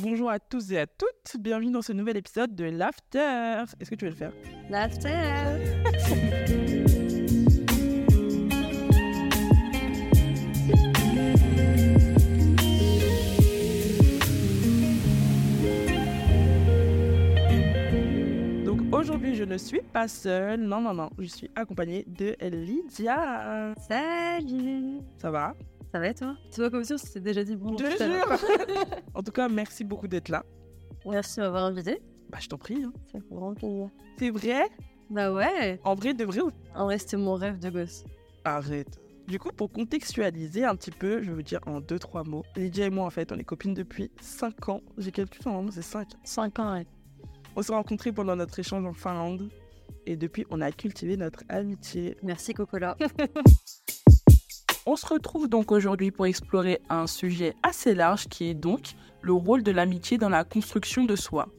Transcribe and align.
Bonjour 0.00 0.30
à 0.30 0.38
tous 0.38 0.70
et 0.70 0.78
à 0.78 0.86
toutes, 0.86 1.40
bienvenue 1.40 1.72
dans 1.72 1.82
ce 1.82 1.92
nouvel 1.92 2.16
épisode 2.16 2.54
de 2.54 2.64
l'After. 2.64 3.64
Est-ce 3.80 3.90
que 3.90 3.96
tu 3.96 4.04
veux 4.04 4.12
le 4.12 4.16
faire? 4.16 4.32
L'after. 4.70 5.08
Donc 18.64 18.80
aujourd'hui, 18.92 19.34
je 19.34 19.42
ne 19.42 19.58
suis 19.58 19.82
pas 19.82 20.06
seule, 20.06 20.60
non, 20.60 20.80
non, 20.80 20.94
non, 20.94 21.10
je 21.18 21.26
suis 21.26 21.50
accompagnée 21.56 22.04
de 22.06 22.36
Lydia. 22.40 23.74
Salut. 23.88 25.00
Ça 25.16 25.32
va? 25.32 25.54
Ça 25.92 25.98
va 25.98 26.08
et 26.08 26.14
toi? 26.14 26.36
Tu 26.52 26.60
vois 26.60 26.70
comme 26.70 26.84
si 26.84 26.92
on 26.92 26.98
s'était 26.98 27.20
déjà 27.20 27.44
dit 27.44 27.56
bonjour. 27.56 27.78
Je 27.78 28.04
jure 28.04 28.38
En 29.14 29.22
tout 29.22 29.32
cas, 29.32 29.48
merci 29.48 29.84
beaucoup 29.84 30.08
d'être 30.08 30.28
là. 30.28 30.44
Merci 31.06 31.36
de 31.36 31.42
m'avoir 31.44 31.64
invité. 31.64 32.00
Bah, 32.30 32.38
je 32.40 32.48
t'en 32.48 32.58
prie. 32.58 32.82
hein. 32.84 32.92
Ça 33.10 33.18
fait 33.20 33.34
grand 33.34 33.54
plaisir. 33.54 33.88
C'est 34.18 34.30
vrai? 34.30 34.64
Bah 35.10 35.32
ouais 35.32 35.80
En 35.84 35.94
vrai, 35.94 36.12
de 36.12 36.24
vrai 36.24 36.40
ou 36.40 36.50
En 36.74 36.84
vrai, 36.84 36.98
c'était 36.98 37.16
mon 37.16 37.34
rêve 37.34 37.58
de 37.58 37.70
gosse. 37.70 38.04
Arrête. 38.44 38.98
Du 39.26 39.38
coup, 39.38 39.50
pour 39.50 39.70
contextualiser 39.72 40.64
un 40.64 40.74
petit 40.76 40.90
peu, 40.90 41.22
je 41.22 41.30
veux 41.32 41.42
dire 41.42 41.60
en 41.66 41.80
deux, 41.80 41.98
trois 41.98 42.24
mots. 42.24 42.44
Lydia 42.56 42.86
et 42.86 42.90
moi, 42.90 43.06
en 43.06 43.10
fait, 43.10 43.32
on 43.32 43.38
est 43.38 43.44
copines 43.44 43.74
depuis 43.74 44.10
5 44.20 44.68
ans. 44.68 44.80
J'ai 44.98 45.10
calculé, 45.12 45.42
normalement, 45.46 45.70
c'est 45.70 45.82
5. 45.82 46.08
5 46.24 46.58
ans, 46.58 46.72
ouais. 46.74 46.86
On 47.56 47.62
s'est 47.62 47.72
rencontrés 47.72 48.12
pendant 48.12 48.36
notre 48.36 48.58
échange 48.58 48.84
en 48.84 48.92
Finlande. 48.92 49.48
Et 50.06 50.16
depuis, 50.16 50.46
on 50.50 50.60
a 50.60 50.70
cultivé 50.72 51.16
notre 51.16 51.42
amitié. 51.48 52.16
Merci 52.22 52.52
Cocola. 52.54 52.96
On 54.90 54.96
se 54.96 55.04
retrouve 55.04 55.48
donc 55.48 55.70
aujourd'hui 55.70 56.10
pour 56.10 56.24
explorer 56.24 56.80
un 56.88 57.06
sujet 57.06 57.54
assez 57.62 57.94
large 57.94 58.26
qui 58.26 58.48
est 58.48 58.54
donc 58.54 58.94
le 59.20 59.34
rôle 59.34 59.62
de 59.62 59.70
l'amitié 59.70 60.16
dans 60.16 60.30
la 60.30 60.44
construction 60.44 61.04
de 61.04 61.14
soi. 61.14 61.50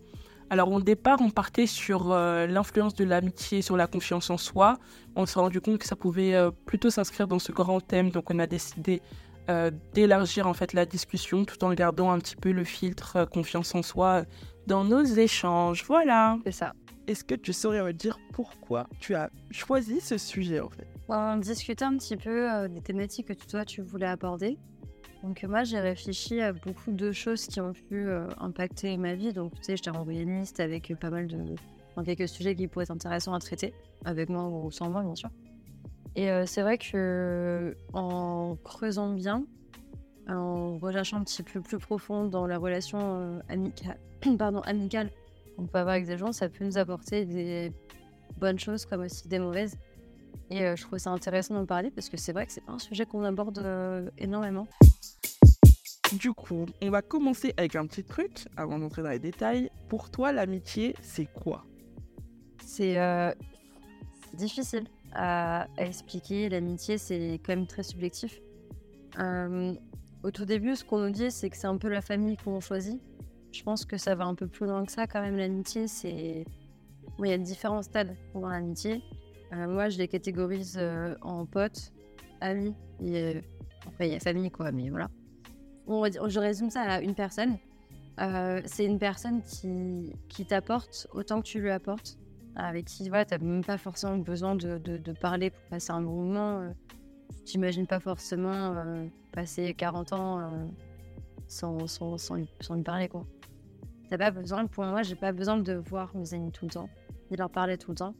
Alors 0.49 0.71
au 0.71 0.81
départ, 0.81 1.19
on 1.21 1.29
partait 1.29 1.67
sur 1.67 2.11
euh, 2.11 2.47
l'influence 2.47 2.95
de 2.95 3.03
l'amitié 3.03 3.61
sur 3.61 3.77
la 3.77 3.85
confiance 3.85 4.31
en 4.31 4.37
soi. 4.37 4.79
On 5.15 5.27
s'est 5.27 5.39
rendu 5.39 5.61
compte 5.61 5.77
que 5.77 5.85
ça 5.85 5.95
pouvait 5.95 6.33
euh, 6.33 6.49
plutôt 6.65 6.89
s'inscrire 6.89 7.27
dans 7.27 7.37
ce 7.37 7.51
grand 7.51 7.79
thème, 7.81 8.09
donc 8.09 8.31
on 8.31 8.39
a 8.39 8.47
décidé 8.47 8.99
euh, 9.47 9.69
d'élargir 9.93 10.47
en 10.47 10.55
fait 10.55 10.73
la 10.73 10.87
discussion 10.87 11.45
tout 11.45 11.63
en 11.63 11.71
gardant 11.75 12.09
un 12.09 12.17
petit 12.17 12.35
peu 12.35 12.51
le 12.51 12.63
filtre 12.63 13.15
euh, 13.15 13.25
confiance 13.27 13.75
en 13.75 13.83
soi 13.83 14.23
dans 14.65 14.83
nos 14.83 15.03
échanges. 15.03 15.83
Voilà. 15.85 16.39
C'est 16.45 16.51
ça. 16.51 16.73
Est-ce 17.05 17.23
que 17.23 17.35
tu 17.35 17.53
saurais 17.53 17.83
me 17.83 17.93
dire 17.93 18.17
pourquoi 18.33 18.87
tu 18.99 19.13
as 19.13 19.29
choisi 19.51 20.01
ce 20.01 20.17
sujet, 20.17 20.61
en 20.61 20.69
fait? 20.69 20.98
On 21.11 21.37
discutait 21.37 21.85
un 21.85 21.97
petit 21.97 22.17
peu 22.17 22.51
euh, 22.51 22.67
des 22.67 22.81
thématiques 22.81 23.27
que 23.27 23.33
toi 23.33 23.65
tu 23.65 23.81
voulais 23.81 24.05
aborder. 24.05 24.57
Donc 25.23 25.43
moi 25.43 25.63
j'ai 25.63 25.79
réfléchi 25.79 26.39
à 26.39 26.53
beaucoup 26.53 26.91
de 26.91 27.11
choses 27.11 27.47
qui 27.47 27.59
ont 27.59 27.73
pu 27.73 28.07
euh, 28.07 28.27
impacter 28.37 28.95
ma 28.95 29.15
vie. 29.15 29.33
Donc 29.33 29.55
tu 29.55 29.63
sais, 29.63 29.75
j'étais 29.75 29.89
envoyé 29.89 30.21
une 30.21 30.39
liste 30.39 30.59
avec 30.59 30.91
euh, 30.91 30.95
pas 30.95 31.09
mal 31.09 31.25
de... 31.25 31.55
enfin, 31.91 32.03
quelques 32.03 32.29
sujets 32.29 32.55
qui 32.55 32.67
pourraient 32.67 32.83
être 32.83 32.91
intéressants 32.91 33.33
à 33.33 33.39
traiter, 33.39 33.73
avec 34.05 34.29
moi 34.29 34.47
ou 34.47 34.69
sans 34.69 34.91
moi 34.91 35.01
bien 35.01 35.15
sûr. 35.15 35.29
Et 36.15 36.27
c'est 36.47 36.63
vrai 36.63 36.77
que 36.77 37.77
en 37.93 38.57
creusant 38.63 39.13
bien, 39.13 39.45
en 40.27 40.77
recherchant 40.77 41.17
un 41.17 41.23
petit 41.23 41.43
peu 41.43 41.61
plus 41.61 41.77
profond 41.77 42.25
dans 42.25 42.45
la 42.45 42.57
relation 42.57 42.99
euh, 42.99 43.39
amica- 43.49 43.97
pardon, 44.37 44.59
amicale 44.61 45.11
qu'on 45.55 45.65
peut 45.65 45.79
avoir 45.79 45.95
avec 45.95 46.07
des 46.07 46.17
gens, 46.17 46.31
ça 46.31 46.49
peut 46.49 46.65
nous 46.65 46.77
apporter 46.77 47.25
des 47.25 47.71
bonnes 48.37 48.59
choses 48.59 48.85
comme 48.85 49.01
aussi 49.01 49.27
des 49.27 49.39
mauvaises. 49.39 49.77
Et 50.49 50.63
euh, 50.63 50.75
je 50.75 50.83
trouve 50.83 50.97
ça 50.97 51.11
intéressant 51.11 51.53
d'en 51.53 51.65
parler 51.65 51.91
parce 51.91 52.09
que 52.09 52.17
c'est 52.17 52.33
vrai 52.33 52.45
que 52.45 52.51
c'est 52.51 52.65
pas 52.65 52.71
un 52.71 52.79
sujet 52.79 53.05
qu'on 53.05 53.23
aborde 53.23 53.59
euh, 53.59 54.09
énormément. 54.17 54.67
Du 56.13 56.33
coup, 56.33 56.65
on 56.81 56.89
va 56.89 57.03
commencer 57.03 57.53
avec 57.57 57.75
un 57.75 57.85
petit 57.85 58.03
truc 58.03 58.47
avant 58.57 58.79
d'entrer 58.79 59.03
dans 59.03 59.09
les 59.09 59.19
détails. 59.19 59.69
Pour 59.89 60.09
toi, 60.09 60.31
l'amitié, 60.31 60.95
c'est 61.03 61.27
quoi? 61.31 61.65
C'est 62.65 62.97
euh, 62.97 63.31
difficile 64.33 64.85
à, 65.13 65.67
à 65.77 65.85
expliquer. 65.85 66.49
L'amitié, 66.49 66.97
c'est 66.97 67.39
quand 67.45 67.55
même 67.55 67.67
très 67.67 67.83
subjectif. 67.83 68.41
Au 70.23 70.31
tout 70.31 70.45
début, 70.45 70.75
ce 70.75 70.83
qu'on 70.83 70.99
nous 70.99 71.11
dit, 71.11 71.29
c'est 71.29 71.49
que 71.49 71.57
c'est 71.57 71.67
un 71.67 71.77
peu 71.77 71.89
la 71.89 72.01
famille 72.01 72.37
qu'on 72.37 72.59
choisit. 72.59 72.99
Je 73.51 73.63
pense 73.63 73.85
que 73.85 73.97
ça 73.97 74.15
va 74.15 74.25
un 74.25 74.35
peu 74.35 74.47
plus 74.47 74.65
loin 74.65 74.85
que 74.85 74.91
ça 74.91 75.07
quand 75.07 75.21
même. 75.21 75.37
L'amitié, 75.37 75.87
c'est... 75.87 76.45
Bon, 77.17 77.25
il 77.25 77.29
y 77.29 77.33
a 77.33 77.37
différents 77.37 77.81
stades 77.81 78.15
dans 78.33 78.49
l'amitié. 78.49 79.01
Euh, 79.53 79.67
moi, 79.67 79.89
je 79.89 79.97
les 79.97 80.07
catégorise 80.07 80.77
euh, 80.79 81.15
en 81.21 81.45
potes, 81.45 81.91
amis, 82.41 82.75
et 83.03 83.35
euh, 83.37 83.41
après, 83.87 84.07
il 84.07 84.13
y 84.13 84.15
a 84.15 84.19
famille, 84.19 84.51
quoi, 84.51 84.71
mais 84.71 84.89
voilà. 84.89 85.09
On 85.87 86.03
je 86.05 86.39
résume 86.39 86.69
ça 86.69 86.81
à 86.81 87.01
une 87.01 87.15
personne. 87.15 87.57
C'est 88.65 88.83
une 88.85 88.99
personne 88.99 89.41
qui, 89.43 90.13
qui 90.27 90.45
t'apporte 90.45 91.07
autant 91.13 91.41
que 91.41 91.47
tu 91.47 91.61
lui 91.61 91.71
apportes 91.71 92.17
avec 92.57 92.83
qui 92.85 93.07
voilà, 93.07 93.23
tu 93.23 93.33
n'as 93.33 93.39
même 93.39 93.63
pas 93.63 93.77
forcément 93.77 94.17
besoin 94.17 94.55
de, 94.55 94.77
de- 94.77 94.97
de 94.97 95.11
parler 95.13 95.51
pour 95.51 95.61
passer 95.69 95.91
un 95.91 96.01
bon 96.01 96.25
moment. 96.25 96.59
euh, 96.59 96.69
J'imagine 97.45 97.87
pas 97.87 98.01
forcément 98.01 98.75
passer 99.31 99.73
40 99.73 100.11
ans 100.13 100.67
sans, 101.47 101.87
sans, 101.87 102.17
sans, 102.17 102.35
lui, 102.35 102.83
parler. 102.83 103.07
quoi. 103.07 103.25
T'as 104.09 104.17
pas 104.17 104.31
besoin, 104.31 104.67
pour 104.67 104.83
moi, 104.83 105.01
j'ai 105.01 105.15
pas 105.15 105.31
besoin 105.31 105.57
de 105.57 105.73
voir 105.73 106.13
mes 106.15 106.33
amis 106.33 106.51
tout 106.51 106.65
le 106.65 106.71
temps, 106.71 106.89
ni 107.31 107.37
leur 107.37 107.49
parler 107.49 107.77
tout 107.77 107.91
le 107.91 107.97
temps. 107.97 108.13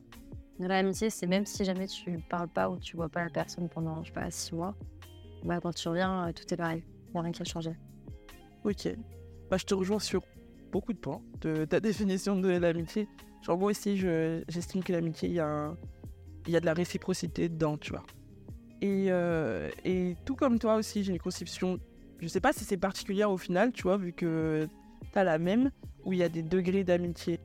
L'amitié, 0.60 1.10
c'est 1.10 1.26
même 1.28 1.46
si 1.46 1.64
jamais 1.64 1.88
tu 1.88 2.20
parles 2.30 2.50
pas 2.50 2.70
ou 2.70 2.78
tu 2.78 2.98
vois 2.98 3.08
pas 3.10 3.24
la 3.24 3.30
personne 3.30 3.70
pendant, 3.70 4.04
je 4.04 4.08
sais 4.10 4.14
pas, 4.14 4.30
6 4.30 4.54
mois, 4.56 4.76
bah, 5.46 5.60
quand 5.62 5.74
tu 5.74 5.88
reviens, 5.88 6.28
euh, 6.28 6.32
tout 6.34 6.54
est 6.54 6.58
pareil. 6.58 6.84
Il 7.14 7.18
a 7.18 7.22
rien 7.22 7.32
qui 7.32 7.42
a 7.42 7.46
changé. 7.46 7.72
Ok. 8.66 8.90
Bah, 9.50 9.58
je 9.58 9.64
te 9.66 9.74
rejoins 9.74 10.00
sur 10.00 10.22
beaucoup 10.72 10.92
de 10.94 10.98
points 10.98 11.22
de 11.42 11.64
ta 11.66 11.80
définition 11.80 12.36
de 12.38 12.50
l'amitié. 12.50 13.08
Genre, 13.42 13.58
moi 13.58 13.72
aussi, 13.72 13.96
je- 13.98 14.44
j'estime 14.50 14.84
que 14.84 14.92
l'amitié, 14.92 15.30
il 15.30 15.36
y, 15.36 15.40
a 15.40 15.74
y 16.48 16.56
a 16.58 16.60
de 16.60 16.66
la 16.66 16.74
réciprocité 16.74 17.48
dedans, 17.48 17.78
tu 17.78 17.92
vois. 17.92 18.04
Et, 18.82 19.08
euh, 19.10 19.70
et 19.86 20.16
tout 20.26 20.36
comme 20.36 20.60
toi 20.60 20.76
aussi, 20.76 21.04
j'ai 21.04 21.12
une 21.14 21.20
conception, 21.20 21.80
je 22.20 22.28
sais 22.28 22.42
pas 22.42 22.52
si 22.54 22.66
c'est 22.66 22.78
particulière 22.78 23.32
au 23.32 23.38
final, 23.38 23.72
tu 23.72 23.84
vois, 23.84 23.98
vu 23.98 24.12
que 24.14 24.68
t'as 25.14 25.24
la 25.24 25.38
même, 25.40 25.72
où 26.04 26.12
il 26.14 26.20
y 26.20 26.24
a 26.24 26.30
des 26.30 26.44
degrés 26.44 26.84
d'amitié. 26.84 27.40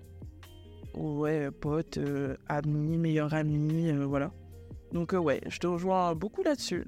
Ouais, 0.97 1.51
pote, 1.51 1.99
euh, 1.99 2.37
ami, 2.49 2.99
meilleur 2.99 3.35
ami, 3.35 3.91
euh, 3.91 4.05
voilà. 4.07 4.31
Donc, 4.93 5.13
euh, 5.13 5.19
ouais, 5.19 5.41
je 5.49 5.59
te 5.59 5.67
rejoins 5.67 6.15
beaucoup 6.15 6.43
là-dessus. 6.43 6.87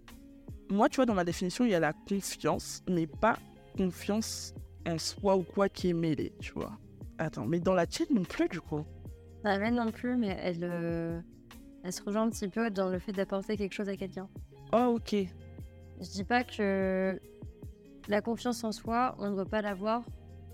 Moi, 0.71 0.89
tu 0.89 0.97
vois, 0.97 1.07
dans 1.07 1.15
ma 1.15 1.25
définition, 1.25 1.65
il 1.65 1.73
y 1.73 1.75
a 1.75 1.81
la 1.81 1.93
confiance, 1.93 2.83
mais 2.89 3.07
pas 3.07 3.39
confiance 3.77 4.55
en 4.87 4.99
soi 4.99 5.37
ou 5.37 5.43
quoi 5.43 5.69
qui 5.69 5.91
est 5.91 5.93
mêlé, 5.93 6.33
tu 6.41 6.53
vois. 6.53 6.79
Attends, 7.19 7.47
mais 7.47 7.59
dans 7.59 7.75
la 7.75 7.87
tienne 7.87 8.09
non 8.13 8.23
plus, 8.23 8.49
du 8.49 8.61
coup. 8.61 8.85
La 9.43 9.59
mienne 9.59 9.75
non 9.77 9.91
plus, 9.91 10.17
mais 10.17 10.37
elle, 10.41 10.63
euh, 10.63 11.21
elle 11.83 11.93
se 11.93 12.03
rejoint 12.03 12.23
un 12.23 12.31
petit 12.31 12.49
peu 12.49 12.71
dans 12.71 12.89
le 12.89 12.99
fait 12.99 13.13
d'apporter 13.13 13.57
quelque 13.57 13.73
chose 13.73 13.89
à 13.89 13.97
quelqu'un. 13.97 14.29
Oh, 14.73 14.97
ok. 14.97 15.15
Je 16.01 16.11
dis 16.11 16.25
pas 16.25 16.45
que 16.45 17.19
la 18.09 18.21
confiance 18.21 18.63
en 18.63 18.73
soi, 18.73 19.17
on 19.19 19.31
ne 19.31 19.35
doit 19.35 19.47
pas 19.47 19.63
l'avoir 19.63 20.05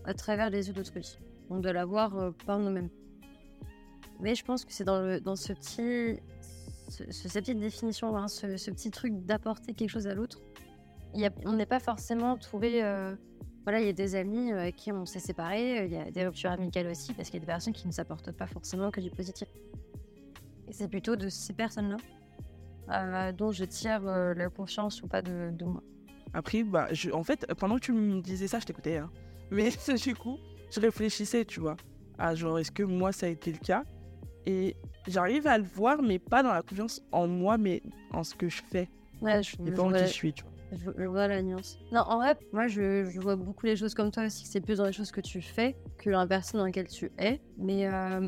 à 0.04 0.14
travers 0.14 0.50
les 0.50 0.68
yeux 0.68 0.74
d'autrui. 0.74 1.18
On 1.50 1.58
doit 1.58 1.72
l'avoir 1.72 2.32
par 2.46 2.58
nous-mêmes. 2.58 2.88
Mais 4.22 4.34
je 4.34 4.44
pense 4.44 4.64
que 4.64 4.72
c'est 4.72 4.84
dans, 4.84 5.36
ce 5.36 5.52
petit, 5.52 6.20
ce- 6.88 7.10
ce- 7.10 7.28
cette 7.28 7.44
petite 7.44 7.58
définition, 7.58 8.16
hein, 8.16 8.28
ce, 8.28 8.46
petit 8.70 8.90
truc 8.90 9.26
d'apporter 9.26 9.74
quelque 9.74 9.90
chose 9.90 10.06
à 10.06 10.14
l'autre. 10.14 10.40
On 11.44 11.52
n'est 11.52 11.66
pas 11.66 11.80
forcément 11.80 12.36
trouvé. 12.38 12.82
euh, 12.82 13.14
voilà, 13.64 13.80
il 13.80 13.86
y 13.86 13.90
a 13.90 13.92
des 13.92 14.14
amis 14.16 14.50
euh, 14.52 14.60
avec 14.60 14.76
qui 14.76 14.90
on 14.92 15.04
s'est 15.06 15.20
séparés, 15.20 15.80
euh, 15.80 15.84
il 15.86 15.92
y 15.92 15.96
a 15.96 16.10
des 16.10 16.24
ruptures 16.26 16.50
amicales 16.50 16.86
aussi, 16.88 17.12
parce 17.12 17.28
qu'il 17.28 17.38
y 17.38 17.42
a 17.42 17.46
des 17.46 17.52
personnes 17.52 17.72
qui 17.72 17.86
ne 17.86 17.92
s'apportent 17.92 18.32
pas 18.32 18.46
forcément 18.46 18.90
que 18.90 19.00
du 19.00 19.10
positif. 19.10 19.48
Et 20.68 20.72
c'est 20.72 20.88
plutôt 20.88 21.16
de 21.16 21.28
ces 21.28 21.52
personnes-là 21.52 21.96
dont 23.32 23.52
je 23.52 23.64
tire 23.64 24.00
la 24.02 24.48
confiance 24.50 25.02
ou 25.02 25.06
pas 25.06 25.22
de, 25.22 25.52
moi. 25.64 25.82
Après, 26.34 26.62
bah, 26.62 26.88
en 27.12 27.22
fait, 27.24 27.46
pendant 27.58 27.76
que 27.76 27.80
tu 27.80 27.92
me 27.92 28.20
disais 28.20 28.48
ça, 28.48 28.58
je 28.58 28.64
t'écoutais. 28.66 28.96
Hein. 28.98 29.10
Mais 29.50 29.70
du 30.02 30.14
coup, 30.14 30.38
je 30.70 30.80
réfléchissais, 30.80 31.44
tu 31.44 31.60
vois. 31.60 31.76
À 32.18 32.34
genre, 32.34 32.58
est-ce 32.58 32.70
que 32.72 32.82
moi, 32.82 33.12
ça 33.12 33.26
a 33.26 33.28
été 33.28 33.52
le 33.52 33.58
cas? 33.58 33.84
Et 34.46 34.76
j'arrive 35.06 35.46
à 35.46 35.58
le 35.58 35.64
voir, 35.64 36.02
mais 36.02 36.18
pas 36.18 36.42
dans 36.42 36.52
la 36.52 36.62
confiance 36.62 37.00
en 37.12 37.26
moi, 37.28 37.58
mais 37.58 37.82
en 38.12 38.24
ce 38.24 38.34
que 38.34 38.48
je 38.48 38.62
fais. 38.70 38.88
Ouais, 39.20 39.42
je, 39.42 39.56
Et 39.66 39.70
pas 39.70 39.82
en 39.82 39.88
vois, 39.90 39.98
qui 39.98 40.06
je 40.06 40.12
suis, 40.12 40.32
tu 40.32 40.42
vois. 40.42 40.52
je- 40.72 41.02
je 41.02 41.06
vois 41.06 41.28
la 41.28 41.42
nuance. 41.42 41.78
Non, 41.92 42.00
en 42.00 42.16
vrai, 42.16 42.36
moi, 42.52 42.66
je, 42.66 43.04
je 43.04 43.20
vois 43.20 43.36
beaucoup 43.36 43.66
les 43.66 43.76
choses 43.76 43.94
comme 43.94 44.10
toi 44.10 44.24
aussi, 44.24 44.42
que 44.44 44.48
c'est 44.48 44.60
plus 44.60 44.78
dans 44.78 44.86
les 44.86 44.92
choses 44.92 45.12
que 45.12 45.20
tu 45.20 45.40
fais 45.40 45.76
que 45.98 46.10
dans 46.10 46.18
la 46.18 46.26
personne 46.26 46.58
dans 46.58 46.66
laquelle 46.66 46.88
tu 46.88 47.10
es. 47.18 47.40
Mais 47.56 47.86
euh, 47.86 48.26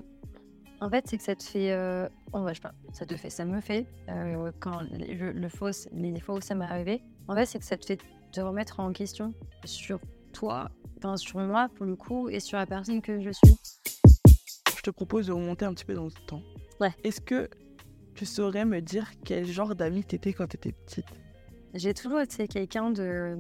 en 0.81 0.89
fait, 0.91 1.05
c'est 1.09 1.17
que 1.19 1.25
ça 1.25 1.35
te 1.35 1.43
fait... 1.43 1.73
Euh, 1.73 2.09
oh, 2.33 2.41
ouais, 2.41 2.51
je 2.55 2.61
sais 2.61 2.69
pas, 2.69 2.75
ça 2.93 3.07
te 3.07 3.17
fait, 3.17 3.31
ça 3.31 3.45
me 3.45 3.61
fait, 3.61 3.87
euh, 4.09 4.53
quand 4.61 4.81
le, 4.93 5.33
le 5.33 5.49
faux, 5.49 5.71
les 5.93 6.21
fois 6.21 6.37
où 6.37 6.41
ça 6.41 6.55
m'est 6.55 6.65
arrivé, 6.65 7.03
en 7.27 7.35
fait, 7.35 7.47
c'est 7.47 7.59
que 7.59 7.65
ça 7.65 7.77
te 7.77 7.87
fait 7.87 7.99
te 8.31 8.41
remettre 8.41 8.79
en 8.81 8.93
question 8.93 9.33
sur 9.65 9.99
toi, 10.33 10.69
enfin, 10.99 11.17
sur 11.17 11.39
moi, 11.41 11.69
pour 11.75 11.87
le 11.87 11.97
coup, 11.97 12.29
et 12.29 12.39
sur 12.41 12.59
la 12.59 12.67
personne 12.67 13.01
que 13.03 13.21
je 13.21 13.31
suis. 13.31 13.57
Je 14.85 14.91
te 14.91 14.95
propose 14.95 15.29
de 15.29 15.33
remonter 15.33 15.65
un 15.65 15.73
petit 15.73 15.87
peu 15.87 15.95
dans 15.95 16.05
le 16.05 16.11
temps. 16.27 16.43
Ouais. 16.79 16.93
Est-ce 17.05 17.19
que 17.23 17.49
tu 18.15 18.27
saurais 18.27 18.67
me 18.67 18.81
dire 18.83 19.11
quel 19.25 19.47
genre 19.47 19.75
d'ami 19.75 20.05
t'étais 20.05 20.35
quand 20.35 20.47
t'étais 20.47 20.73
petite? 20.73 21.07
J'ai 21.73 21.95
toujours 21.95 22.21
été 22.21 22.47
quelqu'un 22.47 22.91
de, 22.91 23.35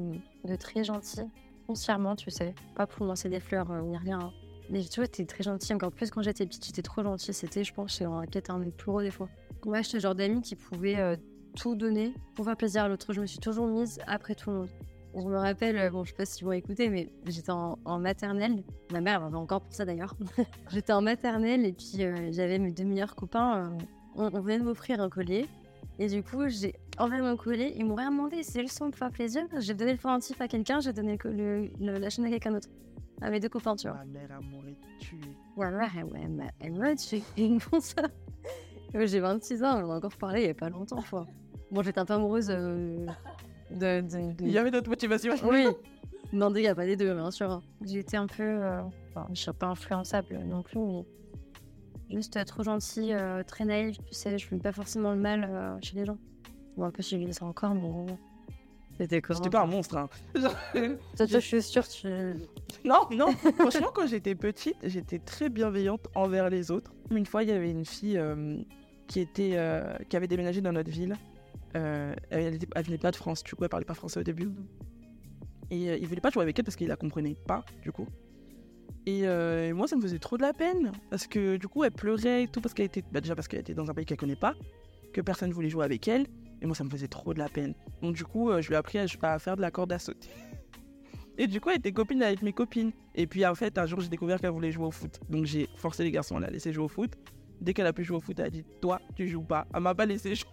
de 0.47 0.57
très 0.57 0.85
gentil, 0.85 1.21
foncièrement, 1.67 2.17
tu 2.17 2.31
sais. 2.31 2.55
Pas 2.75 2.87
pour 2.87 3.05
lancer 3.05 3.29
des 3.29 3.41
fleurs 3.41 3.71
euh, 3.73 3.83
ni 3.83 3.99
rien. 3.99 4.21
hein. 4.21 4.33
Mais 4.71 4.83
tu 4.85 5.01
vois, 5.01 5.07
t'es 5.07 5.27
très 5.27 5.45
gentil. 5.45 5.75
Encore 5.75 5.93
plus 5.93 6.11
quand 6.11 6.23
j'étais 6.23 6.47
petite, 6.47 6.65
j'étais 6.65 6.81
trop 6.81 7.03
gentille. 7.03 7.35
C'était, 7.35 7.63
je 7.63 7.75
pense, 7.75 7.95
c'est 7.99 8.05
un- 8.07 8.23
peut-être 8.23 8.49
un 8.51 8.59
de 8.59 8.65
mes 8.65 8.71
plus 8.71 8.87
gros 8.91 9.03
défauts. 9.03 9.29
Moi, 9.67 9.83
j'étais 9.83 9.99
le 9.99 10.01
genre 10.03 10.15
d'amie 10.15 10.41
qui 10.41 10.57
pouvait 10.57 10.97
euh, 10.99 11.15
tout 11.59 11.75
donner 11.77 12.15
pour 12.37 12.47
faire 12.47 12.57
plaisir 12.57 12.85
à 12.85 12.89
l'autre. 12.89 13.13
Je 13.13 13.21
me 13.21 13.27
suis 13.27 13.39
toujours 13.39 13.67
mise 13.67 13.99
après 14.07 14.35
tout 14.35 14.49
le 14.51 14.57
monde. 14.61 14.69
Je 15.17 15.23
me 15.23 15.37
rappelle, 15.37 15.77
euh, 15.79 15.91
bon, 15.91 16.03
je 16.05 16.11
sais 16.11 16.17
pas 16.17 16.25
si 16.27 16.43
vous 16.45 16.53
écouter, 16.53 16.89
mais 16.89 17.09
j'étais 17.27 17.51
en, 17.53 17.79
en 17.85 17.99
maternelle. 17.99 18.63
Ma 18.93 19.01
mère 19.01 19.21
m'avait 19.21 19.37
encore 19.37 19.61
pour 19.61 19.73
ça 19.73 19.85
d'ailleurs. 19.85 20.15
j'étais 20.71 20.93
en 20.93 21.03
maternelle 21.03 21.65
et 21.65 21.73
puis 21.73 22.03
euh, 22.05 22.31
j'avais 22.33 22.59
mes 22.59 22.73
deux 22.73 22.85
meilleurs 22.85 23.15
copains. 23.15 23.59
euh, 23.73 23.79
on, 24.17 24.25
on 24.37 24.41
venait 24.41 24.59
de 24.59 24.65
m'offrir 24.65 25.01
un 25.01 25.09
collier. 25.09 25.47
Et 26.01 26.09
du 26.09 26.23
coup, 26.25 26.49
j'ai 26.49 26.75
enlevé 26.99 27.21
mon 27.23 27.37
collier. 27.37 27.73
Ils 27.77 27.85
m'ont 27.87 27.95
rien 27.95 28.11
demandé. 28.11 28.43
C'est 28.43 28.63
le 28.63 28.67
son 28.69 28.91
pour 28.91 28.99
faire 28.99 29.11
plaisir. 29.13 29.45
J'ai 29.59 29.75
donné 29.75 29.93
le 29.93 29.99
pendentif 29.99 30.41
à 30.41 30.49
quelqu'un, 30.49 30.81
j'ai 30.81 30.93
donné 30.93 31.17
le 31.23 31.31
le- 31.33 31.71
le- 31.81 31.99
la 31.99 32.11
chaîne 32.11 32.25
à 32.25 32.31
quelqu'un 32.31 32.51
d'autre. 32.53 32.69
À 33.21 33.31
mes 33.31 33.39
deux 33.39 33.49
copains, 33.49 33.77
tu 33.77 33.87
vois. 33.87 33.99
Ma 33.99 34.05
mère, 34.07 34.29
elle 34.41 34.47
m'aurait 34.49 34.77
tué. 34.99 35.17
Ouais, 35.57 35.69
ouais, 35.69 36.03
ouais, 36.03 36.21
elle 36.61 36.73
m'a- 36.73 36.97
tué. 36.97 37.23
Ils 37.37 37.61
font 37.61 37.79
ça. 37.79 38.03
J'ai 38.93 39.21
26 39.21 39.63
ans, 39.63 39.81
on 39.81 39.87
en 39.87 39.91
a 39.93 39.97
encore 39.97 40.17
parlé 40.17 40.43
il 40.43 40.47
y 40.47 40.51
a 40.51 40.55
pas 40.55 40.69
longtemps, 40.71 41.03
quoi. 41.09 41.27
Bon, 41.71 41.83
j'étais 41.83 41.99
un 42.01 42.05
peu 42.05 42.15
amoureuse 42.15 42.49
euh, 42.51 43.07
de, 43.71 44.01
de- 44.01 44.33
de- 44.33 44.45
Il 44.45 44.51
y 44.51 44.59
avait 44.59 44.71
d'autres 44.71 44.89
motivations. 44.91 45.35
Oui. 45.45 45.67
Non, 46.33 46.53
il 46.53 46.63
n'y 46.63 46.67
a 46.67 46.75
pas 46.75 46.85
les 46.87 46.97
deux, 46.97 47.15
bien 47.15 47.31
sûr. 47.31 47.63
été 47.89 48.17
un 48.17 48.27
peu. 48.27 48.43
euh, 48.43 48.81
Enfin, 49.11 49.29
je 49.33 49.41
suis 49.41 49.53
pas 49.53 49.67
influençable 49.69 50.37
non 50.45 50.63
plus, 50.63 50.81
mais. 50.81 51.05
Juste 52.11 52.45
trop 52.47 52.63
gentille, 52.65 53.13
euh, 53.15 53.43
très 53.45 53.65
naïve, 53.65 53.97
tu 53.99 54.15
sais. 54.15 54.37
Je 54.37 54.47
fais 54.47 54.57
pas 54.57 54.73
forcément 54.73 55.13
le 55.13 55.19
mal 55.21 55.49
euh, 55.49 55.77
chez 55.81 55.95
les 55.97 56.05
gens. 56.05 56.19
Bon, 56.77 56.85
un 56.85 56.91
peu 56.91 57.03
chez 57.03 57.19
lui, 57.19 57.33
ça 57.33 57.45
encore, 57.45 57.75
mais. 57.75 57.83
bon. 57.83 58.07
C'était 58.99 59.21
quoi 59.23 59.37
J'étais 59.37 59.51
pas 59.51 59.63
un 59.63 59.67
monstre. 59.67 59.97
Hein. 59.97 60.09
Toi, 60.35 60.51
toi, 61.17 61.27
je 61.27 61.39
suis 61.39 61.63
sûre, 61.63 61.87
tu. 61.87 62.09
Non, 62.85 63.03
non. 63.13 63.31
Franchement, 63.59 63.91
quand 63.95 64.07
j'étais 64.09 64.35
petite, 64.35 64.77
j'étais 64.83 65.19
très 65.21 65.49
bienveillante 65.51 66.09
envers 66.17 66.49
les 66.51 66.71
autres. 66.73 66.93
Une 67.13 67.27
fois, 67.27 67.43
il 67.45 67.49
y 67.49 67.53
avait 67.53 67.71
une 67.71 67.85
fille 67.85 68.19
euh, 68.19 68.57
qui 69.09 69.21
était, 69.21 69.53
euh, 69.55 69.97
qui 70.09 70.17
avait 70.17 70.27
déménagé 70.29 70.61
dans 70.61 70.73
notre 70.73 70.91
ville. 70.91 71.17
Euh, 71.77 72.15
elle, 72.31 72.59
venait 72.85 72.99
pas 72.99 73.11
de 73.11 73.17
France, 73.17 73.43
du 73.43 73.55
coup, 73.55 73.65
elle 73.65 73.69
parlait 73.69 73.87
pas 73.87 73.95
français 73.95 74.21
au 74.21 74.23
début. 74.23 74.51
Et 75.71 75.91
euh, 75.91 75.97
il 75.97 76.07
voulait 76.07 76.21
pas 76.21 76.31
jouer 76.31 76.43
avec 76.43 76.59
elle 76.59 76.65
parce 76.65 76.77
qu'il 76.77 76.89
la 76.89 76.97
comprenait 76.97 77.37
pas, 77.47 77.65
du 77.83 77.91
coup. 77.91 78.07
Et, 79.07 79.27
euh, 79.27 79.69
et 79.69 79.73
moi, 79.73 79.87
ça 79.87 79.97
me 79.97 80.01
faisait 80.01 80.19
trop 80.19 80.37
de 80.37 80.43
la 80.43 80.53
peine 80.53 80.93
parce 81.11 81.27
que 81.27 81.57
du 81.57 81.69
coup, 81.69 81.85
elle 81.85 81.93
pleurait 81.93 82.45
et 82.45 82.49
tout 82.49 82.61
parce 82.61 82.75
qu'elle 82.75 82.87
était, 82.87 83.05
bah, 83.13 83.21
déjà 83.21 83.35
parce 83.35 83.49
qu'elle 83.49 83.61
était 83.61 83.75
dans 83.75 83.91
un 83.91 83.95
pays 83.95 84.07
qu'elle 84.07 84.17
connaît 84.17 84.37
pas, 84.37 84.55
que 85.13 85.21
personne 85.21 85.53
voulait 85.53 85.69
jouer 85.69 85.85
avec 85.85 86.09
elle. 86.09 86.27
Et 86.63 86.67
moi, 86.67 86.75
ça 86.75 86.85
me 86.85 86.91
faisait 86.91 87.09
trop 87.09 87.35
de 87.35 87.39
la 87.39 87.49
peine. 87.49 87.75
Donc 88.01 88.15
du 88.15 88.25
coup, 88.25 88.51
euh, 88.51 88.63
je 88.63 88.69
lui 88.69 88.75
ai 88.75 88.79
appris 88.79 88.99
à, 88.99 89.05
à 89.23 89.39
faire 89.39 89.57
de 89.57 89.61
la 89.61 89.71
corde 89.71 89.93
à 89.93 89.99
sauter. 89.99 90.31
Et 91.39 91.47
du 91.47 91.61
coup, 91.61 91.69
elle 91.71 91.79
était 91.79 91.93
copine 91.93 92.23
avec 92.23 92.43
mes 92.43 92.53
copines. 92.53 92.93
Et 93.15 93.27
puis 93.27 93.45
en 93.45 93.55
fait, 93.55 93.77
un 93.77 93.87
jour, 93.87 94.01
j'ai 94.01 94.09
découvert 94.09 94.41
qu'elle 94.41 94.51
voulait 94.51 94.71
jouer 94.71 94.87
au 94.87 94.91
foot. 94.91 95.21
Donc 95.29 95.45
j'ai 95.45 95.69
forcé 95.77 96.05
les 96.05 96.11
garçons 96.11 96.37
à 96.37 96.41
la 96.41 96.49
laisser 96.49 96.73
jouer 96.73 96.85
au 96.85 96.89
foot. 96.89 97.13
Dès 97.61 97.75
qu'elle 97.75 97.87
a 97.87 97.93
pu 97.93 98.05
jouer 98.05 98.17
au 98.17 98.21
foot, 98.21 98.39
elle 98.39 98.47
a 98.47 98.51
dit 98.51 98.65
Toi, 98.81 99.01
tu 99.17 99.29
joues 99.29 99.43
pas. 99.43 99.67
Elle 99.75 99.81
m'a 99.81 99.95
pas 99.95 100.07
laissé 100.07 100.35
jouer. 100.35 100.49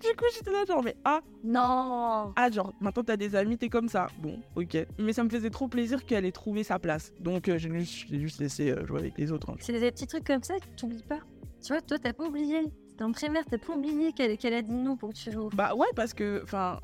Du 0.00 0.08
coup, 0.16 0.24
j'étais 0.34 0.50
là, 0.50 0.64
genre, 0.66 0.82
mais 0.82 0.96
ah, 1.04 1.20
Non 1.44 2.32
ah, 2.36 2.50
genre, 2.50 2.72
maintenant 2.80 3.02
t'as 3.04 3.16
des 3.16 3.34
amis, 3.36 3.56
t'es 3.58 3.68
comme 3.68 3.88
ça. 3.88 4.08
Bon, 4.20 4.38
ok. 4.56 4.76
Mais 4.98 5.12
ça 5.12 5.24
me 5.24 5.28
faisait 5.30 5.50
trop 5.50 5.68
plaisir 5.68 6.04
qu'elle 6.06 6.24
ait 6.24 6.32
trouvé 6.32 6.62
sa 6.64 6.78
place. 6.78 7.12
Donc 7.20 7.48
euh, 7.48 7.58
j'ai 7.58 7.70
juste, 7.78 8.06
j'ai 8.08 8.20
juste 8.20 8.40
laissé 8.40 8.70
euh, 8.70 8.86
jouer 8.86 9.00
avec 9.00 9.18
les 9.18 9.30
autres. 9.32 9.50
hein. 9.50 9.56
C'est 9.60 9.78
des 9.78 9.90
petits 9.90 10.06
trucs 10.06 10.24
comme 10.26 10.42
ça 10.42 10.58
que 10.58 10.66
tu 10.76 10.84
oublies 10.86 11.02
pas. 11.02 11.20
Tu 11.62 11.72
vois, 11.72 11.80
toi, 11.82 11.98
t'as 11.98 12.12
pas 12.12 12.24
oublié. 12.24 12.62
T'es 12.96 13.04
en 13.04 13.12
primaire, 13.12 13.44
t'as 13.50 13.58
pas 13.58 13.74
oublié 13.74 14.12
qu'elle 14.12 14.36
qu'elle 14.38 14.54
a 14.54 14.62
dit 14.62 14.74
non 14.74 14.96
pour 14.96 15.10
que 15.10 15.14
tu 15.16 15.30
joues. 15.32 15.50
Bah 15.54 15.74
ouais, 15.74 15.86
parce 15.94 16.14
que, 16.14 16.40
enfin, 16.42 16.78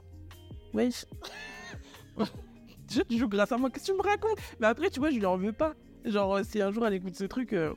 ouais. 0.74 0.90
je- 2.18 2.24
Déjà, 2.88 3.02
tu 3.04 3.18
joues 3.18 3.28
grâce 3.28 3.50
à 3.50 3.58
moi, 3.58 3.68
qu'est-ce 3.70 3.86
que 3.90 3.92
tu 3.92 3.98
me 3.98 4.02
racontes? 4.08 4.38
Mais 4.60 4.68
après, 4.68 4.90
tu 4.90 5.00
vois, 5.00 5.10
je 5.10 5.16
lui 5.18 5.26
en 5.26 5.36
veux 5.36 5.52
pas. 5.52 5.74
Genre, 6.04 6.36
euh, 6.36 6.42
si 6.44 6.62
un 6.62 6.70
jour 6.70 6.86
elle 6.86 6.94
écoute 6.94 7.16
ce 7.16 7.24
truc, 7.24 7.52
euh, 7.52 7.72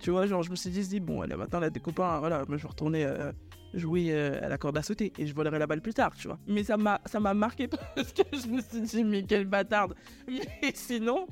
tu 0.00 0.10
vois, 0.10 0.26
genre, 0.26 0.42
je 0.42 0.50
me 0.50 0.56
suis 0.56 0.70
dit, 0.70 1.00
bon, 1.00 1.22
elle 1.22 1.32
a 1.32 1.36
maintenant 1.36 1.58
elle 1.58 1.64
a 1.66 1.70
des 1.70 1.80
copains, 1.80 2.18
voilà, 2.18 2.44
moi 2.48 2.56
je 2.56 2.62
vais 2.62 2.68
retourner 2.68 3.04
euh, 3.04 3.30
jouer 3.74 4.08
euh, 4.12 4.38
à 4.44 4.48
la 4.48 4.56
corde 4.58 4.76
à 4.78 4.82
sauter 4.82 5.12
et 5.18 5.26
je 5.26 5.34
volerai 5.34 5.58
la 5.58 5.66
balle 5.66 5.80
plus 5.82 5.94
tard, 5.94 6.14
tu 6.16 6.28
vois. 6.28 6.38
Mais 6.46 6.64
ça 6.64 6.76
m'a 6.76 7.00
ça 7.06 7.20
m'a 7.20 7.34
marqué 7.34 7.68
parce 7.96 8.12
que 8.12 8.22
je 8.32 8.46
me 8.48 8.60
suis 8.60 8.80
dit, 8.80 9.04
mais 9.04 9.22
quelle 9.22 9.44
bâtarde. 9.46 9.94
Mais 10.28 10.40
sinon, 10.74 11.26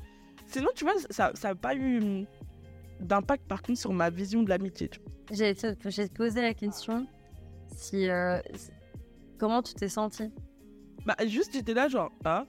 sinon, 0.46 0.68
tu 0.74 0.84
vois, 0.84 0.94
ça 1.10 1.32
n'a 1.44 1.54
pas 1.54 1.74
eu 1.74 1.98
hum, 2.00 2.26
d'impact 3.00 3.46
par 3.48 3.62
contre 3.62 3.78
sur 3.78 3.92
ma 3.92 4.10
vision 4.10 4.42
de 4.42 4.48
l'amitié. 4.48 4.90
J'ai 5.30 5.54
j'ai 5.86 6.08
posé 6.08 6.42
la 6.42 6.54
question 6.54 7.06
si. 7.74 8.08
euh, 8.08 8.38
si- 8.54 8.70
comment 9.38 9.62
tu 9.62 9.74
t'es 9.74 9.88
senti 9.88 10.24
Bah, 11.06 11.16
juste, 11.26 11.52
j'étais 11.54 11.74
là, 11.74 11.88
genre, 11.88 12.12
ah, 12.24 12.44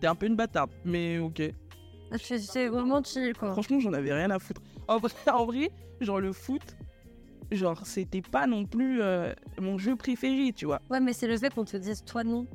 t'es 0.00 0.06
un 0.06 0.14
peu 0.14 0.26
une 0.26 0.36
bâtarde, 0.36 0.70
mais 0.84 1.18
ok. 1.18 1.42
C'est 2.18 2.68
vraiment 2.68 3.02
chill, 3.02 3.34
quoi. 3.36 3.52
Franchement, 3.52 3.80
j'en 3.80 3.92
avais 3.92 4.12
rien 4.12 4.30
à 4.30 4.38
foutre. 4.38 4.60
En 4.88 4.98
vrai, 4.98 5.10
en 5.32 5.44
vrai 5.46 5.70
genre 6.00 6.20
le 6.20 6.32
foot, 6.32 6.75
genre 7.52 7.86
c'était 7.86 8.22
pas 8.22 8.46
non 8.46 8.64
plus 8.64 9.00
euh, 9.02 9.32
mon 9.60 9.78
jeu 9.78 9.96
préféré, 9.96 10.52
tu 10.52 10.66
vois. 10.66 10.80
Ouais, 10.90 11.00
mais 11.00 11.12
c'est 11.12 11.28
le 11.28 11.36
fait 11.36 11.52
qu'on 11.54 11.64
te 11.64 11.76
dise 11.76 12.04
toi 12.04 12.24
non. 12.24 12.46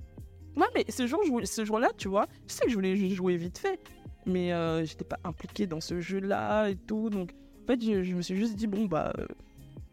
Ouais, 0.58 0.68
mais 0.76 0.86
ce 0.90 1.08
jour, 1.08 1.22
voulais- 1.28 1.46
ce 1.46 1.64
jour-là, 1.64 1.90
tu 1.98 2.08
vois, 2.10 2.28
je 2.48 2.54
sais 2.54 2.66
que 2.66 2.70
je 2.72 2.76
voulais 2.76 2.96
juste 2.98 3.16
jouer 3.16 3.38
vite 3.38 3.58
fait, 3.58 3.80
mais 4.26 4.52
euh, 4.54 4.84
j'étais 4.86 5.06
pas 5.06 5.18
impliqué 5.24 5.66
dans 5.66 5.80
ce 5.80 6.02
jeu-là 6.02 6.70
et 6.70 6.76
tout, 6.76 7.10
donc 7.10 7.32
en 7.64 7.68
fait, 7.68 7.82
je, 7.82 8.04
je 8.04 8.16
me 8.16 8.22
suis 8.22 8.36
juste 8.36 8.56
dit 8.56 8.68
bon 8.68 8.86
bah, 8.86 9.14
euh, 9.18 9.26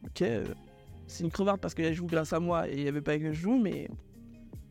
ok, 0.06 0.22
euh, 0.22 0.44
c'est 1.06 1.22
une 1.22 1.30
crevarde 1.30 1.60
parce 1.60 1.74
qu'elle 1.74 1.94
joue 1.94 2.06
grâce 2.06 2.32
à 2.32 2.40
moi 2.40 2.68
et 2.68 2.72
il 2.74 2.82
y 2.82 2.88
avait 2.88 3.00
pas 3.00 3.16
que 3.18 3.32
je 3.32 3.40
joue, 3.40 3.56
mais 3.58 3.88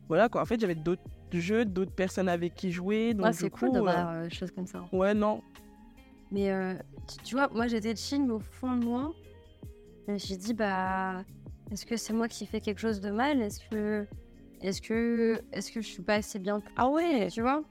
voilà 0.08 0.28
quoi. 0.28 0.42
En 0.42 0.44
fait, 0.44 0.60
j'avais 0.60 0.74
d'autres 0.74 1.02
jeux, 1.32 1.64
d'autres 1.64 1.92
personnes 1.94 2.28
avec 2.28 2.54
qui 2.54 2.70
jouer, 2.70 3.14
donc 3.14 3.24
Ouais, 3.26 3.32
c'est 3.32 3.48
cool 3.50 3.72
d'avoir 3.72 4.22
des 4.24 4.30
choses 4.30 4.50
comme 4.50 4.66
ça. 4.66 4.84
ouais 4.92 5.14
non, 5.14 5.42
Mais 6.30 6.50
tu, 7.08 7.16
tu 7.24 7.34
vois, 7.34 7.48
moi 7.48 7.66
j'étais 7.66 7.96
chill, 7.96 8.24
mais 8.26 8.32
au 8.34 8.40
fond 8.40 8.76
de 8.76 8.84
moi, 8.84 9.12
je 10.08 10.12
me 10.14 10.18
suis 10.18 10.36
dit, 10.38 10.54
bah, 10.54 11.22
est-ce 11.70 11.84
que 11.84 11.96
c'est 11.98 12.14
moi 12.14 12.28
qui 12.28 12.46
fais 12.46 12.60
quelque 12.60 12.80
chose 12.80 13.00
de 13.00 13.10
mal? 13.10 13.42
Est-ce 13.42 13.60
que, 13.70 14.06
est-ce 14.62 14.80
que, 14.80 15.38
est-ce 15.52 15.70
que 15.70 15.82
je 15.82 15.86
suis 15.86 16.02
pas 16.02 16.14
assez 16.14 16.38
bien? 16.38 16.62
Ah 16.76 16.88
ouais, 16.88 17.28
Tu 17.30 17.42
vois? 17.42 17.62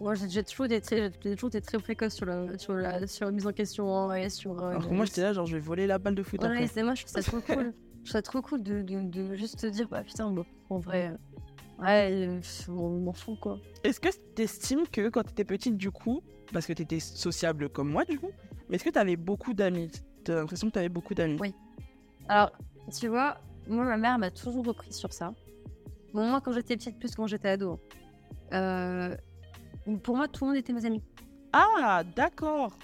Moi 0.00 0.14
j'ai 0.16 0.42
toujours 0.42 0.66
été 0.66 0.80
très, 0.80 1.12
j'ai 1.22 1.34
toujours 1.36 1.50
été 1.50 1.60
très 1.60 1.78
précoce 1.78 2.14
sur 2.14 2.26
la, 2.26 2.58
sur 2.58 2.74
la, 2.74 3.06
sur 3.06 3.26
la 3.26 3.30
mise 3.30 3.46
en 3.46 3.52
question 3.52 3.96
hein, 3.96 4.14
et 4.16 4.28
sur. 4.30 4.60
euh, 4.60 4.70
alors 4.70 4.88
que 4.88 4.92
moi 4.94 5.04
j'étais 5.04 5.20
là, 5.20 5.32
genre 5.32 5.46
je 5.46 5.54
vais 5.54 5.60
voler 5.62 5.86
la 5.86 5.98
balle 5.98 6.16
de 6.16 6.24
foot 6.24 6.42
Ouais, 6.42 6.48
après. 6.48 6.66
c'est 6.66 6.82
moi, 6.82 6.96
je 6.96 7.04
trouve 7.04 7.22
ça 7.22 7.22
trop 7.22 7.40
cool. 7.40 7.72
Je 8.04 8.10
trouve 8.10 8.12
ça 8.14 8.22
trop 8.22 8.42
cool 8.42 8.62
de, 8.64 8.82
de, 8.82 9.00
de 9.00 9.34
juste 9.36 9.60
te 9.60 9.66
dire, 9.68 9.86
bah 9.88 10.02
putain, 10.02 10.28
bon, 10.32 10.44
en 10.70 10.78
vrai, 10.80 11.12
euh, 11.12 11.84
ouais, 11.84 12.26
euh, 12.26 12.38
pff, 12.38 12.68
on 12.68 12.98
m'en 12.98 13.12
fout 13.12 13.38
quoi. 13.38 13.60
Est-ce 13.84 14.00
que 14.00 14.08
t'estimes 14.34 14.88
que 14.90 15.08
quand 15.08 15.22
t'étais 15.22 15.44
petite, 15.44 15.76
du 15.76 15.92
coup, 15.92 16.20
parce 16.52 16.66
que 16.66 16.72
t'étais 16.72 16.98
sociable 16.98 17.68
comme 17.68 17.88
moi, 17.88 18.04
du 18.04 18.18
coup, 18.18 18.30
mais 18.68 18.74
est-ce 18.74 18.82
que 18.84 18.90
t'avais 18.90 19.14
beaucoup 19.14 19.54
d'amis? 19.54 19.92
T'as 20.24 20.34
l'impression 20.36 20.68
que 20.68 20.72
t'avais 20.74 20.88
beaucoup 20.88 21.14
d'amis 21.14 21.38
Oui. 21.40 21.54
Alors, 22.28 22.52
tu 22.98 23.08
vois, 23.08 23.38
moi, 23.68 23.84
ma 23.84 23.96
mère 23.96 24.18
m'a 24.18 24.30
toujours 24.30 24.64
repris 24.64 24.92
sur 24.92 25.12
ça. 25.12 25.32
Bon, 26.14 26.28
moi, 26.28 26.40
quand 26.40 26.52
j'étais 26.52 26.76
petite, 26.76 26.98
plus 26.98 27.14
quand 27.14 27.26
j'étais 27.26 27.48
ado. 27.48 27.80
Euh, 28.52 29.16
pour 30.02 30.16
moi, 30.16 30.28
tout 30.28 30.44
le 30.44 30.50
monde 30.50 30.58
était 30.58 30.72
mes 30.72 30.84
amis. 30.84 31.02
Ah, 31.52 32.02
d'accord. 32.16 32.76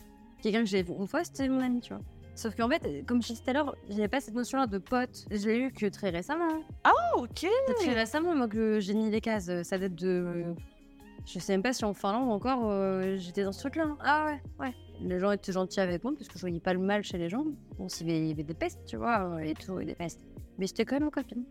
Quelqu'un 0.43 0.61
que 0.61 0.67
j'ai 0.69 0.83
vu 0.83 0.93
une 0.99 1.07
fois, 1.07 1.25
c'était 1.25 1.49
mon 1.49 1.61
ami, 1.61 1.81
tu 1.81 1.93
vois. 1.93 2.03
Sauf 2.35 2.55
qu'en 2.55 2.69
fait, 2.69 3.05
comme 3.07 3.21
je 3.21 3.29
disais 3.29 3.43
tout 3.43 3.51
à 3.51 3.53
l'heure, 3.53 3.75
j'avais 3.89 4.07
pas 4.09 4.21
cette 4.21 4.35
notion-là 4.35 4.67
de 4.67 4.79
pote. 4.79 5.27
Je 5.31 5.49
l'ai 5.49 5.59
eu 5.59 5.73
que 5.73 5.87
très 5.87 6.11
récemment. 6.11 6.49
hein. 6.51 6.61
Ah, 6.85 6.93
ok. 7.17 7.47
Très 7.81 7.95
récemment, 7.95 8.35
moi, 8.35 8.47
que 8.49 8.79
j'ai 8.81 8.95
mis 8.95 9.11
les 9.11 9.21
cases. 9.21 9.51
Ça 9.63 9.79
date 9.79 9.95
de. 9.95 10.45
Je 11.27 11.39
sais 11.41 11.53
même 11.53 11.63
pas 11.63 11.73
si 11.73 11.85
en 11.85 11.93
Finlande 11.95 12.31
encore, 12.31 12.71
euh, 12.71 13.17
j'étais 13.19 13.43
dans 13.43 13.53
ce 13.53 13.61
truc-là. 13.61 13.97
Ah 14.01 14.27
ouais, 14.27 14.41
ouais. 14.61 14.75
Les 15.01 15.19
gens 15.19 15.31
étaient 15.31 15.53
gentils 15.53 15.81
avec 15.81 16.03
moi 16.03 16.13
parce 16.17 16.29
que 16.29 16.35
je 16.35 16.41
voyais 16.41 16.61
pas 16.61 16.73
le 16.73 16.81
mal 16.81 17.03
chez 17.05 17.19
les 17.19 17.29
gens. 17.29 17.45
Bon, 17.79 17.89
s'il 17.89 18.09
y 18.09 18.11
avait- 18.11 18.21
il 18.21 18.29
y 18.29 18.33
avait 18.33 18.43
des 18.43 18.55
pestes, 18.55 18.81
tu 18.87 18.97
vois, 18.97 19.29
euh, 19.35 19.39
et 19.39 19.55
tout, 19.55 19.79
et 19.81 19.85
des 19.85 19.95
pestes. 19.95 20.21
Mais 20.59 20.67
j'étais 20.67 20.85
quand 20.85 20.99
même 20.99 21.11
copine. 21.11 21.45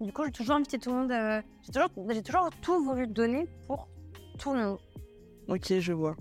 Du 0.00 0.12
coup, 0.12 0.24
j'ai 0.24 0.32
toujours 0.32 0.56
invité 0.56 0.78
tout 0.78 0.90
le 0.90 0.96
monde. 0.96 1.12
euh, 1.12 1.40
J'ai 1.62 1.72
toujours, 1.72 1.90
j'ai 2.10 2.22
toujours 2.22 2.50
tout 2.62 2.82
voulu 2.84 3.06
donner 3.06 3.46
pour 3.66 3.88
tout 4.38 4.52
le 4.54 4.60
monde. 4.60 4.78
Ok, 5.48 5.72
je 5.78 5.92
vois. 5.92 6.16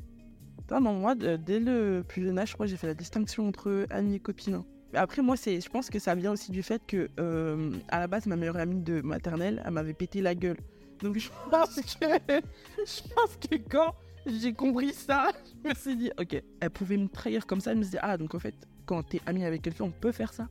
Putain, 0.60 0.80
non, 0.82 0.94
moi, 0.94 1.16
dès 1.16 1.60
le 1.60 2.04
plus 2.08 2.24
jeune 2.26 2.38
âge, 2.40 2.50
je 2.50 2.54
crois 2.54 2.66
que 2.66 2.70
j'ai 2.70 2.78
fait 2.78 2.88
la 2.88 2.94
distinction 2.94 3.48
entre 3.48 3.86
amis 3.90 4.16
et 4.16 4.20
copines. 4.20 4.56
hein. 4.56 4.66
Après, 4.94 5.22
moi, 5.24 5.36
c'est, 5.38 5.60
je 5.60 5.70
pense 5.70 5.90
que 5.90 5.98
ça 6.00 6.14
vient 6.16 6.32
aussi 6.34 6.52
du 6.52 6.62
fait 6.62 6.82
que, 6.86 7.10
euh, 7.20 7.72
à 7.90 8.00
la 8.00 8.08
base, 8.08 8.28
ma 8.28 8.36
meilleure 8.36 8.58
amie 8.58 8.82
de 8.82 9.02
maternelle, 9.02 9.62
elle 9.66 9.72
m'avait 9.72 9.94
pété 9.94 10.22
la 10.22 10.36
gueule. 10.36 10.58
Donc, 11.02 11.18
je 11.18 11.30
pense 11.50 11.76
que, 11.76 12.06
je 12.06 13.02
pense 13.16 13.38
que 13.50 13.56
quand 13.70 13.94
j'ai 14.26 14.54
compris 14.54 14.94
ça, 14.94 15.32
je 15.64 15.70
me 15.70 15.74
suis 15.76 15.96
dit, 15.96 16.12
ok, 16.20 16.42
elle 16.60 16.70
pouvait 16.70 16.98
me 16.98 17.08
trahir 17.08 17.46
comme 17.46 17.60
ça. 17.60 17.72
Elle 17.72 17.78
me 17.78 17.84
disait, 17.84 18.00
ah, 18.02 18.18
donc 18.18 18.36
en 18.36 18.40
fait, 18.40 18.56
quand 18.86 19.04
t'es 19.04 19.22
amie 19.26 19.46
avec 19.46 19.62
quelqu'un, 19.62 19.86
on 19.86 19.92
peut 19.92 20.12
faire 20.12 20.34
ça. 20.34 20.48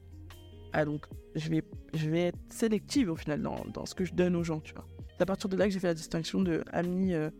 Ah, 0.72 0.84
donc, 0.84 1.06
je 1.34 1.48
vais, 1.50 1.62
je 1.94 2.08
vais 2.08 2.28
être 2.28 2.38
sélective 2.48 3.10
au 3.10 3.16
final 3.16 3.42
dans, 3.42 3.64
dans 3.72 3.86
ce 3.86 3.94
que 3.94 4.04
je 4.04 4.14
donne 4.14 4.36
aux 4.36 4.44
gens, 4.44 4.60
tu 4.60 4.74
vois. 4.74 4.86
C'est 5.16 5.22
à 5.22 5.26
partir 5.26 5.48
de 5.48 5.56
là 5.56 5.66
que 5.66 5.70
j'ai 5.70 5.80
fait 5.80 5.88
la 5.88 5.94
distinction 5.94 6.40
de 6.40 6.64
amis, 6.72 7.12
euh, 7.12 7.30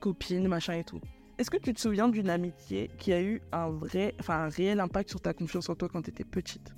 copines, 0.00 0.48
machin 0.48 0.74
et 0.74 0.84
tout. 0.84 1.00
Est-ce 1.38 1.50
que 1.50 1.56
tu 1.56 1.72
te 1.72 1.80
souviens 1.80 2.08
d'une 2.08 2.30
amitié 2.30 2.90
qui 2.98 3.12
a 3.12 3.22
eu 3.22 3.40
un 3.52 3.68
vrai, 3.68 4.14
enfin 4.18 4.44
un 4.44 4.48
réel 4.48 4.80
impact 4.80 5.10
sur 5.10 5.20
ta 5.20 5.32
confiance 5.34 5.68
en 5.68 5.74
toi 5.74 5.88
quand 5.88 6.02
tu 6.02 6.10
étais 6.10 6.24
petite? 6.24 6.74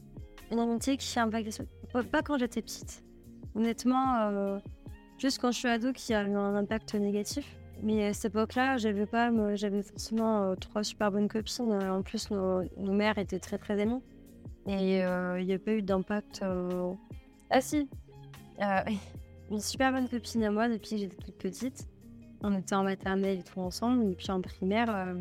Une 0.50 0.58
amitié 0.58 0.96
qui 0.96 1.18
a 1.18 1.22
impacté 1.22 1.50
sur... 1.50 1.64
Pas 2.10 2.22
quand 2.22 2.38
j'étais 2.38 2.60
petite. 2.60 3.02
Honnêtement, 3.54 4.16
euh, 4.16 4.58
juste 5.18 5.38
quand 5.38 5.50
je 5.50 5.58
suis 5.58 5.68
ado, 5.68 5.92
qui 5.92 6.12
a 6.12 6.24
eu 6.24 6.34
un 6.34 6.56
impact 6.56 6.94
négatif. 6.94 7.56
Mais 7.82 8.06
à 8.06 8.12
cette 8.12 8.32
époque-là, 8.32 8.76
j'avais 8.76 9.06
pas, 9.06 9.30
j'avais 9.56 9.82
forcément 9.82 10.42
euh, 10.42 10.54
trois 10.54 10.84
super 10.84 11.10
bonnes 11.10 11.28
copines. 11.28 11.72
Euh, 11.72 11.92
En 11.92 12.02
plus, 12.02 12.30
nos, 12.30 12.62
mères 12.78 13.18
étaient 13.18 13.38
très 13.38 13.58
très 13.58 13.80
amies. 13.80 14.02
Et 14.66 15.02
euh, 15.02 15.40
il 15.40 15.46
n'y 15.46 15.54
a 15.54 15.58
pas 15.58 15.72
eu 15.72 15.82
d'impact. 15.82 16.42
euh, 16.42 16.92
Ah 17.50 17.60
si, 17.60 17.88
Euh, 18.60 18.80
une 19.50 19.60
super 19.60 19.92
bonne 19.92 20.08
copine 20.08 20.44
à 20.44 20.50
moi 20.50 20.68
depuis 20.68 20.90
que 20.90 20.96
j'étais 20.98 21.16
toute 21.16 21.38
petite. 21.38 21.88
On 22.42 22.56
était 22.56 22.74
en 22.74 22.84
maternelle 22.84 23.38
et 23.38 23.42
tout 23.42 23.60
ensemble. 23.60 24.10
Et 24.10 24.14
puis 24.14 24.30
en 24.30 24.40
primaire, 24.40 24.94
euh, 24.94 25.14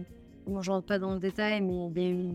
bon, 0.45 0.61
je 0.61 0.71
rentre 0.71 0.87
pas 0.87 0.99
dans 0.99 1.13
le 1.13 1.19
détail, 1.19 1.61
mais 1.61 1.87
il 1.87 2.01
y 2.01 2.05
a 2.05 2.09
eu 2.09 2.31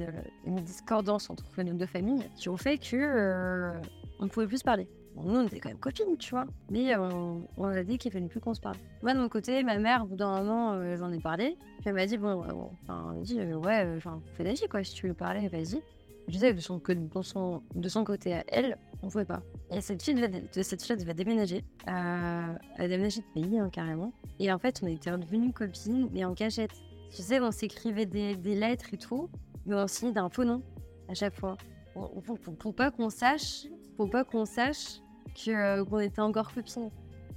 une, 0.47 0.57
discordance 0.63 1.31
entre 1.31 1.63
nos 1.63 1.75
deux 1.75 1.87
familles 1.87 2.25
qui 2.37 2.49
ont 2.49 2.57
fait 2.57 2.79
que 2.79 2.97
euh, 2.97 3.73
on 4.21 4.29
pouvait 4.29 4.47
plus 4.47 4.59
se 4.59 4.65
parler. 4.65 4.89
Bon, 5.15 5.23
nous, 5.23 5.41
on 5.41 5.47
était 5.47 5.61
quand 5.61 5.69
même 5.69 5.79
copines, 5.79 6.17
tu 6.19 6.31
vois. 6.31 6.45
Mais 6.71 6.95
euh, 6.95 7.09
on 7.57 7.65
a 7.65 7.83
dit 7.85 7.99
qu'il 7.99 8.11
fallait 8.11 8.27
plus 8.27 8.41
qu'on 8.41 8.55
se 8.55 8.61
parle. 8.61 8.77
Moi, 9.03 9.15
de 9.15 9.19
mon 9.21 9.29
côté, 9.29 9.63
ma 9.63 9.79
mère, 9.79 10.03
au 10.03 10.07
bout 10.07 10.17
d'un 10.17 10.43
moment, 10.43 10.97
j'en 10.97 11.13
ai 11.13 11.21
parlé. 11.21 11.57
Puis 11.79 11.85
elle 11.87 11.95
m'a 11.95 12.07
dit, 12.07 12.17
bon, 12.19 12.45
bon, 12.47 12.71
enfin, 12.83 13.15
elle 13.17 13.23
dit, 13.23 13.39
euh, 13.41 13.55
ouais, 13.57 13.85
euh, 13.85 13.97
enfin, 13.99 14.21
fais 14.35 14.45
d'avis, 14.45 14.67
quoi, 14.69 14.83
si 14.83 14.95
tu 14.95 15.07
veux 15.07 15.15
parler, 15.15 15.47
vas-y. 15.49 15.81
Je 16.27 16.33
disais 16.33 16.51
que 16.53 16.57
de 16.57 16.61
son, 16.61 16.79
de 16.79 17.23
son, 17.23 17.63
de 17.75 17.89
son 17.89 18.03
côté 18.03 18.33
à 18.35 18.45
elle, 18.49 18.79
on 19.03 19.09
pouvait 19.09 19.27
pas. 19.27 19.43
Et 19.71 19.81
cette 19.83 20.03
fille 20.03 20.15
de 20.15 20.63
cette 20.63 20.83
fille 20.83 20.97
devait 20.97 21.13
déménager. 21.15 21.63
Elle 21.87 21.93
a 21.93 22.89
déménagé 22.89 23.21
de 23.21 23.27
pays, 23.43 23.59
hein, 23.59 23.69
carrément. 23.71 24.11
Et 24.41 24.51
en 24.51 24.59
fait, 24.59 24.81
on 24.83 24.87
était 24.87 25.11
redevenues 25.11 25.53
copines, 25.53 26.09
mais 26.13 26.25
en 26.25 26.35
cachette. 26.35 26.73
Tu 27.15 27.21
sais, 27.23 27.39
on 27.41 27.51
s'écrivait 27.51 28.07
des, 28.07 28.35
des 28.37 28.55
lettres 28.55 28.87
et 28.95 28.97
tout, 28.97 29.29
mais 29.67 29.75
on 29.77 29.87
signait 29.87 30.13
d'un 30.13 30.31
faux 30.31 30.45
nom 30.45 30.63
à 31.09 31.15
chaque 31.15 31.35
fois. 31.39 31.57
Pour, 31.93 32.11
pour- 32.23 32.39
pour- 32.41 32.57
pour 32.57 32.75
pas 32.75 32.91
qu'on 32.91 33.11
sache, 33.11 33.67
pour 33.99 34.09
pas 34.11 34.25
qu'on 34.25 34.47
sache 34.47 35.01
euh, 35.49 35.85
qu'on 35.85 36.01
était 36.01 36.21
encore 36.21 36.53
copines. 36.53 36.91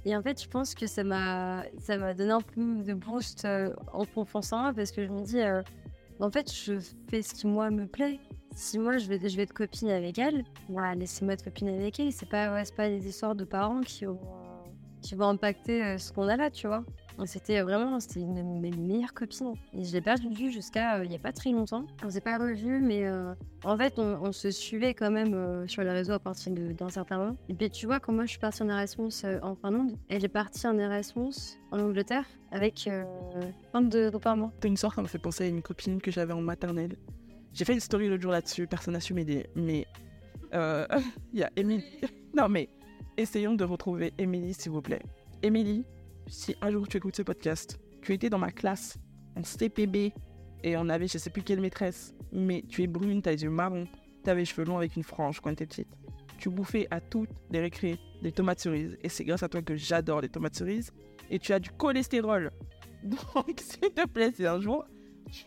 Et 0.04 0.16
en 0.16 0.22
fait, 0.22 0.42
je 0.42 0.48
pense 0.48 0.74
que 0.74 0.86
ça 0.86 1.04
m'a, 1.04 1.64
ça 1.78 1.96
m'a 1.98 2.14
donné 2.14 2.30
un 2.30 2.40
peu 2.40 2.82
de 2.82 2.94
boost 2.94 3.44
euh, 3.44 3.74
en 3.92 4.04
confiance 4.04 4.52
en 4.52 4.62
moi 4.62 4.72
parce 4.74 4.92
que 4.92 5.04
je 5.04 5.10
me 5.10 5.22
dis, 5.22 5.40
euh, 5.40 5.62
en 6.20 6.30
fait, 6.30 6.52
je 6.52 6.78
fais 7.10 7.22
ce 7.22 7.34
qui 7.34 7.46
moi 7.46 7.70
me 7.70 7.86
plaît. 7.86 8.20
Si 8.54 8.78
moi 8.78 8.96
je 8.98 9.06
vais, 9.08 9.28
je 9.28 9.36
vais 9.36 9.42
être 9.42 9.52
copine 9.52 9.90
avec 9.90 10.18
elle, 10.18 10.44
bah, 10.68 10.94
laissez-moi 10.94 11.34
être 11.34 11.44
copine 11.44 11.68
avec 11.68 12.00
elle. 12.00 12.12
C'est 12.12 12.28
pas, 12.28 12.52
ouais, 12.52 12.62
pas 12.76 12.88
des 12.88 13.06
histoires 13.06 13.34
de 13.34 13.44
parents 13.44 13.82
qui 13.82 14.04
vont, 14.04 14.18
qui 15.02 15.14
vont 15.14 15.28
impacter 15.28 15.98
ce 15.98 16.12
qu'on 16.12 16.28
a 16.28 16.36
là, 16.36 16.50
tu 16.50 16.66
vois. 16.66 16.84
C'était 17.26 17.60
vraiment, 17.62 18.00
c'était 18.00 18.20
une 18.20 18.34
de 18.34 18.42
mes 18.42 18.70
meilleures 18.70 19.14
copines. 19.14 19.54
Je 19.74 19.92
l'ai 19.92 20.00
perdue 20.00 20.28
de 20.28 20.34
vue 20.34 20.50
jusqu'à 20.52 20.96
euh, 20.96 21.04
il 21.04 21.12
y 21.12 21.14
a 21.14 21.18
pas 21.18 21.32
très 21.32 21.50
longtemps. 21.50 21.86
On 22.04 22.10
s'est 22.10 22.20
pas 22.20 22.38
revus, 22.38 22.80
mais 22.80 23.06
euh, 23.06 23.34
en 23.64 23.76
fait, 23.76 23.98
on, 23.98 24.32
se 24.32 24.50
suivait 24.50 24.94
quand 24.94 25.10
même 25.10 25.34
euh, 25.34 25.66
sur 25.66 25.82
les 25.82 25.90
réseaux 25.90 26.12
à 26.12 26.18
partir 26.18 26.52
de- 26.52 26.72
d'un 26.72 26.88
certain 26.88 27.18
moment. 27.18 27.36
Et 27.48 27.54
puis, 27.54 27.70
tu 27.70 27.86
vois, 27.86 27.98
quand 28.00 28.12
moi 28.12 28.24
je 28.24 28.30
suis 28.30 28.38
partie 28.38 28.62
en 28.62 28.68
Erasmus 28.68 29.10
euh, 29.24 29.40
en 29.42 29.54
Finlande, 29.54 29.96
elle 30.08 30.24
est 30.24 30.28
partie 30.28 30.66
en 30.66 30.78
Erasmus 30.78 31.32
en 31.70 31.80
Angleterre 31.80 32.24
avec 32.50 32.86
euh, 32.86 33.04
22 33.74 34.06
euros 34.06 34.18
par 34.18 34.36
mois. 34.36 34.52
T'as 34.60 34.68
une 34.68 34.76
sorte, 34.76 34.96
ça 34.96 35.02
me 35.02 35.06
fait 35.08 35.18
penser 35.18 35.44
à 35.44 35.46
une 35.48 35.62
copine 35.62 36.00
que 36.00 36.10
j'avais 36.10 36.32
en 36.32 36.40
maternelle. 36.40 36.96
J'ai 37.52 37.64
fait 37.64 37.72
une 37.74 37.80
story 37.80 38.08
l'autre 38.08 38.22
jour 38.22 38.32
là-dessus, 38.32 38.66
personne 38.66 38.94
n'a 38.94 39.00
su 39.00 39.14
m'aider. 39.14 39.46
Mais 39.56 39.86
euh, 40.54 40.86
il 41.32 41.40
y 41.40 41.42
a 41.42 41.50
Émilie. 41.56 41.84
Non, 42.36 42.48
mais 42.48 42.68
essayons 43.16 43.54
de 43.54 43.64
retrouver 43.64 44.12
Émilie, 44.18 44.54
s'il 44.54 44.70
vous 44.72 44.82
plaît. 44.82 45.02
Émilie, 45.42 45.84
si 46.28 46.54
un 46.60 46.70
jour 46.70 46.86
tu 46.88 46.96
écoutes 46.96 47.16
ce 47.16 47.22
podcast, 47.22 47.78
tu 48.02 48.12
étais 48.12 48.30
dans 48.30 48.38
ma 48.38 48.50
classe 48.52 48.96
en 49.36 49.42
CPB 49.42 50.12
et 50.64 50.76
on 50.76 50.88
avait 50.88 51.08
je 51.08 51.18
sais 51.18 51.30
plus 51.30 51.42
quelle 51.42 51.60
maîtresse, 51.60 52.14
mais 52.32 52.64
tu 52.68 52.82
es 52.82 52.86
brune, 52.86 53.22
t'as 53.22 53.32
les 53.32 53.42
yeux 53.44 53.50
marrons, 53.50 53.86
t'avais 54.24 54.40
les 54.40 54.44
cheveux 54.44 54.64
longs 54.66 54.78
avec 54.78 54.96
une 54.96 55.02
frange 55.04 55.40
quand 55.40 55.50
t'étais 55.50 55.66
petite. 55.84 55.88
Tu 56.38 56.50
bouffais 56.50 56.86
à 56.90 57.00
toutes 57.00 57.30
les 57.50 57.60
récrés 57.60 57.98
des 58.22 58.32
tomates 58.32 58.60
cerises 58.60 58.96
et 59.02 59.08
c'est 59.08 59.24
grâce 59.24 59.42
à 59.42 59.48
toi 59.48 59.62
que 59.62 59.76
j'adore 59.76 60.20
les 60.20 60.28
tomates 60.28 60.54
cerises 60.54 60.92
et 61.30 61.38
tu 61.38 61.52
as 61.52 61.58
du 61.58 61.70
cholestérol. 61.70 62.52
Donc, 63.02 63.60
s'il 63.60 63.92
te 63.92 64.06
plaît, 64.06 64.32
si 64.32 64.46
un 64.46 64.60
jour 64.60 64.84
tu 65.30 65.44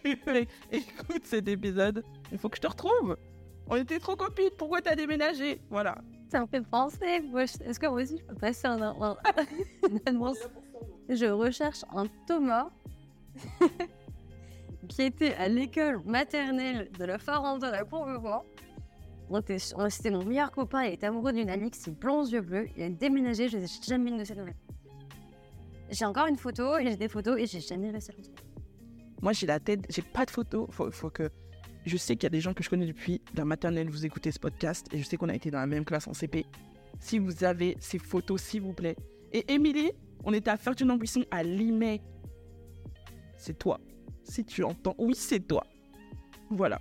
écoutes 0.72 1.26
cet 1.26 1.48
épisode, 1.48 2.04
il 2.32 2.38
faut 2.38 2.50
que 2.50 2.58
je 2.58 2.62
te 2.62 2.68
retrouve. 2.68 3.18
On 3.68 3.76
était 3.78 4.00
trop 4.00 4.16
copines, 4.16 4.50
pourquoi 4.58 4.82
t'as 4.82 4.96
déménagé? 4.96 5.62
Voilà. 5.70 5.98
Ça 6.30 6.42
me 6.42 6.48
fait 6.48 6.62
penser. 6.62 7.22
moi, 7.30 7.44
Est-ce 7.44 7.80
que 7.80 7.88
moi 7.88 8.02
aussi 8.02 8.18
je 8.18 8.24
peux 8.24 8.36
passer 8.36 8.68
un, 8.68 8.82
un- 8.82 9.18
annonce 10.06 10.38
Je 11.12 11.26
recherche 11.26 11.84
un 11.94 12.06
Thomas 12.26 12.70
qui 14.88 15.02
était 15.02 15.34
à 15.34 15.50
l'école 15.50 16.02
maternelle 16.06 16.90
de 16.98 17.04
la 17.04 17.20
Farandole 17.20 17.76
à 17.76 17.84
Courbevoie. 17.84 18.46
C'était 19.90 20.12
mon 20.12 20.24
meilleur 20.24 20.52
copain, 20.52 20.84
il 20.84 20.94
était 20.94 21.08
amoureux 21.08 21.34
d'une 21.34 21.50
Alix, 21.50 21.90
blond 21.90 22.22
aux 22.22 22.28
yeux 22.28 22.40
bleus. 22.40 22.70
Il 22.78 22.84
a 22.84 22.90
déménagé, 22.90 23.50
je 23.50 23.58
n'ai 23.58 23.66
jamais 23.86 24.18
de 24.18 24.24
ses 24.24 24.36
nouvelles. 24.36 24.56
J'ai 25.90 26.06
encore 26.06 26.28
une 26.28 26.38
photo, 26.38 26.78
et 26.78 26.86
j'ai 26.86 26.96
des 26.96 27.10
photos, 27.10 27.38
et 27.38 27.46
j'ai 27.46 27.60
jamais 27.60 27.92
réussi 27.92 28.12
à. 28.12 28.14
Moi, 29.22 29.34
j'ai 29.34 29.48
la 29.48 29.60
tête, 29.60 29.86
j'ai 29.90 30.02
pas 30.02 30.26
de 30.26 30.32
photos. 30.32 30.68
Faut, 30.72 30.92
faut 30.92 31.10
que. 31.10 31.30
Je 31.86 31.98
sais 31.98 32.16
qu'il 32.16 32.24
y 32.24 32.28
a 32.28 32.30
des 32.30 32.42
gens 32.42 32.54
que 32.54 32.64
je 32.64 32.70
connais 32.70 32.86
depuis 32.86 33.22
la 33.36 33.44
maternelle, 33.44 33.90
vous 33.90 34.06
écoutez 34.06 34.32
ce 34.32 34.40
podcast, 34.40 34.88
et 34.94 34.98
je 34.98 35.04
sais 35.04 35.18
qu'on 35.18 35.30
a 35.30 35.36
été 35.36 35.52
dans 35.52 35.60
la 35.60 35.68
même 35.68 35.84
classe 35.84 36.08
en 36.08 36.14
CP. 36.14 36.46
Si 37.00 37.20
vous 37.20 37.44
avez 37.44 37.76
ces 37.82 38.00
photos, 38.00 38.42
s'il 38.42 38.62
vous 38.62 38.74
plaît. 38.74 38.96
Et 39.34 39.52
Émilie, 39.52 39.92
on 40.24 40.34
était 40.34 40.50
à 40.50 40.58
Ferdinand 40.58 40.98
Buisson 40.98 41.26
à 41.32 41.44
Limay. 41.44 42.02
C'est 43.38 43.58
toi. 43.58 43.80
Si 44.24 44.46
tu 44.46 44.64
entends, 44.64 44.96
oui, 44.98 45.16
c'est 45.16 45.40
toi. 45.40 45.66
Voilà. 46.50 46.80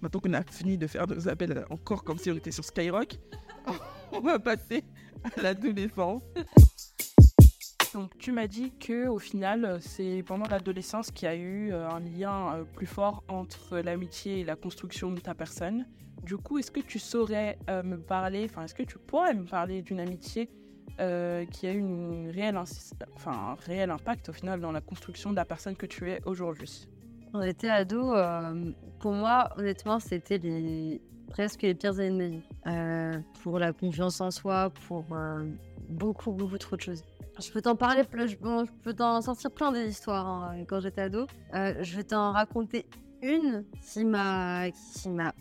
Maintenant 0.00 0.20
qu'on 0.20 0.32
a 0.32 0.42
fini 0.42 0.78
de 0.78 0.86
faire 0.86 1.06
nos 1.06 1.28
appels 1.28 1.64
encore 1.70 2.02
comme 2.02 2.18
si 2.18 2.30
on 2.30 2.36
était 2.36 2.50
sur 2.50 2.64
Skyrock, 2.64 3.18
on 4.12 4.20
va 4.20 4.38
passer 4.38 4.82
à 5.22 5.40
l'adolescence. 5.40 6.22
Donc 7.94 8.16
tu 8.18 8.32
m'as 8.32 8.46
dit 8.46 8.72
que 8.78 9.06
au 9.06 9.18
final 9.18 9.78
c'est 9.80 10.22
pendant 10.26 10.46
l'adolescence 10.46 11.10
qu'il 11.10 11.26
y 11.26 11.30
a 11.30 11.36
eu 11.36 11.72
euh, 11.72 11.88
un 11.90 12.00
lien 12.00 12.54
euh, 12.54 12.64
plus 12.64 12.86
fort 12.86 13.22
entre 13.28 13.78
l'amitié 13.78 14.40
et 14.40 14.44
la 14.44 14.56
construction 14.56 15.12
de 15.12 15.20
ta 15.20 15.34
personne. 15.34 15.86
Du 16.22 16.36
coup, 16.36 16.58
est-ce 16.58 16.70
que 16.70 16.80
tu 16.80 16.98
saurais 16.98 17.58
euh, 17.68 17.82
me 17.82 17.98
parler, 17.98 18.46
enfin 18.48 18.64
est-ce 18.64 18.74
que 18.74 18.84
tu 18.84 18.98
pourrais 18.98 19.34
me 19.34 19.44
parler 19.44 19.82
d'une 19.82 20.00
amitié 20.00 20.48
euh, 21.00 21.46
qui 21.46 21.66
a 21.66 21.72
eu 21.72 21.82
un 21.82 22.30
réel 22.30 23.90
impact 23.90 24.28
au 24.28 24.32
final 24.32 24.60
dans 24.60 24.72
la 24.72 24.82
construction 24.82 25.30
de 25.30 25.36
la 25.36 25.46
personne 25.46 25.74
que 25.74 25.86
tu 25.86 26.10
es 26.10 26.20
aujourd'hui 26.26 26.86
On 27.32 27.40
était 27.40 27.70
ados, 27.70 28.12
euh, 28.14 28.72
pour 29.00 29.12
moi, 29.12 29.48
honnêtement, 29.56 29.98
c'était 30.00 31.00
presque 31.30 31.62
les 31.62 31.74
pires 31.74 31.98
années 31.98 32.10
de 32.10 32.16
ma 32.16 32.28
vie. 32.28 32.42
Euh, 32.66 33.18
pour 33.42 33.58
la 33.58 33.72
confiance 33.72 34.20
en 34.20 34.30
soi, 34.30 34.70
pour 34.86 35.06
beaucoup, 35.88 36.32
beaucoup 36.32 36.58
trop 36.58 36.76
de 36.76 36.82
choses. 36.82 37.02
Je 37.40 37.50
peux 37.50 37.62
t'en 37.62 37.74
parler, 37.74 38.02
je 38.02 38.36
bon, 38.36 38.66
je 38.66 38.70
peux 38.84 38.92
t'en 38.92 39.22
sortir 39.22 39.50
plein 39.50 39.72
des 39.72 39.88
histoires 39.88 40.26
hein, 40.26 40.64
quand 40.68 40.80
j'étais 40.80 41.00
ado. 41.00 41.26
Je 41.54 41.96
vais 41.96 42.04
t'en 42.04 42.32
raconter 42.32 42.84
une 43.22 43.64
qui 43.80 44.04
m'a 44.04 44.66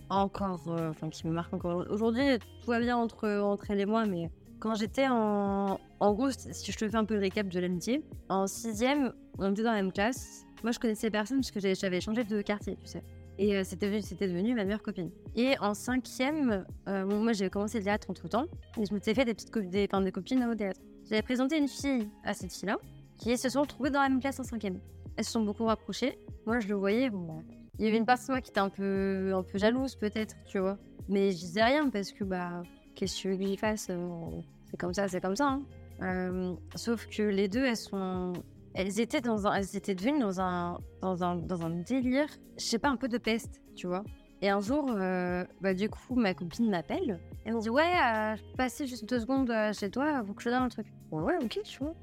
encore, 0.09 0.63
qui 1.11 1.27
me 1.27 1.33
marque 1.33 1.53
encore. 1.53 1.85
Aujourd'hui, 1.89 2.39
tout 2.61 2.69
va 2.69 2.79
bien 2.79 2.95
entre 2.95 3.65
elle 3.69 3.81
et 3.81 3.85
moi, 3.85 4.05
mais 4.05 4.29
quand 4.61 4.75
j'étais 4.75 5.07
en... 5.09 5.79
En 5.99 6.13
gros, 6.13 6.29
si 6.31 6.71
je 6.71 6.77
te 6.77 6.87
fais 6.87 6.95
un 6.95 7.03
peu 7.03 7.15
le 7.15 7.19
récap 7.19 7.47
de 7.49 7.59
l'amitié, 7.59 8.05
en 8.29 8.47
sixième, 8.47 9.13
on 9.37 9.51
était 9.51 9.63
dans 9.63 9.71
la 9.71 9.81
même 9.81 9.91
classe. 9.91 10.45
Moi, 10.63 10.71
je 10.71 10.79
connaissais 10.79 11.09
personne 11.09 11.39
parce 11.41 11.51
que 11.51 11.59
j'avais 11.59 11.99
changé 11.99 12.23
de 12.23 12.41
quartier, 12.41 12.77
tu 12.77 12.87
sais. 12.87 13.03
Et 13.37 13.55
euh, 13.57 13.63
c'était 13.63 14.01
c'était 14.01 14.27
devenu 14.27 14.53
ma 14.53 14.63
meilleure 14.63 14.83
copine. 14.83 15.09
Et 15.35 15.57
en 15.59 15.73
cinquième, 15.73 16.65
euh, 16.87 17.05
moi, 17.05 17.33
j'ai 17.33 17.49
commencé 17.49 17.79
le 17.79 17.85
théâtre 17.85 18.09
entre 18.09 18.27
temps. 18.29 18.45
Et 18.79 18.85
je 18.85 18.93
m'étais 18.93 19.13
fait 19.13 19.25
des 19.25 19.33
petites 19.33 19.51
co- 19.51 19.61
des, 19.61 19.87
enfin, 19.91 20.01
des 20.01 20.11
copines 20.11 20.43
au 20.43 20.53
théâtre. 20.53 20.79
J'avais 21.09 21.23
présenté 21.23 21.57
une 21.57 21.67
fille 21.67 22.07
à 22.23 22.33
cette 22.33 22.53
fille-là, 22.53 22.77
qui 23.17 23.35
se 23.37 23.49
sont 23.49 23.61
retrouvées 23.61 23.89
dans 23.89 24.01
la 24.01 24.09
même 24.09 24.19
classe 24.19 24.39
en 24.39 24.43
cinquième. 24.43 24.79
Elles 25.17 25.25
se 25.25 25.31
sont 25.31 25.43
beaucoup 25.43 25.65
rapprochées. 25.65 26.19
Moi, 26.45 26.59
je 26.59 26.67
le 26.67 26.75
voyais. 26.75 27.09
Bon, 27.09 27.43
il 27.79 27.85
y 27.85 27.87
avait 27.87 27.97
une 27.97 28.05
partie 28.05 28.27
de 28.27 28.31
moi 28.33 28.41
qui 28.41 28.51
était 28.51 28.59
un 28.59 28.69
peu, 28.69 29.33
un 29.33 29.43
peu 29.43 29.57
jalouse, 29.57 29.95
peut-être, 29.95 30.35
tu 30.45 30.59
vois. 30.59 30.77
Mais 31.09 31.31
je 31.31 31.37
disais 31.37 31.63
rien 31.63 31.89
parce 31.89 32.11
que, 32.11 32.23
bah, 32.23 32.61
qu'est-ce 33.01 33.15
que 33.17 33.21
tu 33.21 33.33
veux 33.35 33.45
j'y 33.47 33.57
fasse 33.57 33.87
euh, 33.89 34.29
C'est 34.69 34.77
comme 34.77 34.93
ça, 34.93 35.07
c'est 35.07 35.19
comme 35.21 35.35
ça. 35.35 35.47
hein. 35.47 35.63
Euh, 36.03 36.53
sauf 36.75 37.07
que 37.07 37.23
les 37.23 37.47
deux, 37.47 37.65
elles 37.65 37.75
sont. 37.75 38.33
Elles 38.73 38.99
étaient, 39.01 39.19
dans 39.21 39.51
elles 39.51 39.75
étaient 39.75 39.95
devenues 39.95 40.19
dans 40.19 40.39
un, 40.39 40.77
dans, 41.01 41.23
un, 41.23 41.35
dans 41.35 41.65
un 41.65 41.71
délire, 41.71 42.27
je 42.57 42.63
sais 42.63 42.79
pas, 42.79 42.87
un 42.89 42.95
peu 42.95 43.09
de 43.09 43.17
peste, 43.17 43.59
tu 43.75 43.87
vois. 43.87 44.03
Et 44.41 44.49
un 44.49 44.61
jour, 44.61 44.89
euh, 44.91 45.43
bah, 45.59 45.73
du 45.73 45.89
coup, 45.89 46.15
ma 46.15 46.33
copine 46.33 46.69
m'appelle. 46.69 47.19
Elle 47.43 47.55
me 47.55 47.59
dit 47.59 47.69
Ouais, 47.69 47.83
euh, 47.83 48.35
passer 48.55 48.87
juste 48.87 49.09
deux 49.09 49.19
secondes 49.19 49.51
chez 49.73 49.89
toi, 49.89 50.23
faut 50.25 50.33
que 50.33 50.41
je 50.43 50.49
donne 50.49 50.63
un 50.63 50.69
truc. 50.69 50.87
Bon, 51.09 51.21
ouais, 51.23 51.35
ok, 51.43 51.59
tu 51.63 51.79
vois. 51.79 51.93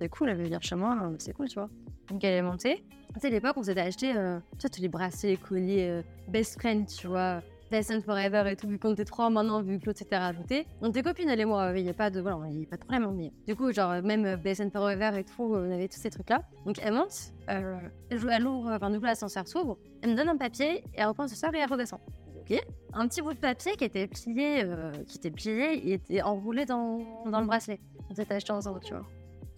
C'est 0.00 0.08
cool, 0.08 0.28
elle 0.30 0.36
veut 0.36 0.44
venir 0.44 0.60
chez 0.60 0.74
moi, 0.74 1.12
c'est 1.18 1.32
cool, 1.32 1.48
tu 1.48 1.54
vois. 1.54 1.70
Donc 2.08 2.22
elle 2.24 2.34
est 2.34 2.42
montée. 2.42 2.84
Tu 3.14 3.20
sais, 3.20 3.28
à 3.28 3.30
l'époque, 3.30 3.56
on 3.56 3.62
s'était 3.62 3.80
acheté 3.80 4.12
tu 4.12 4.18
sais, 4.58 4.68
tous 4.68 4.80
les 4.80 4.88
bracelets, 4.88 5.36
colliers, 5.36 5.88
euh, 5.88 6.02
best 6.28 6.58
friend, 6.60 6.86
tu 6.86 7.06
vois. 7.06 7.42
And 7.74 8.02
forever 8.02 8.44
et 8.50 8.56
tout, 8.56 8.68
vu 8.68 8.78
qu'on 8.78 8.92
était 8.92 9.04
trois 9.06 9.30
maintenant, 9.30 9.62
vu 9.62 9.78
que 9.78 9.86
l'autre 9.86 9.98
s'était 9.98 10.18
rajouté. 10.18 10.66
On 10.82 10.90
était 10.90 11.02
copines, 11.02 11.28
elle 11.30 11.40
et 11.40 11.44
moi, 11.46 11.72
il 11.74 11.84
n'y 11.84 11.88
a 11.88 11.94
pas 11.94 12.10
de, 12.10 12.20
voilà, 12.20 12.36
a 12.36 12.66
pas 12.68 12.76
de 12.76 12.80
problème. 12.80 13.04
hein, 13.04 13.14
mais 13.16 13.32
du 13.46 13.56
coup, 13.56 13.72
genre, 13.72 14.02
même 14.02 14.26
euh, 14.26 14.36
and 14.60 14.70
forever 14.70 15.18
et 15.18 15.24
tout, 15.24 15.54
on 15.54 15.70
avait 15.72 15.88
tous 15.88 15.98
ces 15.98 16.10
trucs-là. 16.10 16.42
Donc 16.66 16.78
elle 16.82 16.92
monte, 16.92 17.32
euh, 17.48 17.78
elle 18.10 18.46
ouvre, 18.46 18.70
enfin, 18.72 18.90
du 18.90 18.98
coup, 18.98 19.06
l'ascenseur 19.06 19.48
s'ouvre, 19.48 19.78
elle 20.02 20.10
me 20.10 20.16
donne 20.16 20.28
un 20.28 20.36
papier, 20.36 20.78
et 20.78 20.84
elle 20.94 21.06
reprend 21.06 21.26
ce 21.26 21.34
soir 21.34 21.54
et 21.54 21.58
elle 21.58 21.70
redescend. 21.70 22.00
Ok 22.42 22.58
Un 22.92 23.08
petit 23.08 23.22
bout 23.22 23.32
de 23.32 23.38
papier 23.38 23.72
qui 23.76 23.84
était 23.84 24.06
plié, 24.06 24.64
euh, 24.64 24.92
qui 25.06 25.16
était 25.18 25.30
plié 25.30 25.72
et 25.88 25.92
était 25.94 26.20
enroulé 26.22 26.66
dans, 26.66 26.98
dans 27.24 27.40
le 27.40 27.46
bracelet. 27.46 27.80
On 28.10 28.14
s'était 28.14 28.34
acheté 28.34 28.52
ensemble, 28.52 28.80
tu 28.80 28.92
vois. 28.92 29.06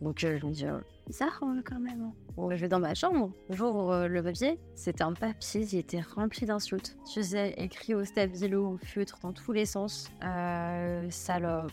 Donc 0.01 0.23
euh, 0.23 0.39
je 0.39 0.47
me 0.47 0.53
dis, 0.53 0.67
euh, 1.09 1.13
Ça, 1.13 1.29
quand 1.41 1.79
même. 1.81 2.03
hein. 2.03 2.13
Bon, 2.37 2.51
je 2.51 2.57
vais 2.57 2.69
dans 2.69 2.81
ma 2.81 2.95
chambre, 2.95 3.31
j'ouvre 3.51 3.91
euh, 3.93 4.09
le 4.09 4.23
papier, 4.23 4.59
c'était 4.75 5.05
un 5.05 5.13
papier 5.13 5.65
qui 5.67 5.79
était 5.79 6.01
rempli 6.01 6.47
d'insultes. 6.47 6.97
Je 7.09 7.21
faisais 7.21 7.55
écrit 7.59 7.95
au 7.95 8.05
stabilo, 8.05 8.71
au 8.73 8.77
feutre, 8.79 9.19
dans 9.23 9.33
tous 9.33 9.53
les 9.53 9.67
sens. 9.67 10.11
Euh, 10.25 11.07
salope, 11.11 11.71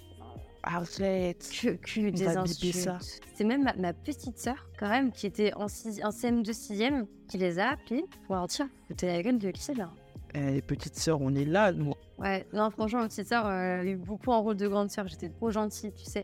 Arrête. 0.64 1.50
que, 1.62 1.70
que 1.76 2.10
des 2.12 2.28
insultes. 2.38 3.22
C'est 3.36 3.44
même 3.44 3.64
ma, 3.64 3.74
ma 3.74 3.94
petite 3.94 4.38
sœur, 4.38 4.68
quand 4.80 4.90
même, 4.90 5.12
qui 5.12 5.26
était 5.26 5.54
en, 5.56 5.68
six- 5.68 6.04
en 6.04 6.10
CM2 6.10 6.52
6ème, 6.52 7.06
qui 7.28 7.38
les 7.40 7.58
a 7.58 7.70
appelés 7.72 8.06
pour 8.28 8.36
leur 8.36 8.48
dire 8.48 8.68
la 9.02 9.24
gueule 9.24 9.40
de 9.40 9.50
lycée 9.50 9.74
là. 9.74 9.90
Eh, 10.36 10.62
petite 10.62 10.96
sœur, 10.96 11.20
on 11.22 11.34
est 11.36 11.46
là, 11.46 11.72
nous. 11.72 11.94
Ouais, 12.22 12.46
non, 12.54 12.70
franchement, 12.70 13.00
ma 13.00 13.08
petite 13.08 13.28
sœur, 13.28 13.48
euh, 13.48 13.80
elle 13.82 13.88
eu 13.88 13.96
beaucoup 13.96 14.32
un 14.32 14.38
rôle 14.38 14.56
de 14.56 14.68
grande 14.68 14.92
sœur. 14.92 15.08
J'étais 15.08 15.30
trop 15.30 15.50
gentille, 15.50 15.92
tu 15.92 16.06
sais. 16.06 16.24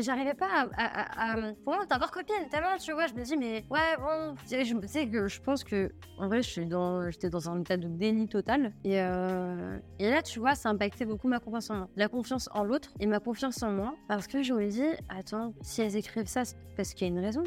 J'arrivais 0.00 0.34
pas 0.34 0.68
à. 0.76 1.34
Pour 1.64 1.74
moi, 1.74 1.84
t'es 1.84 1.94
encore 1.94 2.12
copine, 2.12 2.48
tellement, 2.48 2.76
tu 2.78 2.92
vois. 2.92 3.08
Je 3.08 3.14
me 3.14 3.24
dis, 3.24 3.36
mais 3.36 3.64
ouais, 3.68 3.96
bon. 3.98 4.36
Je 4.48 4.86
sais 4.86 5.08
que 5.08 5.26
je 5.26 5.40
pense 5.40 5.64
que, 5.64 5.90
en 6.18 6.28
vrai, 6.28 6.42
je 6.42 6.48
suis 6.48 6.66
dans, 6.66 7.10
j'étais 7.10 7.28
dans 7.28 7.50
un 7.50 7.60
état 7.60 7.76
de 7.76 7.88
déni 7.88 8.28
total. 8.28 8.72
Et, 8.84 9.00
euh, 9.00 9.78
et 9.98 10.10
là, 10.10 10.22
tu 10.22 10.38
vois, 10.38 10.54
ça 10.54 10.68
impactait 10.68 11.06
beaucoup 11.06 11.26
ma 11.26 11.40
confiance 11.40 11.70
en 11.70 11.76
moi. 11.76 11.88
La 11.96 12.06
confiance 12.08 12.48
en 12.52 12.62
l'autre 12.62 12.92
et 13.00 13.06
ma 13.06 13.18
confiance 13.18 13.62
en 13.64 13.72
moi. 13.72 13.94
Parce 14.06 14.28
que 14.28 14.44
je 14.44 14.54
me 14.54 14.68
dis, 14.68 14.86
attends, 15.08 15.54
si 15.60 15.82
elles 15.82 15.96
écrivent 15.96 16.26
ça, 16.26 16.44
c'est 16.44 16.56
parce 16.76 16.94
qu'il 16.94 17.08
y 17.08 17.10
a 17.10 17.12
une 17.12 17.18
raison. 17.24 17.42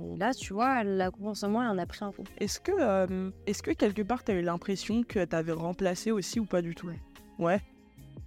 Et 0.00 0.16
là, 0.16 0.34
tu 0.34 0.52
vois, 0.52 0.84
la 0.84 1.10
confiance 1.10 1.42
en 1.42 1.50
moi, 1.50 1.64
elle 1.64 1.70
en 1.70 1.78
a 1.78 1.86
pris 1.86 2.04
un 2.04 2.12
coup. 2.12 2.24
Est-ce 2.38 2.60
que, 2.60 2.72
euh, 2.78 3.30
est-ce 3.46 3.62
que 3.62 3.70
quelque 3.70 4.02
part, 4.02 4.24
t'as 4.24 4.34
eu 4.34 4.42
l'impression 4.42 5.02
que 5.02 5.24
t'avais 5.24 5.52
remplacé 5.52 6.10
aussi 6.10 6.38
ou 6.40 6.44
pas 6.44 6.62
du 6.62 6.74
tout? 6.74 6.90
Ouais. 7.38 7.60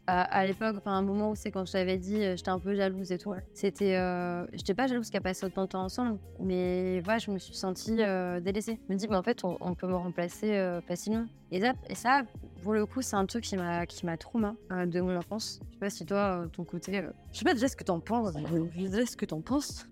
à, 0.08 0.22
à 0.24 0.46
l'époque, 0.46 0.76
enfin, 0.78 0.94
un 0.94 1.04
moment 1.04 1.32
où 1.32 1.36
c'est 1.36 1.52
quand 1.52 1.66
je 1.66 1.72
t'avais 1.72 1.98
dit, 2.00 2.24
euh, 2.24 2.36
j'étais 2.36 2.50
un 2.50 2.58
peu 2.58 2.74
jalouse 2.74 3.12
et 3.12 3.20
tout. 3.20 3.34
C'était, 3.54 3.96
euh, 3.96 4.46
j'étais 4.54 4.74
pas 4.74 4.88
jalouse 4.88 5.12
qu'à 5.12 5.22
passer 5.22 5.46
autant 5.46 5.64
de 5.66 5.68
temps 5.70 5.84
ensemble, 5.84 6.18
mais 6.40 7.00
voilà, 7.02 7.20
je 7.20 7.30
me 7.30 7.38
suis 7.38 7.54
sentie 7.54 7.98
euh, 8.00 8.40
délaissée. 8.40 8.80
Je 8.88 8.94
me 8.94 8.98
dis, 8.98 9.08
mais 9.08 9.16
en 9.16 9.22
fait, 9.22 9.44
on, 9.44 9.58
on 9.62 9.76
peut 9.76 9.88
me 9.88 9.96
remplacer 9.96 10.56
euh, 10.56 10.82
facilement. 10.82 11.26
Et 11.52 11.62
ça, 11.62 11.74
et 11.90 11.96
ça, 11.96 12.24
pour 12.64 12.74
le 12.74 12.88
coup, 12.88 13.04
c'est 13.04 13.16
un 13.16 13.26
truc 13.28 13.44
qui 13.44 13.56
m'a, 13.56 13.86
qui 13.86 14.06
m'a 14.08 14.18
trauma 14.18 14.56
euh, 14.72 14.88
de 14.88 15.00
mon 15.00 15.16
enfance. 15.16 15.60
Je 15.70 15.74
sais 15.74 15.80
pas 15.80 15.90
si 15.92 16.06
toi, 16.08 16.18
euh, 16.18 16.48
ton 16.48 16.64
côté, 16.64 16.98
euh, 16.98 17.12
je 17.32 17.38
sais 17.40 17.46
pas 17.46 17.54
déjà 17.54 17.68
ce 17.68 17.76
que 17.76 17.84
t'en 17.84 18.00
penses. 18.00 18.34
Je 18.36 18.82
sais 18.84 18.90
déjà 18.90 19.06
ce 19.06 19.16
que 19.16 19.26
t'en 19.26 19.42
penses. 19.42 19.88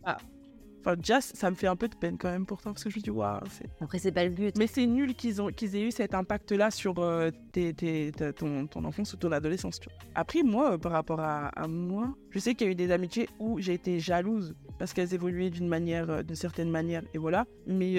Enfin, 0.87 0.95
déjà, 0.95 1.19
ça 1.19 1.49
me 1.51 1.55
fait 1.57 1.67
un 1.67 1.75
peu 1.75 1.89
de 1.89 1.95
peine 1.95 2.17
quand 2.17 2.31
même 2.31 2.45
pourtant, 2.45 2.71
parce 2.71 2.85
que 2.85 2.89
je 2.89 2.97
me 2.97 3.03
dis, 3.03 3.09
waouh, 3.09 3.41
c'est. 3.51 3.67
Après, 3.81 3.99
c'est 3.99 4.13
pas 4.13 4.23
le 4.23 4.29
but. 4.29 4.57
Mais 4.57 4.67
c'est 4.67 4.85
nul 4.85 5.15
qu'ils 5.15 5.41
ont 5.41 5.47
qu'ils 5.49 5.75
aient 5.75 5.81
eu 5.81 5.91
cet 5.91 6.13
impact-là 6.13 6.71
sur 6.71 6.99
euh, 6.99 7.29
tes, 7.51 7.73
ton, 8.37 8.67
ton 8.67 8.85
enfance 8.85 9.11
ou 9.13 9.17
ton 9.17 9.33
adolescence. 9.33 9.81
tu 9.81 9.89
vois. 9.89 9.97
Après, 10.15 10.43
moi, 10.43 10.73
euh, 10.73 10.77
par 10.77 10.93
rapport 10.93 11.19
à, 11.19 11.47
à 11.47 11.67
moi, 11.67 12.15
je 12.29 12.39
sais 12.39 12.55
qu'il 12.55 12.67
y 12.67 12.69
a 12.69 12.71
eu 12.71 12.75
des 12.75 12.91
amitiés 12.91 13.27
où 13.37 13.59
j'ai 13.59 13.73
été 13.73 13.99
jalouse 13.99 14.55
parce 14.79 14.93
qu'elles 14.93 15.13
évoluaient 15.13 15.49
d'une 15.49 15.67
manière, 15.67 16.09
euh, 16.09 16.23
d'une 16.23 16.37
certaine 16.37 16.69
manière, 16.69 17.01
et 17.13 17.17
voilà. 17.17 17.45
Mais 17.65 17.97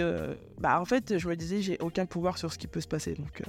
bah, 0.59 0.81
en 0.81 0.87
fait, 0.87 1.19
je 1.19 1.29
me 1.29 1.37
disais, 1.37 1.61
j'ai 1.61 1.77
aucun 1.81 2.07
pouvoir 2.07 2.39
sur 2.39 2.55
ce 2.55 2.59
qui 2.59 2.69
peut 2.69 2.81
se 2.81 2.89
passer. 2.89 3.13
Donc, 3.13 3.43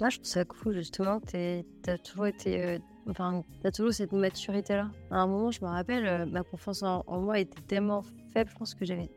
Moi, 0.00 0.10
je 0.10 0.16
trouve 0.16 0.26
ça 0.26 0.44
cool, 0.44 0.74
justement, 0.74 1.20
que 1.20 1.26
t'aies- 1.26 1.64
t'as 1.82 1.98
toujours 1.98 2.26
été. 2.26 2.62
euh, 2.62 2.78
Enfin, 3.06 3.42
t'as 3.62 3.70
toujours 3.70 3.92
cette 3.92 4.12
maturité-là. 4.12 4.90
À 5.10 5.16
un 5.18 5.26
moment, 5.26 5.50
je 5.50 5.60
me 5.62 5.66
rappelle, 5.68 6.06
euh, 6.06 6.24
ma 6.24 6.42
confiance 6.42 6.82
en, 6.82 7.04
moi 7.20 7.38
était 7.38 7.60
tellement 7.68 8.02
faible, 8.32 8.48
je 8.50 8.56
pense 8.56 8.74
que 8.74 8.86
j'avais. 8.86 9.10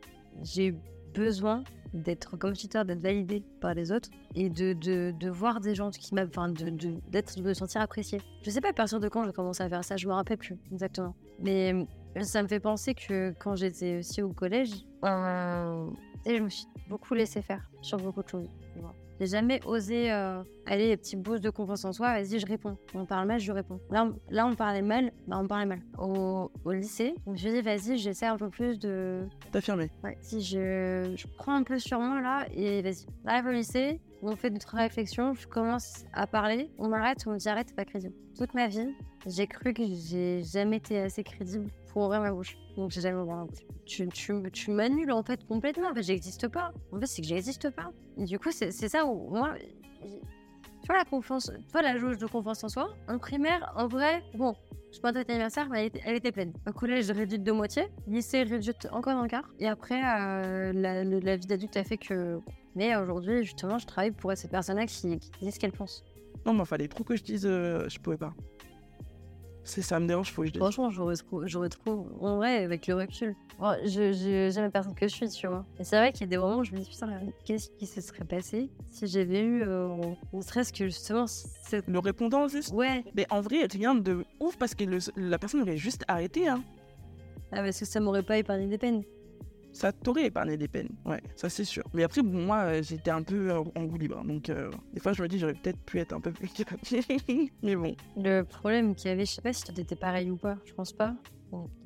J'ai 0.43 0.67
eu 0.67 0.75
besoin 1.13 1.63
d'être, 1.93 2.35
comme 2.35 2.51
disais, 2.51 2.83
d'être 2.83 2.99
validée 2.99 3.43
par 3.61 3.73
les 3.73 3.93
autres 3.93 4.09
et 4.35 4.49
de, 4.49 4.73
de, 4.73 5.13
de 5.17 5.29
voir 5.29 5.61
des 5.61 5.73
gens 5.73 5.89
qui 5.89 6.13
m'aiment. 6.13 6.27
Enfin, 6.27 6.49
de, 6.49 6.99
me 7.41 7.53
sentir 7.53 7.79
appréciée. 7.79 8.19
Je 8.43 8.49
sais 8.49 8.59
pas 8.59 8.71
à 8.71 8.73
partir 8.73 8.99
de 8.99 9.07
quand 9.07 9.23
j'ai 9.23 9.31
commencé 9.31 9.63
à 9.63 9.69
faire 9.69 9.85
ça, 9.85 9.95
je 9.95 10.05
me 10.05 10.13
rappelle 10.13 10.37
plus 10.37 10.57
exactement. 10.73 11.15
Mais 11.39 11.73
euh, 12.17 12.23
ça 12.23 12.43
me 12.43 12.47
fait 12.49 12.59
penser 12.59 12.93
que 12.93 13.33
quand 13.39 13.55
j'étais 13.55 13.99
aussi 13.99 14.21
au 14.21 14.33
collège, 14.33 14.71
euh, 15.05 15.89
tu 16.25 16.35
je 16.35 16.43
me 16.43 16.49
suis 16.49 16.67
beaucoup 16.89 17.13
laissé 17.13 17.41
faire 17.41 17.71
sur 17.81 17.97
beaucoup 17.99 18.21
de 18.21 18.27
choses. 18.27 18.49
J'ai 19.19 19.27
jamais 19.27 19.59
osé 19.65 20.11
euh, 20.11 20.43
aller 20.65 20.95
petit 20.95 21.15
boost 21.15 21.43
de 21.43 21.49
confiance 21.49 21.85
en 21.85 21.93
soi. 21.93 22.13
Vas-y, 22.13 22.39
je 22.39 22.45
réponds. 22.45 22.77
On 22.93 23.05
parle 23.05 23.27
mal, 23.27 23.39
je 23.39 23.51
réponds. 23.51 23.79
Là, 23.89 24.05
on, 24.05 24.15
là, 24.29 24.45
on 24.45 24.55
parlait 24.55 24.81
mal. 24.81 25.11
Bah, 25.27 25.39
on 25.41 25.47
parlait 25.47 25.65
mal. 25.65 25.79
Au, 25.97 26.51
au 26.63 26.71
lycée, 26.71 27.15
je 27.25 27.31
me 27.31 27.35
suis 27.35 27.51
dit, 27.51 27.61
vas-y, 27.61 27.97
j'essaie 27.97 28.27
un 28.27 28.37
peu 28.37 28.49
plus 28.49 28.77
de. 28.79 29.23
t'affirmer. 29.51 29.89
Ouais, 30.03 30.17
si 30.21 30.41
je, 30.41 31.13
je 31.15 31.27
prends 31.37 31.55
un 31.55 31.63
peu 31.63 31.79
sur 31.79 31.99
moi 31.99 32.21
là 32.21 32.45
et 32.53 32.81
vas-y. 32.81 33.05
J'arrive 33.25 33.45
au 33.47 33.51
lycée, 33.51 33.99
on 34.21 34.35
fait 34.35 34.49
notre 34.49 34.75
réflexion, 34.75 35.33
je 35.33 35.47
commence 35.47 36.05
à 36.13 36.27
parler, 36.27 36.69
on 36.77 36.87
m'arrête, 36.87 37.23
on 37.27 37.31
me 37.31 37.37
dit 37.37 37.49
arrête, 37.49 37.67
t'es 37.67 37.73
pas 37.73 37.85
crédible. 37.85 38.13
Toute 38.37 38.53
ma 38.53 38.67
vie, 38.67 38.89
j'ai 39.25 39.47
cru 39.47 39.73
que 39.73 39.83
j'ai 39.85 40.43
jamais 40.43 40.77
été 40.77 40.99
assez 40.99 41.23
crédible 41.23 41.69
pour 41.97 42.05
ouvrir 42.05 42.21
ma 42.21 42.31
bouche. 42.31 42.55
Donc 42.75 42.91
j'ai 42.91 43.01
jamais 43.01 43.19
ouvert 43.19 43.37
ma 43.37 43.45
bouche. 43.45 43.65
Tu, 43.87 44.07
tu, 44.09 44.31
tu 44.53 44.69
m'annules 44.69 45.11
en 45.11 45.23
fait 45.23 45.43
complètement. 45.47 45.89
En 45.89 45.95
fait, 45.95 46.03
j'existe 46.03 46.47
pas. 46.47 46.71
En 46.91 46.99
fait, 46.99 47.07
c'est 47.07 47.23
que 47.23 47.27
j'existe 47.27 47.71
pas. 47.71 47.91
Du 48.17 48.37
coup, 48.37 48.51
c'est 48.51 48.71
ça 48.71 49.03
où 49.03 49.31
moi. 49.31 49.55
Tu 50.03 50.85
vois 50.87 50.97
la 50.97 51.05
confiance, 51.05 51.51
tu 51.51 51.71
vois 51.71 51.81
la 51.81 51.97
jauge 51.97 52.19
de 52.19 52.27
confiance 52.27 52.63
en 52.63 52.69
soi. 52.69 52.93
En 53.07 53.17
primaire, 53.17 53.73
en 53.75 53.87
vrai, 53.87 54.21
bon, 54.35 54.53
je 54.93 54.99
pense 54.99 55.15
à 55.15 55.25
ton 55.25 55.31
anniversaire, 55.31 55.69
mais 55.71 55.91
elle 56.05 56.15
était, 56.15 56.31
pleine. 56.31 56.53
Au 56.67 56.71
collège, 56.71 57.09
réduite 57.09 57.41
de 57.41 57.51
moitié. 57.51 57.87
Lycée, 58.05 58.43
réduite 58.43 58.87
encore 58.91 59.19
d'un 59.19 59.27
quart. 59.27 59.49
Et 59.57 59.67
après, 59.67 59.99
euh, 60.03 60.73
la, 60.73 61.35
vie 61.35 61.47
d'adulte 61.47 61.77
a 61.77 61.83
fait 61.83 61.97
que. 61.97 62.39
Mais 62.75 62.95
aujourd'hui, 62.95 63.43
justement, 63.43 63.79
je 63.79 63.87
travaille 63.87 64.11
pour 64.11 64.31
cette 64.35 64.51
personne-là 64.51 64.85
qui, 64.85 65.17
qui 65.17 65.31
dit 65.41 65.51
ce 65.51 65.59
qu'elle 65.59 65.71
pense. 65.71 66.03
Non, 66.45 66.53
mais 66.53 66.63
fallait 66.63 66.87
trop 66.87 67.03
que 67.03 67.15
je 67.15 67.23
dise, 67.23 67.47
euh, 67.47 67.89
je 67.89 67.97
pouvais 67.97 68.17
pas. 68.17 68.35
C'est 69.69 69.81
ça 69.81 69.99
me 69.99 70.07
dérange, 70.07 70.31
faut 70.31 70.43
que 70.43 70.47
je 70.47 70.53
dise. 70.53 70.61
Franchement, 70.61 70.89
j'aurais 70.89 71.17
trop, 71.17 71.45
j'aurais 71.45 71.67
trop. 71.67 72.07
En 72.21 72.37
vrai, 72.37 72.63
avec 72.63 72.87
le 72.87 72.95
recul, 72.95 73.35
bon, 73.59 73.75
je, 73.83 74.13
je, 74.13 74.49
j'aime 74.49 74.63
la 74.63 74.71
personne 74.71 74.95
que 74.95 75.09
je 75.09 75.13
suis, 75.13 75.27
tu 75.29 75.45
vois. 75.45 75.65
Et 75.77 75.83
c'est 75.83 75.97
vrai 75.97 76.13
qu'il 76.13 76.21
y 76.21 76.23
a 76.23 76.27
des 76.27 76.37
moments 76.37 76.59
où 76.59 76.63
je 76.63 76.71
me 76.71 76.77
dis, 76.79 76.89
putain, 76.89 77.19
qu'est-ce 77.43 77.69
qui 77.71 77.85
se 77.85 77.99
serait 77.99 78.23
passé 78.23 78.69
si 78.89 79.07
j'avais 79.07 79.41
eu. 79.41 79.63
Euh, 79.63 79.89
ne 80.31 80.41
serait-ce 80.41 80.71
que 80.71 80.85
justement. 80.85 81.25
Cette... 81.27 81.85
Le 81.85 81.99
répondant 81.99 82.47
juste. 82.47 82.71
Ouais, 82.73 83.03
Mais 83.13 83.25
en 83.29 83.41
vrai, 83.41 83.65
rien 83.69 83.93
de 83.93 84.23
ouf 84.39 84.55
parce 84.57 84.73
que 84.73 84.85
le- 84.85 84.99
la 85.17 85.37
personne 85.37 85.61
aurait 85.63 85.75
juste 85.75 86.05
arrêté. 86.07 86.47
Hein. 86.47 86.63
ah, 87.51 87.57
parce 87.61 87.77
que 87.79 87.85
ça 87.85 87.99
m'aurait 87.99 88.23
pas 88.23 88.37
épargné 88.37 88.67
des 88.67 88.77
peines. 88.77 89.03
Ça 89.77 89.91
t'aurait 89.91 90.25
épargné 90.25 90.57
des 90.57 90.67
peines, 90.67 90.89
ouais, 91.05 91.21
ça 91.35 91.49
c'est 91.49 91.63
sûr. 91.63 91.83
Mais 91.93 92.01
après, 92.01 92.23
moi, 92.23 92.61
euh, 92.61 92.81
j'étais 92.81 93.11
un 93.11 93.21
peu 93.21 93.51
en 93.53 93.85
roue 93.85 93.97
libre, 93.99 94.23
donc 94.25 94.49
euh, 94.49 94.71
des 94.91 94.99
fois 94.99 95.13
je 95.13 95.21
me 95.21 95.27
dis 95.27 95.37
j'aurais 95.37 95.53
peut-être 95.53 95.77
pu 95.81 95.99
être 95.99 96.13
un 96.13 96.19
peu 96.19 96.31
plus 96.31 96.49
Mais 97.61 97.75
bon, 97.75 97.95
Le 98.15 98.41
problème 98.41 98.95
qu'il 98.95 99.11
y 99.11 99.13
avait, 99.13 99.25
je 99.25 99.33
sais 99.33 99.41
pas 99.43 99.53
si 99.53 99.63
t'étais 99.65 99.95
pareil 99.95 100.31
ou 100.31 100.35
pas, 100.35 100.57
je 100.65 100.73
pense 100.73 100.93
pas. 100.93 101.13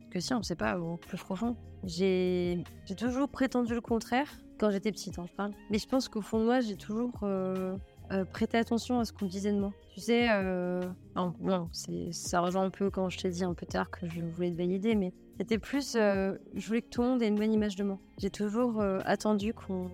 Que 0.09 0.21
si, 0.21 0.33
on 0.33 0.41
sait 0.41 0.55
pas, 0.55 0.79
ou 0.79 0.95
plus 0.95 1.17
profond. 1.17 1.57
J'ai 1.83 2.63
toujours 2.97 3.27
prétendu 3.27 3.73
le 3.73 3.81
contraire 3.81 4.29
quand 4.57 4.71
j'étais 4.71 4.93
petite, 4.93 5.19
hein, 5.19 5.25
parle. 5.35 5.51
Mais 5.69 5.77
je 5.77 5.87
pense 5.87 6.07
qu'au 6.07 6.21
fond 6.21 6.39
de 6.39 6.45
moi, 6.45 6.61
j'ai 6.61 6.77
toujours 6.77 7.11
euh, 7.23 7.75
euh, 8.13 8.23
prêté 8.23 8.57
attention 8.57 8.99
à 8.99 9.05
ce 9.05 9.11
qu'on 9.11 9.25
disait 9.25 9.51
de 9.51 9.59
moi. 9.59 9.73
Tu 9.93 9.99
sais, 9.99 10.29
euh... 10.31 10.81
non, 11.15 11.69
ça 12.11 12.39
rejoint 12.39 12.63
un 12.63 12.69
peu 12.69 12.89
quand 12.89 13.09
je 13.09 13.17
t'ai 13.17 13.29
dit 13.31 13.43
un 13.43 13.53
peu 13.53 13.65
tard 13.65 13.91
que 13.91 14.07
je 14.07 14.21
voulais 14.21 14.51
te 14.51 14.57
valider, 14.57 14.95
mais 14.95 15.11
c'était 15.41 15.57
plus, 15.57 15.95
euh, 15.95 16.35
je 16.53 16.67
voulais 16.67 16.81
que 16.81 16.89
tout 16.89 17.01
le 17.01 17.07
monde 17.09 17.21
ait 17.23 17.27
une 17.27 17.35
bonne 17.35 17.51
image 17.53 17.75
de 17.75 17.83
moi. 17.83 17.97
J'ai 18.19 18.29
toujours 18.29 18.79
euh, 18.79 18.99
attendu 19.05 19.53
qu'on 19.53 19.89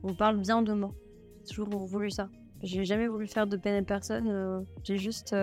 qu'on 0.00 0.14
parle 0.14 0.38
bien 0.38 0.62
de 0.62 0.72
moi. 0.72 0.92
J'ai 1.40 1.54
toujours 1.54 1.84
voulu 1.86 2.10
ça. 2.10 2.28
J'ai 2.62 2.84
jamais 2.84 3.08
voulu 3.08 3.26
faire 3.26 3.46
de 3.46 3.56
peine 3.56 3.82
à 3.82 3.82
personne. 3.84 4.28
euh, 4.28 4.60
J'ai 4.84 4.96
juste. 4.96 5.34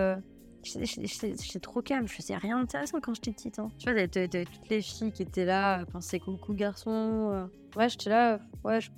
J'étais 0.64 1.60
trop 1.60 1.82
calme, 1.82 2.08
je 2.08 2.14
faisais 2.14 2.36
rien 2.36 2.58
d'intéressant 2.58 2.98
quand 3.00 3.12
j'étais 3.14 3.32
petite. 3.32 3.58
Hein. 3.58 3.68
Tu 3.78 3.90
vois, 3.92 4.08
t'avais- 4.08 4.46
toutes 4.46 4.68
les 4.70 4.80
filles 4.80 5.12
qui 5.12 5.22
étaient 5.22 5.44
là, 5.44 5.84
c'est 6.00 6.18
coucou 6.20 6.54
garçon. 6.54 7.48
Ouais, 7.76 7.88
j'étais 7.90 8.08
là, 8.10 8.40
ouais, 8.64 8.80
je 8.80 8.88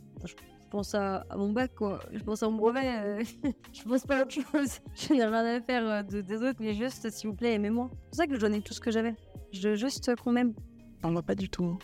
pense 0.70 0.94
à, 0.94 1.24
à 1.30 1.36
mon 1.36 1.52
bac, 1.52 1.74
quoi. 1.74 1.98
Je 2.12 2.20
pense 2.22 2.42
à 2.42 2.48
mon 2.50 2.56
brevet. 2.56 2.80
euh. 2.86 3.22
je 3.72 3.82
pense 3.84 4.04
pas 4.04 4.18
à 4.18 4.22
autre 4.22 4.32
chose. 4.32 4.78
Je 4.94 5.12
n'ai 5.14 5.24
rien 5.24 5.32
à 5.56 5.60
faire 5.60 5.86
euh, 5.88 6.02
de, 6.02 6.20
des 6.20 6.36
autres, 6.42 6.58
mais 6.60 6.74
juste, 6.74 7.08
s'il 7.10 7.28
vous 7.30 7.36
plaît, 7.36 7.54
aimez-moi. 7.54 7.88
C'est 7.92 7.98
pour 8.08 8.14
ça 8.16 8.26
que 8.26 8.34
je 8.34 8.40
donnais 8.40 8.60
tout 8.60 8.74
ce 8.74 8.80
que 8.80 8.90
j'avais. 8.90 9.14
Je 9.52 9.68
veux 9.70 9.76
juste 9.76 10.14
qu'on 10.16 10.32
m'aime. 10.32 10.54
on 11.02 11.12
va 11.12 11.22
pas 11.22 11.34
du 11.34 11.48
tout. 11.48 11.78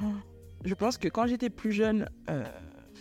hein. 0.00 0.12
Je 0.64 0.74
pense 0.74 0.96
que 0.98 1.08
quand 1.08 1.26
j'étais 1.26 1.50
plus 1.50 1.72
jeune, 1.72 2.08
euh, 2.30 2.44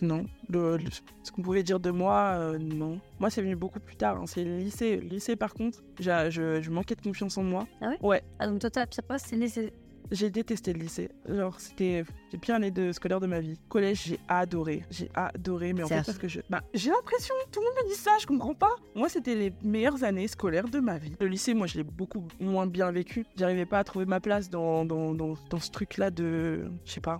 non. 0.01 0.25
Le- 0.49 0.77
le- 0.77 0.89
ce 1.23 1.31
qu'on 1.31 1.41
pouvait 1.41 1.63
dire 1.63 1.79
de 1.79 1.91
moi, 1.91 2.35
euh, 2.37 2.57
non. 2.57 2.99
Moi, 3.19 3.29
c'est 3.29 3.41
venu 3.41 3.55
beaucoup 3.55 3.79
plus 3.79 3.95
tard. 3.95 4.17
hein. 4.17 4.25
C'est 4.25 4.43
le 4.43 4.57
lycée. 4.57 4.97
Le 4.97 5.07
lycée, 5.07 5.35
par 5.35 5.53
contre, 5.53 5.81
je, 5.99 6.59
je 6.61 6.69
manquais 6.71 6.95
de 6.95 7.01
confiance 7.01 7.37
en 7.37 7.43
moi. 7.43 7.65
Ah 7.81 7.89
ouais? 7.89 7.97
Ouais, 8.01 8.23
Ah, 8.39 8.47
donc 8.47 8.59
toi, 8.59 8.69
ta 8.69 8.85
pire 8.85 9.03
poste, 9.03 9.27
c'est 9.29 9.35
lycée. 9.37 9.71
J'ai 10.13 10.29
détesté 10.29 10.73
le 10.73 10.79
lycée. 10.79 11.09
Genre, 11.27 11.59
c'était 11.59 12.05
les 12.31 12.37
pires 12.37 12.55
années 12.55 12.71
de 12.71 12.91
scolaire 12.91 13.19
de 13.19 13.27
ma 13.27 13.39
vie. 13.39 13.59
Collège, 13.67 14.03
j'ai 14.05 14.19
adoré. 14.27 14.83
J'ai 14.89 15.09
adoré, 15.15 15.73
mais 15.73 15.83
en 15.83 15.87
fait, 15.87 16.03
parce 16.05 16.17
que 16.17 16.27
je. 16.27 16.39
Bah, 16.49 16.61
j'ai 16.73 16.91
l'impression, 16.91 17.33
tout 17.51 17.59
le 17.59 17.65
monde 17.65 17.75
me 17.83 17.93
dit 17.93 17.99
ça, 17.99 18.11
je 18.21 18.27
comprends 18.27 18.53
pas. 18.53 18.75
Moi, 18.95 19.09
c'était 19.09 19.35
les 19.35 19.51
meilleures 19.63 20.03
années 20.03 20.27
scolaires 20.27 20.69
de 20.69 20.79
ma 20.79 20.97
vie. 20.97 21.15
Le 21.19 21.27
lycée, 21.27 21.53
moi, 21.53 21.67
je 21.67 21.77
l'ai 21.77 21.83
beaucoup 21.83 22.27
moins 22.39 22.67
bien 22.67 22.91
vécu. 22.91 23.25
J'arrivais 23.35 23.65
pas 23.65 23.79
à 23.79 23.83
trouver 23.83 24.05
ma 24.05 24.19
place 24.19 24.49
dans, 24.49 24.85
dans, 24.85 25.13
dans, 25.13 25.33
dans 25.49 25.59
ce 25.59 25.71
truc-là 25.71 26.11
de. 26.11 26.65
Je 26.85 26.91
sais 26.91 27.01
pas. 27.01 27.17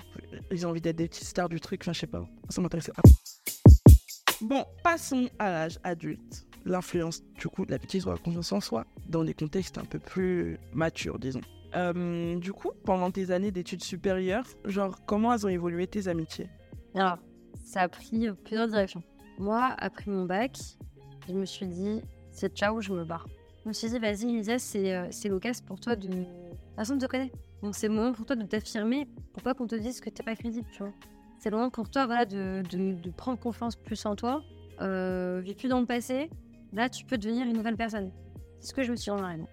Ils 0.52 0.66
ont 0.66 0.70
envie 0.70 0.82
d'être 0.82 0.96
des 0.96 1.08
petites 1.08 1.26
stars 1.26 1.50
du 1.50 1.60
truc, 1.60 1.82
enfin, 1.82 1.94
je 1.94 2.00
sais 2.00 2.08
pas. 2.08 2.26
Ça 2.50 2.62
m'intéressait 2.62 2.94
pas. 2.94 3.02
Bon, 4.42 4.66
passons 4.84 5.30
à 5.40 5.50
l'âge 5.50 5.80
adulte. 5.84 6.46
L'influence, 6.66 7.24
du 7.40 7.48
coup, 7.48 7.66
de 7.66 7.72
l'amitié 7.72 8.00
sur 8.00 8.12
la 8.12 8.18
confiance 8.18 8.52
en 8.52 8.62
soi, 8.62 8.86
dans 9.10 9.24
des 9.24 9.34
contextes 9.34 9.78
un 9.78 9.84
peu 9.84 10.00
plus 10.00 10.58
matures, 10.74 11.20
disons. 11.20 11.42
Euh, 11.76 12.38
du 12.38 12.54
coup, 12.54 12.72
pendant 12.86 13.10
tes 13.12 13.32
années 13.32 13.52
d'études 13.52 13.84
supérieures, 13.84 14.46
genre, 14.66 15.04
comment 15.06 15.34
elles 15.34 15.46
ont 15.46 15.50
évolué 15.50 15.88
tes 15.88 16.08
amitiés? 16.08 16.50
Alors, 16.96 17.18
ça 17.64 17.82
a 17.82 17.90
pris 17.90 18.28
plusieurs 18.44 18.68
directions. 18.68 19.04
Moi, 19.40 19.74
après 19.78 20.12
mon 20.12 20.26
bac, 20.26 20.58
je 21.28 21.34
me 21.34 21.46
suis 21.46 21.66
dit, 21.66 22.02
c'est 22.32 22.56
ciao, 22.56 22.82
je 22.82 22.94
me 22.94 23.04
barre. 23.04 23.28
Je 23.64 23.70
me 23.70 23.74
suis 23.74 23.90
dit, 23.90 23.98
vas-y, 23.98 24.26
Lisa, 24.26 24.60
c'est 24.60 24.94
euh, 24.94 25.08
c'est 25.10 25.30
l'occasion 25.30 25.66
pour 25.66 25.80
toi 25.80 25.96
de. 25.96 26.10
Personne 26.76 26.98
ne 26.98 27.02
te 27.02 27.08
connaît. 27.08 27.32
Donc, 27.62 27.76
c'est 27.76 27.88
le 27.88 27.94
moment 27.94 28.12
pour 28.12 28.26
toi 28.26 28.36
de 28.36 28.46
t'affirmer 28.46 29.08
pour 29.34 29.42
pas 29.42 29.54
qu'on 29.54 29.68
te 29.68 29.76
dise 29.76 30.02
que 30.02 30.10
t'es 30.10 30.22
pas 30.22 30.36
crédible, 30.36 30.68
tu 30.72 30.80
vois. 30.80 30.92
C'est 31.40 31.50
le 31.50 31.58
moment 31.58 31.70
pour 31.70 31.90
toi 31.90 32.06
voilà, 32.06 32.26
de, 32.26 32.62
de, 32.70 32.94
de 32.94 33.10
prendre 33.10 33.40
confiance 33.40 33.76
plus 33.76 34.06
en 34.06 34.16
toi. 34.16 34.44
Euh, 34.82 35.42
vécu 35.44 35.68
dans 35.68 35.80
le 35.80 35.86
passé, 35.86 36.30
là, 36.74 36.90
tu 36.90 37.06
peux 37.06 37.18
devenir 37.18 37.48
une 37.48 37.56
nouvelle 37.56 37.78
personne. 37.78 38.12
C'est 38.60 38.70
ce 38.70 38.74
que 38.74 38.84
je 38.84 38.92
me 38.92 38.96
suis 38.96 39.12
dit 39.12 39.18
vraiment. 39.18 39.48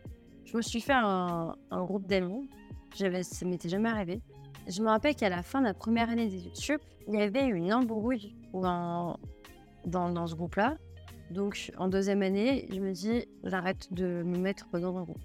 Je 0.50 0.56
me 0.56 0.62
suis 0.62 0.80
fait 0.80 0.94
un, 0.94 1.54
groupe 1.70 2.08
d'amis. 2.08 2.50
J'avais- 2.96 3.22
Ça 3.22 3.46
m'était 3.46 3.68
jamais 3.68 3.88
arrivé. 3.88 4.20
Je 4.66 4.82
me 4.82 4.88
rappelle 4.88 5.14
qu'à 5.14 5.28
la 5.28 5.42
fin 5.42 5.60
de 5.60 5.66
la 5.66 5.74
première 5.74 6.10
année 6.10 6.26
des 6.26 6.38
études 6.38 6.56
sup, 6.56 6.82
il 7.06 7.14
y 7.14 7.22
avait 7.22 7.46
une 7.46 7.72
embrouille 7.72 8.34
dans, 8.52 9.16
dans, 9.86 10.26
ce 10.26 10.34
groupe-là. 10.34 10.76
Donc, 11.30 11.70
en 11.78 11.86
deuxième 11.86 12.22
année, 12.22 12.66
je 12.72 12.80
me 12.80 12.92
dis, 12.92 13.26
j'arrête 13.44 13.92
de 13.92 14.24
me 14.24 14.38
mettre 14.38 14.66
dans 14.72 14.96
un 14.98 15.04
groupe. 15.04 15.20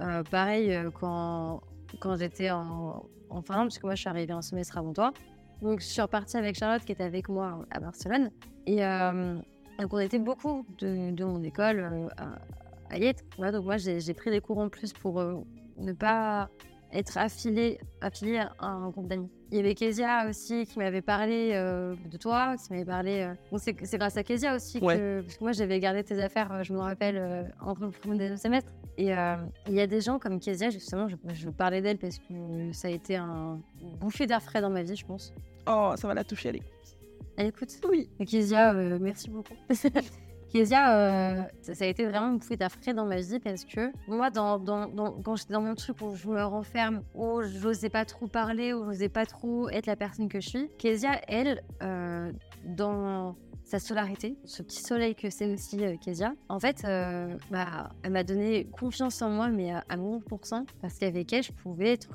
Euh, 0.00 0.22
pareil, 0.22 0.72
euh, 0.72 0.90
quand, 0.92 1.60
quand 1.98 2.16
j'étais 2.16 2.50
en, 2.52 3.04
en 3.30 3.42
Finlande, 3.42 3.66
parce 3.66 3.78
que 3.78 3.86
moi, 3.86 3.96
je 3.96 4.00
suis 4.00 4.08
arrivée 4.08 4.32
un 4.32 4.42
semestre 4.42 4.78
avant 4.78 4.92
toi. 4.92 5.12
Donc, 5.60 5.80
je 5.80 5.86
suis 5.86 6.00
repartie 6.00 6.36
avec 6.36 6.54
Charlotte, 6.54 6.84
qui 6.84 6.92
était 6.92 7.02
avec 7.02 7.28
moi 7.28 7.66
à 7.72 7.80
Barcelone. 7.80 8.30
Et 8.66 8.84
euh, 8.84 9.34
donc, 9.80 9.92
on 9.92 9.98
était 9.98 10.20
beaucoup 10.20 10.64
de, 10.78 11.10
de 11.10 11.24
mon 11.24 11.42
école 11.42 12.08
donc, 13.52 13.64
moi, 13.64 13.76
j'ai 13.76 14.14
pris 14.14 14.30
des 14.30 14.40
cours 14.40 14.58
en 14.58 14.68
plus 14.68 14.92
pour 14.92 15.20
euh, 15.20 15.34
ne 15.78 15.92
pas 15.92 16.48
être 16.92 17.18
affiliée 17.18 17.78
affilié 18.00 18.38
à 18.58 18.66
un 18.66 18.88
groupe 18.88 19.08
d'amis. 19.08 19.28
Il 19.50 19.56
y 19.58 19.60
avait 19.60 19.74
Kezia 19.74 20.26
aussi 20.28 20.64
qui 20.66 20.78
m'avait 20.78 21.02
parlé 21.02 21.50
euh, 21.52 21.94
de 22.10 22.16
toi, 22.16 22.56
qui 22.56 22.72
m'avait 22.72 22.84
parlé. 22.86 23.20
euh, 23.22 23.34
Bon, 23.50 23.58
c'est 23.58 23.72
grâce 23.98 24.16
à 24.16 24.22
Kezia 24.22 24.54
aussi 24.56 24.78
Ouais. 24.80 24.96
que. 24.96 25.20
Parce 25.22 25.36
que 25.36 25.44
moi, 25.44 25.52
j'avais 25.52 25.80
gardé 25.80 26.02
tes 26.04 26.18
affaires, 26.22 26.64
je 26.64 26.72
me 26.72 26.78
rappelle, 26.78 27.16
euh, 27.18 27.42
entre 27.60 27.82
le 27.82 27.90
premier 27.90 28.24
et 28.24 28.28
le 28.30 28.36
semestre. 28.36 28.72
Et 28.96 29.10
il 29.68 29.74
y 29.74 29.80
a 29.80 29.86
des 29.86 30.00
gens 30.00 30.18
comme 30.18 30.40
Kezia, 30.40 30.70
justement, 30.70 31.08
je, 31.08 31.16
je 31.34 31.50
parlais 31.50 31.80
d'elle 31.82 31.98
parce 31.98 32.18
que 32.18 32.72
ça 32.72 32.88
a 32.88 32.90
été 32.90 33.14
un 33.16 33.60
une 33.80 33.96
bouffée 33.96 34.26
d'air 34.26 34.42
frais 34.42 34.60
dans 34.60 34.70
ma 34.70 34.82
vie, 34.82 34.96
je 34.96 35.06
pense. 35.06 35.32
Oh, 35.68 35.92
ça 35.96 36.08
va 36.08 36.14
la 36.14 36.24
toucher, 36.24 36.48
elle 36.48 36.56
est- 36.56 36.62
Elle 37.36 37.46
écoute 37.48 37.68
Oui. 37.88 38.08
Kezia, 38.26 38.72
merci 38.98 39.30
beaucoup. 39.30 39.54
Kezia, 40.52 40.96
euh, 40.96 41.42
ça, 41.60 41.84
a 41.84 41.88
été 41.88 42.06
vraiment 42.06 42.28
une 42.28 42.38
bouffée 42.38 42.56
d'air 42.56 42.70
dans 42.94 43.04
ma 43.04 43.16
vie 43.16 43.38
parce 43.38 43.64
que 43.64 43.92
moi, 44.06 44.30
quand 44.30 45.36
j'étais 45.36 45.52
dans 45.52 45.60
mon 45.60 45.74
truc 45.74 46.00
où 46.00 46.14
je 46.14 46.28
me 46.28 46.42
renferme, 46.42 47.02
où 47.14 47.42
j'osais 47.42 47.90
pas 47.90 48.04
trop 48.04 48.26
parler, 48.26 48.72
où 48.72 48.84
j'osais 48.86 49.10
pas 49.10 49.26
trop 49.26 49.68
être 49.68 49.86
la 49.86 49.96
personne 49.96 50.28
que 50.28 50.40
je 50.40 50.48
suis, 50.48 50.68
Kezia, 50.78 51.20
elle, 51.28 51.62
euh, 51.82 52.32
dans 52.64 53.36
sa 53.64 53.78
solarité, 53.78 54.38
ce 54.46 54.62
petit 54.62 54.80
soleil 54.80 55.14
que 55.14 55.28
c'est 55.28 55.52
aussi 55.52 55.84
euh, 55.84 55.96
Kezia, 56.02 56.32
en 56.48 56.58
fait, 56.58 56.82
euh, 56.86 57.36
bah, 57.50 57.90
elle 58.02 58.12
m'a 58.12 58.24
donné 58.24 58.64
confiance 58.64 59.20
en 59.20 59.28
moi, 59.28 59.48
mais 59.48 59.72
à, 59.72 59.84
à 59.90 59.98
1000%, 59.98 60.64
parce 60.80 60.98
qu'avec 60.98 61.30
elle, 61.34 61.42
je 61.42 61.52
pouvais 61.52 61.92
être 61.92 62.08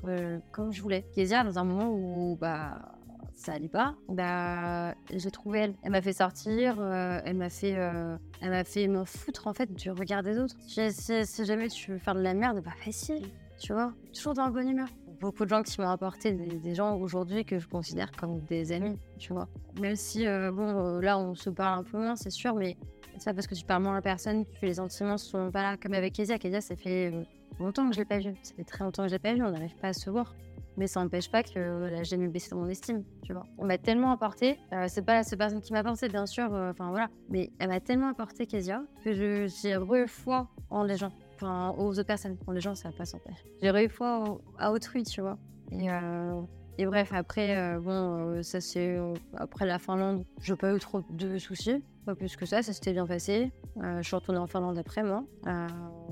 comme 0.50 0.72
je 0.72 0.82
voulais. 0.82 1.06
Kezia, 1.14 1.44
dans 1.44 1.56
un 1.60 1.64
moment 1.64 1.92
où 1.92 2.36
bah, 2.40 2.93
ça 3.34 3.52
allait 3.52 3.68
pas, 3.68 3.94
bah, 4.08 4.94
j'ai 5.12 5.30
trouvé 5.30 5.60
elle. 5.60 5.74
Elle 5.82 5.90
m'a 5.90 6.00
fait 6.00 6.12
sortir, 6.12 6.76
euh, 6.78 7.20
elle 7.24 7.36
m'a 7.36 7.50
fait, 7.50 7.74
euh, 7.76 8.16
elle 8.40 8.50
m'a 8.50 8.64
fait 8.64 8.86
me 8.88 9.04
foutre 9.04 9.46
en 9.46 9.52
fait 9.52 9.72
du 9.72 9.90
regard 9.90 10.22
des 10.22 10.38
autres. 10.38 10.56
Si, 10.66 11.44
jamais 11.44 11.68
tu 11.68 11.92
veux 11.92 11.98
faire 11.98 12.14
de 12.14 12.20
la 12.20 12.34
merde, 12.34 12.62
bah 12.64 12.72
facile, 12.76 13.26
tu 13.58 13.72
vois, 13.72 13.92
toujours 14.14 14.34
dans 14.34 14.44
la 14.44 14.50
bonne 14.50 14.68
humeur. 14.68 14.88
Beaucoup 15.20 15.44
de 15.44 15.50
gens 15.50 15.62
qui 15.62 15.80
m'ont 15.80 15.88
apporté 15.88 16.32
des, 16.32 16.74
gens 16.74 16.96
aujourd'hui 16.96 17.44
que 17.44 17.58
je 17.58 17.66
considère 17.68 18.12
comme 18.12 18.40
des 18.42 18.72
amis, 18.72 18.98
tu 19.18 19.32
vois. 19.32 19.48
Même 19.80 19.96
si, 19.96 20.26
euh, 20.26 20.50
bon, 20.50 20.68
euh, 20.68 21.00
là 21.00 21.18
on 21.18 21.34
se 21.34 21.50
parle 21.50 21.80
un 21.80 21.82
peu 21.82 21.98
moins, 21.98 22.16
c'est 22.16 22.30
sûr, 22.30 22.54
mais 22.54 22.76
c'est 23.18 23.26
pas 23.26 23.34
parce 23.34 23.46
que 23.46 23.54
tu 23.54 23.64
parles 23.64 23.82
moins 23.82 23.92
à 23.92 23.96
la 23.96 24.02
personne 24.02 24.44
que 24.44 24.66
les 24.66 24.74
sentiments 24.74 25.18
sont 25.18 25.50
pas 25.50 25.62
là. 25.62 25.76
Comme 25.76 25.94
avec 25.94 26.14
Kezia, 26.14 26.38
Kezia, 26.38 26.60
ça 26.60 26.76
fait 26.76 27.12
longtemps 27.58 27.88
que 27.88 27.94
je 27.94 28.00
l'ai 28.00 28.04
pas 28.04 28.18
vue. 28.18 28.34
Ça 28.42 28.54
fait 28.54 28.64
très 28.64 28.84
longtemps 28.84 29.04
que 29.04 29.08
je 29.08 29.14
l'ai 29.14 29.18
pas 29.20 29.34
vue, 29.34 29.42
on 29.42 29.50
n'arrive 29.50 29.76
pas 29.76 29.88
à 29.88 29.92
se 29.92 30.10
voir 30.10 30.34
mais 30.76 30.86
ça 30.86 31.02
n'empêche 31.02 31.30
pas 31.30 31.42
que 31.42 31.58
euh, 31.58 31.90
là, 31.90 31.98
j'ai 31.98 32.16
jamais 32.16 32.28
baissé 32.28 32.54
mon 32.54 32.68
estime, 32.68 33.04
tu 33.22 33.32
vois. 33.32 33.44
On 33.58 33.66
m'a 33.66 33.78
tellement 33.78 34.12
apporté, 34.12 34.58
euh, 34.72 34.86
c'est 34.88 35.02
pas 35.02 35.14
la 35.14 35.22
seule 35.24 35.38
personne 35.38 35.60
qui 35.60 35.72
m'a 35.72 35.80
apporté, 35.80 36.08
bien 36.08 36.26
sûr, 36.26 36.52
euh, 36.54 36.70
enfin 36.70 36.90
voilà, 36.90 37.08
mais 37.28 37.50
elle 37.58 37.68
m'a 37.68 37.80
tellement 37.80 38.08
apporté, 38.08 38.46
Kezia, 38.46 38.82
que 39.04 39.12
j'ai 39.46 39.76
re 39.76 40.06
foi 40.08 40.48
en 40.70 40.82
les 40.84 40.96
gens, 40.96 41.12
enfin 41.36 41.74
aux 41.78 41.90
autres 41.98 42.02
personnes. 42.06 42.36
En 42.46 42.52
les 42.52 42.60
gens, 42.60 42.74
ça 42.74 42.90
va 42.90 42.96
pas 42.96 43.04
s'empêcher. 43.04 43.44
J'ai 43.62 43.70
re 43.70 43.88
foi 43.90 44.28
au- 44.28 44.40
à 44.58 44.72
autrui, 44.72 45.02
tu 45.04 45.20
vois. 45.20 45.38
Et, 45.72 45.90
euh, 45.90 46.40
et 46.78 46.86
bref, 46.86 47.12
après, 47.12 47.56
euh, 47.56 47.78
bon, 47.80 47.90
euh, 48.36 48.42
ça 48.42 48.60
c'est. 48.60 48.96
euh, 48.96 49.14
après 49.36 49.66
la 49.66 49.78
Finlande, 49.78 50.24
j'ai 50.40 50.56
pas 50.56 50.74
eu 50.74 50.78
trop 50.78 51.02
de 51.10 51.38
soucis, 51.38 51.82
pas 52.04 52.14
plus 52.14 52.36
que 52.36 52.46
ça, 52.46 52.62
ça 52.62 52.72
s'était 52.72 52.92
bien 52.92 53.06
passé. 53.06 53.52
Je 53.80 54.02
suis 54.02 54.14
retournée 54.14 54.38
en 54.40 54.46
Finlande 54.46 54.78
après, 54.78 55.02
moi. 55.02 55.24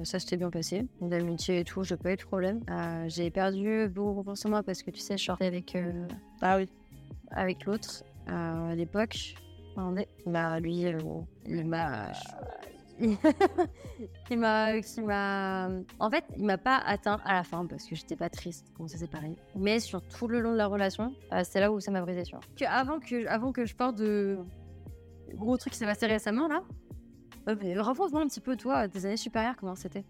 Ça 0.05 0.19
s'était 0.19 0.37
bien 0.37 0.51
passé. 0.51 0.87
D'amitié 1.01 1.61
et 1.61 1.65
tout, 1.65 1.83
j'ai 1.85 1.97
pas 1.97 2.13
eu 2.13 2.17
de 2.17 2.23
problème. 2.23 2.61
J'ai 3.07 3.31
perdu 3.31 3.89
beaucoup 3.89 4.29
en 4.29 4.49
moi 4.49 4.63
parce 4.63 4.83
que 4.83 4.91
tu 4.91 5.01
sais, 5.01 5.17
je 5.17 5.25
sortais 5.25 5.47
avec, 5.47 5.77
Ah 6.41 6.57
oui. 6.57 6.69
avec 7.31 7.65
l'autre 7.67 8.03
à 8.27 8.75
l'époque. 8.75 9.35
Finlandais. 9.75 10.09
Bah, 10.27 10.59
lui, 10.61 10.85
il 11.47 11.67
m'a. 11.67 12.11
il 14.31 14.39
m'a. 14.39 14.81
qui 14.81 15.01
m'a- 15.01 15.69
En 15.99 16.11
fait, 16.11 16.25
il 16.37 16.45
m'a 16.45 16.59
pas 16.59 16.77
atteint 16.79 17.21
à 17.25 17.35
la 17.35 17.43
fin 17.45 17.67
parce 17.67 17.85
que 17.85 17.95
j'étais 17.95 18.17
pas 18.17 18.29
triste 18.31 18.67
quand 18.77 18.85
on 18.85 18.89
s'est 18.89 18.99
séparés. 18.99 19.37
Mais 19.57 19.81
sur 19.81 20.03
tout 20.03 20.29
le 20.29 20.41
long 20.41 20.53
de 20.53 20.57
la 20.57 20.67
relation, 20.67 21.15
euh, 21.33 21.43
c'est 21.45 21.61
là 21.61 21.73
où 21.73 21.81
ça 21.81 21.91
m'a 21.91 22.01
brisé, 22.03 22.23
tu. 22.23 22.35
Que 22.57 22.65
avant, 22.67 23.01
que, 23.01 23.27
avant 23.27 23.53
que 23.53 23.65
je 23.65 23.75
parle 23.75 23.95
de 23.95 24.39
gros 25.35 25.57
truc 25.57 25.73
qui 25.73 25.79
s'est 25.79 25.87
passé 25.87 26.07
récemment, 26.07 26.49
là, 26.49 26.63
euh, 27.49 27.83
raconte-moi 27.83 28.23
un 28.23 28.27
petit 28.27 28.41
peu, 28.41 28.57
toi, 28.57 28.89
tes 28.89 29.05
années 29.07 29.17
supérieures, 29.17 29.57
comment 29.59 29.75
c'était? 29.75 30.05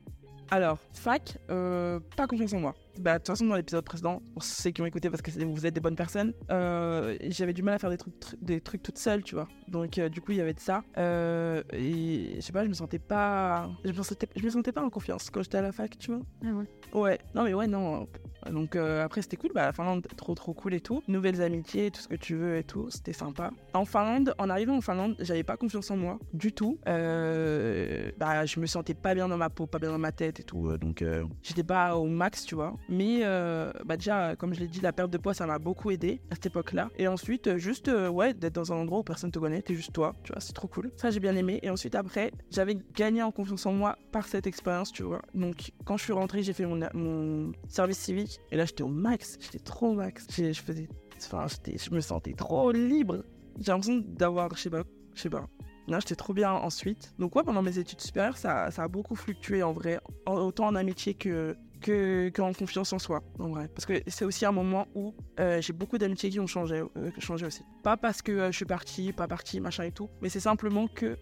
Alors, 0.51 0.79
fac, 0.92 1.38
euh, 1.51 1.99
pas 2.16 2.27
confiance 2.27 2.53
en 2.53 2.61
moi. 2.61 2.75
Bah, 3.00 3.14
de 3.14 3.18
toute 3.18 3.28
façon, 3.28 3.46
dans 3.46 3.57
l'épisode 3.57 3.85
précédent, 3.85 4.20
pour 4.35 4.42
ceux 4.42 4.70
qui 4.70 4.83
ont 4.83 4.87
écouté 4.87 5.09
parce 5.11 5.22
que 5.22 5.31
vous 5.44 5.66
êtes 5.66 5.74
des 5.74 5.81
bonnes 5.81 5.96
personnes, 5.96 6.33
euh, 6.50 7.16
j'avais 7.28 7.52
du 7.55 7.62
mal 7.62 7.74
à 7.74 7.78
faire 7.78 7.90
des 7.90 7.96
trucs, 7.96 8.14
tr- 8.20 8.35
des 8.42 8.61
trucs 8.61 8.83
toute 8.83 8.98
seule, 8.98 9.22
tu 9.22 9.35
vois. 9.35 9.48
Donc, 9.68 9.96
euh, 9.98 10.09
du 10.09 10.20
coup, 10.20 10.33
il 10.33 10.38
y 10.38 10.40
avait 10.40 10.52
de 10.52 10.61
ça. 10.61 10.83
Euh, 10.98 11.62
et 11.72 12.35
je 12.37 12.40
sais 12.40 12.52
pas, 12.52 12.64
je 12.64 12.68
me 12.68 12.74
sentais 12.74 12.98
pas. 12.98 13.70
Je 13.85 13.92
me 13.92 14.02
sentais, 14.02 14.28
je 14.37 14.44
me 14.44 14.50
sentais 14.50 14.72
pas 14.72 14.83
en 14.85 14.90
confiance 14.90 15.31
quand 15.31 15.42
j'étais 15.42 15.59
à 15.59 15.62
la 15.62 15.72
fac, 15.72 15.96
tu 15.98 16.12
vois. 16.12 16.20
Ah 16.44 16.48
ouais. 16.52 16.64
Ouais, 17.00 17.18
non, 17.35 17.44
mais 17.44 17.55
ouais, 17.55 17.66
non. 17.66 18.07
Donc, 18.50 18.76
après, 18.76 19.22
c'était 19.22 19.37
cool. 19.38 19.52
Bah, 19.55 19.62
la 19.66 19.72
Finlande, 19.72 20.07
trop, 20.16 20.35
trop 20.35 20.52
cool 20.52 20.74
et 20.74 20.81
tout. 20.81 21.02
Nouvelles 21.09 21.40
amitiés, 21.40 21.90
tout 21.90 22.00
ce 22.02 22.09
que 22.09 22.16
tu 22.16 22.35
veux 22.37 22.59
et 22.59 22.64
tout. 22.64 22.90
C'était 22.90 23.12
sympa. 23.14 23.50
En 23.72 23.85
Finlande, 23.87 24.35
en 24.38 24.50
arrivant 24.50 24.76
en 24.76 24.81
Finlande, 24.83 25.16
j'avais 25.20 25.44
pas 25.44 25.57
confiance 25.57 25.90
en 25.90 25.96
moi 25.96 26.18
du 26.35 26.52
tout. 26.52 26.78
Bah, 26.85 28.44
je 28.46 28.61
me 28.61 28.66
sentais 28.66 28.94
pas 28.94 29.14
bien 29.14 29.28
dans 29.28 29.37
ma 29.38 29.48
peau, 29.50 29.66
pas 29.66 29.78
bien 29.78 29.90
dans 29.90 29.98
ma 29.98 30.12
tête 30.12 30.40
et 30.40 30.44
tout. 30.44 30.76
Donc, 30.78 31.02
j'étais 31.42 31.62
pas 31.64 31.96
au 31.96 32.05
max, 32.07 32.44
tu 32.44 32.55
vois. 32.55 32.74
Mais, 32.88 33.21
euh, 33.23 33.73
bah, 33.85 33.97
déjà, 33.97 34.37
comme 34.37 34.55
je 34.55 34.61
l'ai 34.61 34.68
dit, 34.68 34.81
la 34.81 34.92
perte 34.92 35.11
de 35.11 35.18
poids, 35.18 35.35
ça 35.35 35.47
m'a 35.47 35.59
beaucoup 35.59 35.90
aidé 35.90 36.21
à 36.31 36.35
cette 36.35 36.47
époque-là. 36.47 36.90
Et 36.97 37.09
ensuite, 37.09 37.47
euh, 37.47 37.59
juste, 37.59 37.88
euh, 37.88 38.09
ouais, 38.09 38.35
d'être 38.35 38.55
dans 38.55 38.73
un 38.73 38.77
endroit 38.77 39.01
où 39.01 39.03
personne 39.03 39.31
te 39.31 39.38
connaît, 39.38 39.62
t'es 39.62 39.75
juste 39.75 39.92
toi, 39.92 40.14
tu 40.25 40.33
vois, 40.33 40.40
c'est 40.40 40.53
trop 40.53 40.68
cool. 40.68 40.90
Ça, 40.97 41.11
j'ai 41.11 41.21
bien 41.21 41.37
aimé. 41.37 41.61
Et 41.62 41.71
ensuite, 41.71 41.95
après, 41.95 42.33
j'avais 42.51 42.77
gagné 42.95 43.23
en 43.23 43.31
confiance 43.31 43.66
en 43.66 43.73
moi 43.73 43.99
par 44.11 44.27
cette 44.27 44.47
expérience, 44.47 44.92
tu 44.92 45.03
vois. 45.03 45.23
Donc, 45.35 45.73
quand 45.85 45.97
je 45.97 46.05
suis 46.05 46.12
rentrée, 46.12 46.42
j'ai 46.42 46.53
fait 46.53 46.66
mon, 46.66 46.81
mon 46.95 47.53
service 47.68 47.99
civique. 47.99 48.38
Et 48.51 48.57
là, 48.57 48.64
j'étais 48.64 48.83
au 48.83 48.88
max. 48.88 49.38
J'étais 49.40 49.59
trop 49.59 49.88
au 49.88 49.95
max. 49.95 50.27
Je 50.37 50.53
faisais. 50.53 50.88
Enfin, 51.25 51.47
je 51.49 51.90
me 51.95 52.01
sentais 52.01 52.33
trop 52.33 52.73
libre. 52.73 53.25
J'ai 53.61 53.71
l'impression 53.71 54.03
d'avoir, 54.05 54.55
je 54.57 54.62
sais 54.62 54.71
pas, 54.71 54.83
je 55.14 55.21
sais 55.21 55.31
pas. 55.31 55.47
Là, 55.88 55.99
j'étais 56.01 56.14
trop 56.14 56.33
bien 56.33 56.53
ensuite. 56.53 57.12
Donc, 57.18 57.35
ouais, 57.37 57.42
pendant 57.42 57.62
mes 57.62 57.79
études 57.79 58.01
supérieures, 58.01 58.37
ça, 58.37 58.71
ça 58.71 58.85
a 58.85 58.88
beaucoup 58.88 59.14
fluctué 59.14 59.62
en 59.62 59.73
vrai. 59.73 60.01
Autant 60.27 60.66
en 60.66 60.75
amitié 60.75 61.14
que, 61.14 61.57
que, 61.83 62.31
qu'en 62.31 62.53
confiance 62.53 62.92
en 62.92 62.99
soi, 62.99 63.23
en 63.38 63.49
vrai. 63.49 63.68
Parce 63.68 63.85
que 63.85 64.03
c'est 64.07 64.25
aussi 64.25 64.47
un 64.47 64.53
moment 64.53 64.87
où 64.95 65.14
euh, 65.40 65.61
j'ai 65.61 65.73
beaucoup 65.73 65.99
d'amitiés 65.99 66.31
qui 66.31 66.40
ont 66.40 66.47
changé, 66.47 66.77
euh, 66.77 67.11
changé 67.18 67.45
aussi. 67.45 67.62
Pas 67.83 67.97
parce 67.97 68.23
que 68.23 68.33
euh, 68.33 68.51
je 68.51 68.57
suis 68.57 68.64
partie, 68.64 69.12
pas 69.12 69.29
partie, 69.29 69.61
machin 69.61 69.85
et 69.85 69.92
tout, 69.92 70.09
mais 70.23 70.29
c'est 70.29 70.40
simplement 70.40 70.88
que 70.88 71.18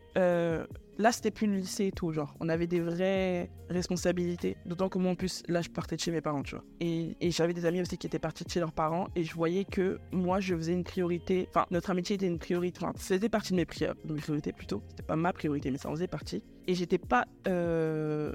là, 1.00 1.12
c'était 1.12 1.30
plus 1.30 1.46
le 1.46 1.54
lycée 1.54 1.86
et 1.86 1.92
tout, 1.92 2.12
genre. 2.12 2.34
On 2.40 2.48
avait 2.48 2.66
des 2.66 2.80
vraies 2.80 3.50
responsabilités. 3.68 4.56
D'autant 4.66 4.88
que 4.88 4.98
moi, 4.98 5.12
en 5.12 5.14
plus, 5.14 5.42
là, 5.48 5.62
je 5.62 5.70
partais 5.70 5.96
de 5.96 6.00
chez 6.00 6.10
mes 6.10 6.20
parents, 6.20 6.42
tu 6.42 6.54
vois. 6.54 6.64
Et, 6.80 7.16
j'avais 7.30 7.54
des 7.54 7.64
amis 7.64 7.80
aussi 7.80 7.96
qui 7.96 8.06
étaient 8.06 8.18
partis 8.18 8.44
de 8.44 8.50
chez 8.50 8.60
leurs 8.60 8.72
parents 8.72 9.08
et 9.16 9.24
je 9.24 9.34
voyais 9.34 9.64
que 9.64 9.98
moi, 10.12 10.40
je 10.40 10.54
faisais 10.54 10.72
une 10.72 10.84
priorité. 10.84 11.46
Enfin, 11.48 11.66
notre 11.70 11.90
amitié 11.90 12.16
était 12.16 12.26
une 12.26 12.38
priorité. 12.38 12.80
Enfin, 12.82 12.92
faisait 12.96 13.28
partie 13.28 13.52
de 13.52 13.56
mes, 13.56 13.64
priorités 13.64 14.52
plutôt. 14.52 14.82
C'était 14.88 15.02
pas 15.02 15.16
ma 15.16 15.32
priorité, 15.32 15.70
mais 15.70 15.78
ça 15.78 15.88
en 15.88 15.92
faisait 15.92 16.06
partie. 16.06 16.42
Et 16.66 16.74
j'étais 16.74 16.98
pas, 16.98 17.26
euh, 17.48 18.34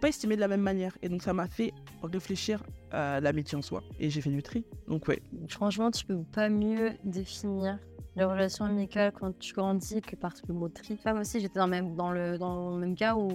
pas 0.00 0.08
estimée 0.08 0.36
de 0.36 0.40
la 0.40 0.48
même 0.48 0.62
manière. 0.62 0.96
Et 1.02 1.08
donc, 1.08 1.22
ça 1.22 1.32
m'a 1.32 1.46
fait 1.46 1.72
réfléchir 2.02 2.62
à 2.90 3.20
l'amitié 3.20 3.58
en 3.58 3.62
soi. 3.62 3.82
Et 4.00 4.10
j'ai 4.10 4.20
fait 4.20 4.30
du 4.30 4.42
tri. 4.42 4.64
Donc, 4.88 5.06
ouais. 5.08 5.20
Franchement, 5.48 5.90
tu 5.90 6.04
peux 6.06 6.22
pas 6.32 6.48
mieux 6.48 6.92
définir 7.04 7.78
les 8.16 8.24
relations 8.24 8.64
amicales 8.64 9.12
quand 9.12 9.38
tu 9.38 9.52
grandis 9.52 10.00
que 10.00 10.16
par 10.16 10.32
le 10.48 10.54
mot 10.54 10.68
tri. 10.68 10.98
Moi 11.04 11.20
aussi, 11.20 11.38
j'étais 11.40 11.58
dans, 11.58 11.66
le 11.66 11.70
même- 11.70 11.94
dans, 11.94 12.05
dans 12.38 12.70
le 12.74 12.78
même 12.78 12.94
cas 12.94 13.14
où, 13.14 13.28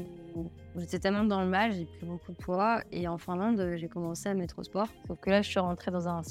j'étais 0.78 1.00
tellement 1.00 1.24
dans 1.24 1.42
le 1.42 1.48
mal, 1.48 1.74
j'ai 1.74 1.86
pris 1.86 2.06
beaucoup 2.06 2.32
de 2.32 2.38
poids. 2.38 2.82
Et 2.92 3.08
en 3.08 3.18
Finlande, 3.18 3.76
j'ai 3.76 3.88
commencé 3.88 4.30
à 4.30 4.34
mettre 4.34 4.60
au 4.60 4.64
sport. 4.64 4.88
Sauf 5.08 5.20
que 5.20 5.30
là, 5.30 5.42
je 5.42 5.50
suis 5.50 5.60
rentrée 5.60 5.92
dans 5.92 6.08
un, 6.08 6.22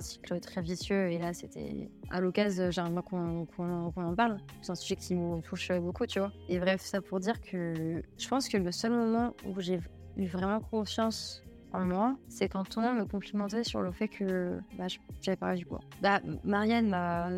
cycle 0.00 0.40
très 0.40 0.62
vicieux. 0.62 1.10
Et 1.10 1.18
là, 1.18 1.32
c'était 1.32 1.90
à 2.10 2.20
l'occasion, 2.20 2.70
j'aimerais 2.70 3.02
qu'on 3.02 3.46
qu'on- 3.46 3.90
qu'on 3.90 4.04
en 4.04 4.14
parle. 4.14 4.38
C'est 4.60 4.72
un 4.72 4.74
sujet 4.74 4.96
qui 4.96 5.14
me 5.14 5.40
touche 5.40 5.72
beaucoup, 5.72 6.06
tu 6.06 6.18
vois. 6.18 6.32
Et 6.48 6.58
bref, 6.58 6.80
ça 6.82 7.00
pour 7.00 7.20
dire 7.20 7.40
que 7.40 8.02
je 8.18 8.28
pense 8.28 8.48
que 8.48 8.56
le 8.56 8.72
seul 8.72 8.92
moment 8.92 9.34
où 9.46 9.60
j'ai 9.60 9.80
eu 10.16 10.26
vraiment 10.26 10.60
confiance 10.60 11.42
en 11.72 11.84
moi, 11.84 12.16
c'est 12.28 12.48
quand 12.48 12.76
monde 12.76 12.98
me 12.98 13.04
complimentait 13.06 13.64
sur 13.64 13.80
le 13.80 13.92
fait 13.92 14.08
que 14.08 14.58
bah, 14.76 14.86
j'avais 15.22 15.36
pas 15.36 15.54
du 15.54 15.64
poids. 15.64 15.80
Bah, 16.02 16.20
Marianne 16.44 16.88
m'a 16.88 17.30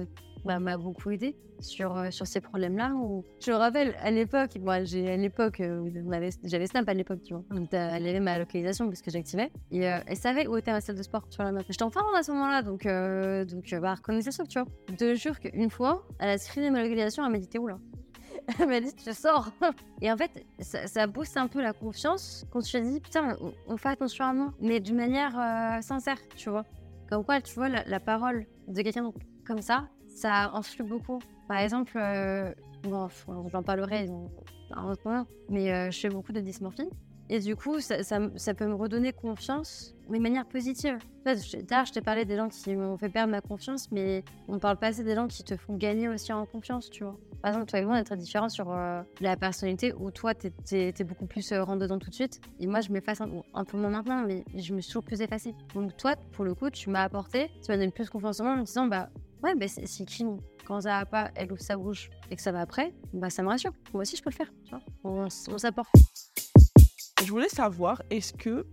bah, 0.44 0.58
m'a 0.58 0.76
beaucoup 0.76 1.10
aidé 1.10 1.36
sur, 1.60 1.96
euh, 1.96 2.10
sur 2.10 2.26
ces 2.26 2.40
problèmes-là. 2.40 2.92
Je 3.40 3.50
me 3.50 3.56
rappelle, 3.56 3.94
à 4.00 4.10
l'époque, 4.10 4.56
moi, 4.60 4.84
j'ai 4.84 5.10
à 5.10 5.16
l'époque, 5.16 5.60
euh, 5.60 5.88
j'avais 6.44 6.66
Snap 6.66 6.88
à 6.88 6.94
l'époque, 6.94 7.22
tu 7.22 7.34
vois. 7.34 7.44
Elle 7.72 8.06
avait 8.06 8.20
ma 8.20 8.38
localisation 8.38 8.86
parce 8.86 9.00
que 9.00 9.10
j'activais. 9.10 9.50
Et 9.70 9.88
euh, 9.88 9.98
elle 10.06 10.16
savait 10.16 10.46
où 10.46 10.56
était 10.56 10.72
ma 10.72 10.80
salle 10.80 10.96
de 10.96 11.02
sport 11.02 11.26
sur 11.30 11.42
la 11.42 11.52
map. 11.52 11.60
J'étais 11.68 11.82
en 11.82 11.90
Finlande 11.90 12.14
à 12.16 12.22
ce 12.22 12.32
moment-là, 12.32 12.62
donc, 12.62 12.84
donc 12.84 13.80
bah, 13.80 13.90
elle 13.92 13.96
reconnaissait 13.96 14.32
ça, 14.32 14.44
tu 14.44 14.58
vois. 14.58 14.68
Te 14.96 15.14
jure 15.14 15.40
qu'une 15.40 15.70
fois, 15.70 16.06
elle 16.18 16.30
a 16.30 16.38
screené 16.38 16.70
ma 16.70 16.82
localisation, 16.82 17.24
elle 17.24 17.32
m'a 17.32 17.38
dit 17.38 17.48
T'es 17.48 17.58
où 17.58 17.66
là? 17.66 17.78
Elle 18.58 18.68
m'a 18.68 18.80
dit 18.80 18.92
Tu 18.94 19.10
sors 19.14 19.48
Et 20.02 20.12
en 20.12 20.18
fait, 20.18 20.44
ça, 20.58 20.86
ça 20.86 21.06
booste 21.06 21.36
un 21.38 21.46
peu 21.46 21.62
la 21.62 21.72
confiance 21.72 22.44
quand 22.50 22.60
tu 22.60 22.72
te 22.72 22.78
dis 22.78 23.00
Putain, 23.00 23.36
on, 23.66 23.76
fait 23.78 23.88
attention 23.88 24.24
à 24.26 24.32
moi, 24.34 24.52
mais 24.60 24.80
d'une 24.80 24.96
manière 24.96 25.32
sincère, 25.82 26.18
tu 26.36 26.50
vois. 26.50 26.64
Comme 27.08 27.24
quoi, 27.24 27.40
tu 27.40 27.54
vois, 27.54 27.68
la 27.68 28.00
parole 28.00 28.44
de 28.68 28.82
quelqu'un 28.82 29.10
comme 29.46 29.62
ça, 29.62 29.88
ça 30.14 30.50
influe 30.54 30.84
beaucoup. 30.84 31.18
Par 31.48 31.58
exemple, 31.58 31.92
euh, 31.96 32.52
bon, 32.84 33.08
j'en 33.52 33.62
parlerai 33.62 34.06
dans 34.06 34.92
un 35.06 35.26
mais 35.50 35.72
euh, 35.72 35.90
je 35.90 36.00
fais 36.00 36.08
beaucoup 36.08 36.32
de 36.32 36.40
dysmorphie. 36.40 36.88
Et 37.30 37.40
du 37.40 37.56
coup, 37.56 37.80
ça, 37.80 37.96
peut 38.54 38.66
me 38.66 38.74
redonner 38.74 39.12
confiance, 39.12 39.94
mais 40.10 40.18
de 40.18 40.22
manière 40.22 40.44
positive. 40.44 40.98
En 41.20 41.34
fait, 41.34 41.64
D'ailleurs, 41.64 41.86
je 41.86 41.92
t'ai 41.92 42.02
parlé 42.02 42.26
des 42.26 42.36
gens 42.36 42.50
qui 42.50 42.76
m'ont 42.76 42.98
fait 42.98 43.08
perdre 43.08 43.30
ma 43.30 43.40
confiance, 43.40 43.90
mais 43.90 44.22
on 44.46 44.58
parle 44.58 44.76
pas 44.76 44.88
assez 44.88 45.04
des 45.04 45.14
gens 45.14 45.26
qui 45.26 45.42
te 45.42 45.56
font 45.56 45.74
gagner 45.76 46.08
aussi 46.08 46.34
en 46.34 46.44
confiance, 46.44 46.90
tu 46.90 47.02
vois. 47.02 47.16
Par 47.40 47.50
exemple, 47.50 47.70
toi 47.70 47.78
et 47.78 47.84
moi, 47.84 47.94
on 47.94 47.98
est 47.98 48.04
très 48.04 48.18
différents 48.18 48.50
sur 48.50 48.70
euh, 48.70 49.02
la 49.22 49.36
personnalité 49.36 49.94
où 49.94 50.10
toi, 50.10 50.34
t'es 50.34 50.52
es, 50.72 51.04
beaucoup 51.04 51.26
plus 51.26 51.50
euh, 51.52 51.64
rentre 51.64 51.78
dedans 51.80 51.98
tout 51.98 52.10
de 52.10 52.14
suite. 52.14 52.42
Et 52.60 52.66
moi, 52.66 52.82
je 52.82 52.92
m'efface 52.92 53.22
un, 53.22 53.30
un 53.54 53.64
peu 53.64 53.78
moins 53.78 53.90
maintenant, 53.90 54.22
mais 54.26 54.44
je 54.54 54.74
me 54.74 54.82
suis 54.82 54.90
toujours 54.90 55.04
plus 55.04 55.22
effacée. 55.22 55.54
Donc, 55.74 55.96
toi, 55.96 56.16
pour 56.32 56.44
le 56.44 56.54
coup, 56.54 56.68
tu 56.68 56.90
m'as 56.90 57.04
apporté, 57.04 57.50
tu 57.62 57.70
m'as 57.70 57.78
donné 57.78 57.90
plus 57.90 58.10
confiance 58.10 58.38
en 58.40 58.44
moi 58.44 58.52
en 58.52 58.58
me 58.58 58.64
disant, 58.64 58.86
bah, 58.86 59.08
ouais, 59.44 59.54
bah, 59.54 59.66
c'est 59.68 60.04
qui 60.04 60.24
Quand 60.66 60.80
ça 60.80 60.98
va 61.00 61.06
pas, 61.06 61.30
elle 61.34 61.52
ouvre 61.52 61.60
sa 61.60 61.76
bouche 61.76 62.10
et 62.30 62.36
que 62.36 62.42
ça 62.42 62.50
va 62.50 62.62
après, 62.62 62.94
bah, 63.12 63.30
ça 63.30 63.42
me 63.42 63.48
rassure. 63.48 63.72
Moi 63.92 64.02
aussi, 64.02 64.16
je 64.16 64.22
peux 64.22 64.30
le 64.30 64.34
faire, 64.34 64.52
tu 64.64 64.70
vois. 64.70 64.80
On, 65.04 65.28
s'apporte. 65.28 65.90
Je 67.22 67.30
voulais 67.30 67.48
savoir, 67.48 68.02
est-ce 68.10 68.32
que 68.32 68.66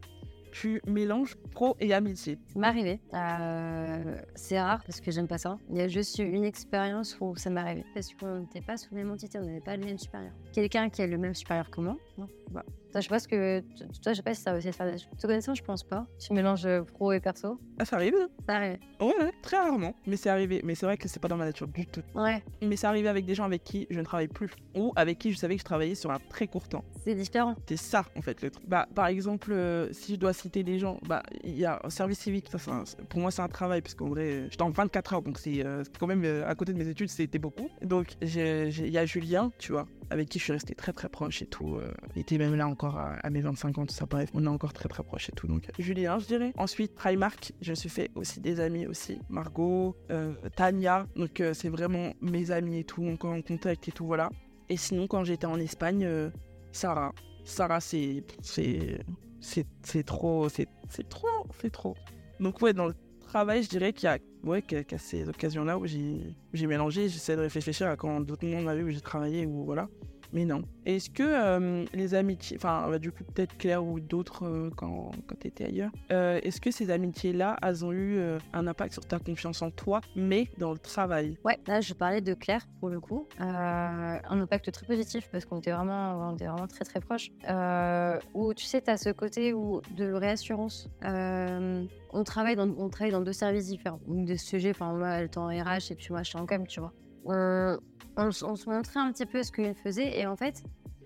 tu 0.52 0.82
mélanges 0.86 1.38
pro 1.52 1.76
et 1.80 1.94
amitié? 1.94 2.38
Arrivé. 2.62 3.00
Euh, 3.14 4.18
c'est 4.36 4.60
rare 4.60 4.84
parce 4.86 5.00
que 5.00 5.12
j'aime 5.12 5.28
pas 5.28 5.38
ça. 5.38 5.58
Il 5.70 5.78
y 5.78 5.82
a 5.82 5.88
juste 5.88 6.20
eu 6.20 6.24
une 6.24 6.44
expérience 6.44 7.18
où 7.22 7.36
ça 7.36 7.50
m'est 7.50 7.62
arrivé. 7.62 7.86
Parce 7.94 8.14
qu'on 8.14 8.40
n'était 8.40 8.62
pas 8.62 8.78
sous 8.78 8.94
la 8.94 9.04
même 9.04 9.12
entité, 9.12 9.40
on 9.40 9.46
n'avait 9.46 9.62
pas 9.62 9.78
le 9.78 9.86
même 9.86 9.98
supérieur. 9.98 10.34
Quelqu'un 10.54 10.90
qui 10.90 11.02
est 11.02 11.08
le 11.08 11.18
même 11.18 11.36
supérieur 11.36 11.70
que 11.70 11.82
moi, 11.82 11.96
non 12.18 12.28
bah. 12.50 12.66
Je 12.96 13.02
sais 13.02 13.10
pas 13.10 13.20
ce 13.20 13.28
que. 13.28 13.62
Toi, 14.04 14.12
je 14.12 14.14
sais 14.14 14.22
pas 14.22 14.34
si 14.34 14.42
ça 14.42 14.52
va 14.52 14.58
aussi 14.58 14.72
faire 14.72 14.94
Te 15.18 15.28
connaissant, 15.28 15.54
je 15.56 15.64
pense 15.64 15.84
pas. 15.84 16.06
Tu 16.20 16.34
mélanges 16.34 16.66
euh, 16.66 16.82
pro 16.84 17.12
et 17.14 17.20
perso. 17.20 17.60
Ah, 17.80 17.86
ça 17.86 17.96
arrive 17.98 18.16
hein 18.16 18.28
Ça 18.48 18.56
arrive. 18.56 18.78
Ouais, 19.00 19.08
ouais, 19.20 19.32
très 19.42 19.58
rarement. 19.58 19.94
Mais 20.06 20.18
c'est 20.18 20.30
arrivé. 20.30 20.62
Mais 20.64 20.76
c'est 20.76 20.86
vrai 20.86 20.98
que 20.98 21.08
c'est 21.08 21.20
pas 21.20 21.28
dans 21.28 21.38
ma 21.38 21.46
nature 21.46 21.68
du 21.68 21.86
tout. 21.86 22.02
Ouais, 22.16 22.44
Mais 22.62 22.76
c'est 22.76 22.88
arrivé 22.88 23.08
avec 23.08 23.26
des 23.26 23.36
gens 23.36 23.46
avec 23.46 23.64
qui 23.64 23.88
je 23.90 23.98
ne 24.00 24.04
travaille 24.04 24.28
plus. 24.28 24.50
Ou 24.76 24.92
avec 24.96 25.18
qui 25.20 25.32
je 25.32 25.38
savais 25.38 25.56
que 25.56 25.62
je 25.62 25.66
travaillais 25.66 25.96
sur 25.96 26.12
un 26.12 26.20
très 26.30 26.48
court 26.48 26.68
temps. 26.68 26.84
c'est 27.04 27.16
différent. 27.16 27.56
C'est 27.68 27.78
ça, 27.78 28.06
en 28.18 28.22
fait, 28.22 28.42
le 28.42 28.50
truc. 28.52 28.68
Bah, 28.68 28.88
par 28.94 29.08
exemple, 29.08 29.52
euh, 29.54 29.92
si 29.94 30.16
je 30.16 30.20
dois 30.20 30.34
citer 30.34 30.64
des 30.64 30.78
gens, 30.80 31.00
bah, 31.08 31.24
il 31.44 31.58
y 31.58 31.66
a 31.66 31.80
un 31.84 31.90
service 31.90 32.20
civique. 32.20 32.48
Ça, 32.52 32.58
c'est 32.58 32.72
un- 32.72 32.84
pour 33.10 33.20
moi, 33.20 33.32
c'est 33.32 33.42
un 33.42 33.48
travail, 33.48 33.82
parce 33.82 33.96
qu'en 33.96 34.10
vrai, 34.10 34.24
euh, 34.24 34.48
j'étais 34.50 34.64
en 34.64 34.70
24 34.70 35.14
heures, 35.14 35.22
donc 35.22 35.38
c'est 35.40 35.66
euh, 35.66 35.84
quand 36.00 36.08
même 36.08 36.24
euh, 36.26 36.48
à 36.48 36.56
côté 36.56 36.74
de 36.74 36.78
mes 36.78 36.88
études, 36.88 37.10
c'était 37.10 37.40
beaucoup. 37.40 37.70
Donc, 37.82 38.16
il 38.22 38.90
y 38.90 38.98
a 38.98 39.06
Julien, 39.06 39.52
tu 39.58 39.72
vois, 39.72 39.88
avec 40.10 40.30
qui 40.30 40.40
je 40.40 40.44
suis 40.44 40.54
resté 40.54 40.76
très 40.76 40.94
très 40.94 41.10
proche 41.10 41.42
et 41.42 41.46
tout. 41.46 41.80
il 42.16 42.22
était 42.22 42.38
même 42.38 42.56
là 42.56 42.66
à, 42.86 43.30
mes 43.30 43.42
25 43.42 43.78
ans, 43.78 43.86
tout 43.86 43.94
ça, 43.94 44.06
bref, 44.06 44.30
on 44.34 44.46
est 44.46 44.50
encore 44.50 44.74
très 44.74 44.90
très 44.90 45.04
proche 45.04 45.30
et 45.30 45.32
tout. 45.32 45.48
Donc, 45.48 45.70
Julien, 45.80 46.20
je 46.20 46.26
dirais. 46.26 46.54
Ensuite, 46.58 46.96
Primark, 46.96 47.54
je 47.62 47.72
me 47.72 47.76
suis 47.76 47.90
fait 47.90 48.12
aussi 48.16 48.40
des 48.40 48.60
amis 48.60 48.88
aussi. 48.88 49.20
Margot, 49.30 49.96
euh, 50.10 50.34
Tania, 50.56 51.08
donc 51.16 51.40
euh, 51.42 51.54
c'est 51.54 51.70
vraiment 51.70 52.14
mes 52.22 52.52
amis 52.52 52.80
et 52.80 52.84
tout, 52.84 53.06
encore 53.08 53.34
en 53.34 53.42
contact 53.42 53.88
et 53.88 53.92
tout, 53.92 54.06
voilà. 54.06 54.30
Et 54.70 54.78
sinon, 54.78 55.08
quand 55.08 55.24
j'étais 55.24 55.48
en 55.48 55.60
Espagne, 55.60 56.06
euh, 56.06 56.30
Sarah. 56.72 57.14
Sarah, 57.44 57.82
c'est. 57.82 58.24
C'est. 58.42 59.00
C'est 59.42 60.06
trop. 60.06 60.48
C'est 60.50 60.68
trop. 61.10 61.28
C'est 61.60 61.72
trop. 61.72 61.96
Donc, 62.40 62.62
ouais, 62.62 62.74
dans 62.74 62.88
le 62.88 62.96
travail, 63.20 63.64
je 63.64 63.70
dirais 63.70 63.94
qu'il 63.94 64.06
y 64.06 64.08
a. 64.08 64.18
Ouais, 64.44 64.64
a 64.74 64.98
ces 64.98 65.28
occasions-là 65.28 65.78
où 65.78 65.86
j'ai 65.86 66.68
mélangé. 66.68 67.10
J'essaie 67.10 67.36
de 67.36 67.42
réfléchir 67.42 67.88
à 67.88 67.96
quand 67.96 68.22
d'autres 68.22 68.46
monde 68.48 68.64
m'a 68.64 68.76
vu 68.76 68.84
où 68.84 68.90
j'ai 68.90 69.02
travaillé 69.02 69.46
ou 69.46 69.66
voilà. 69.66 69.88
Mais 70.34 70.46
non. 70.46 70.62
Est-ce 70.86 71.10
que 71.10 71.24
euh, 71.24 71.86
les 71.94 72.14
amitiés. 72.16 72.58
Enfin, 72.58 72.88
bah, 72.90 73.00
du 73.00 73.12
coup, 73.12 73.24
peut-être 73.24 73.58
Claire 73.58 73.84
ou 73.84 74.00
d'autres 74.00 74.46
euh, 74.46 74.70
quand, 74.76 75.12
quand 75.28 75.36
tu 75.40 75.48
étais 75.48 75.66
ailleurs. 75.66 75.92
euh, 76.12 76.40
Est-ce 76.44 76.60
que 76.62 76.72
ces 76.72 76.90
amitiés-là, 76.90 77.58
elles 77.62 77.84
ont 77.86 77.92
eu 77.92 78.18
euh, 78.18 78.40
un 78.54 78.66
impact 78.68 78.94
sur 78.94 79.06
ta 79.06 79.20
confiance 79.20 79.62
en 79.62 79.70
toi, 79.72 80.02
mais 80.16 80.48
dans 80.58 80.72
le 80.72 80.80
travail? 80.80 81.38
Ouais, 81.44 81.60
là, 81.68 81.82
je 81.82 81.94
parlais 81.94 82.22
de 82.22 82.34
Claire 82.34 82.66
pour 82.80 82.90
le 82.90 83.00
coup. 83.00 83.28
Euh, 83.40 83.44
un 83.44 84.42
impact 84.42 84.72
très 84.72 84.86
positif 84.86 85.30
parce 85.32 85.46
qu'on 85.46 85.60
était 85.60 85.72
vraiment, 85.72 86.30
on 86.32 86.36
était 86.36 86.48
vraiment 86.48 86.68
très 86.68 86.86
très 86.86 87.00
proches. 87.02 87.30
Euh, 87.50 88.18
où 88.34 88.54
tu 88.54 88.66
sais, 88.66 88.82
tu 88.82 88.90
as 88.90 88.98
ce 88.98 89.10
côté 89.10 89.54
où, 89.54 89.82
de 89.98 90.12
réassurance. 90.14 90.90
Euh, 91.04 91.86
on, 92.14 92.24
travaille 92.24 92.56
dans, 92.56 92.70
on 92.78 92.90
travaille 92.90 93.12
dans 93.12 93.22
deux 93.22 93.34
services 93.34 93.68
différents. 93.68 94.00
Donc, 94.08 94.26
Des 94.26 94.38
sujets, 94.38 94.72
enfin, 94.72 94.94
moi, 94.94 95.10
elle 95.10 95.26
était 95.26 95.38
en 95.38 95.48
RH 95.48 95.92
et 95.92 95.96
puis 95.96 96.08
moi, 96.10 96.24
je 96.24 96.30
suis 96.30 96.40
en 96.40 96.46
com, 96.46 96.66
tu 96.66 96.80
vois. 96.80 96.94
On, 97.26 97.78
on, 98.18 98.32
se 98.32 98.70
montrait 98.70 99.00
un 99.00 99.12
petit 99.12 99.26
peu 99.26 99.44
ce 99.44 99.52
qu'elle 99.52 99.76
faisait 99.76 100.20
et 100.20 100.26
en 100.26 100.36
fait, 100.36 100.64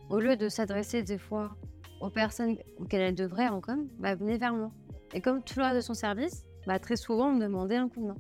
au 0.10 0.20
lieu 0.20 0.36
de 0.36 0.50
s'adresser 0.50 1.04
des 1.04 1.18
fois 1.18 1.56
aux 2.02 2.10
personnes 2.10 2.58
auxquelles 2.78 3.02
elle 3.02 3.15
devrait 3.15 3.48
en 3.48 3.62
com, 3.62 3.88
bah, 4.00 4.15
venez 4.15 4.38
vers 4.38 4.54
moi. 4.54 4.72
Et 5.13 5.22
comme 5.22 5.41
tout 5.44 5.60
le 5.60 5.76
de 5.76 5.82
son 5.82 5.94
service, 5.94 6.46
bah, 6.68 6.80
très 6.80 6.96
souvent, 6.96 7.30
on 7.30 7.34
me 7.34 7.41
demandait 7.41 7.78
un 7.78 7.88
coup 7.88 8.02
de 8.02 8.08
main, 8.08 8.18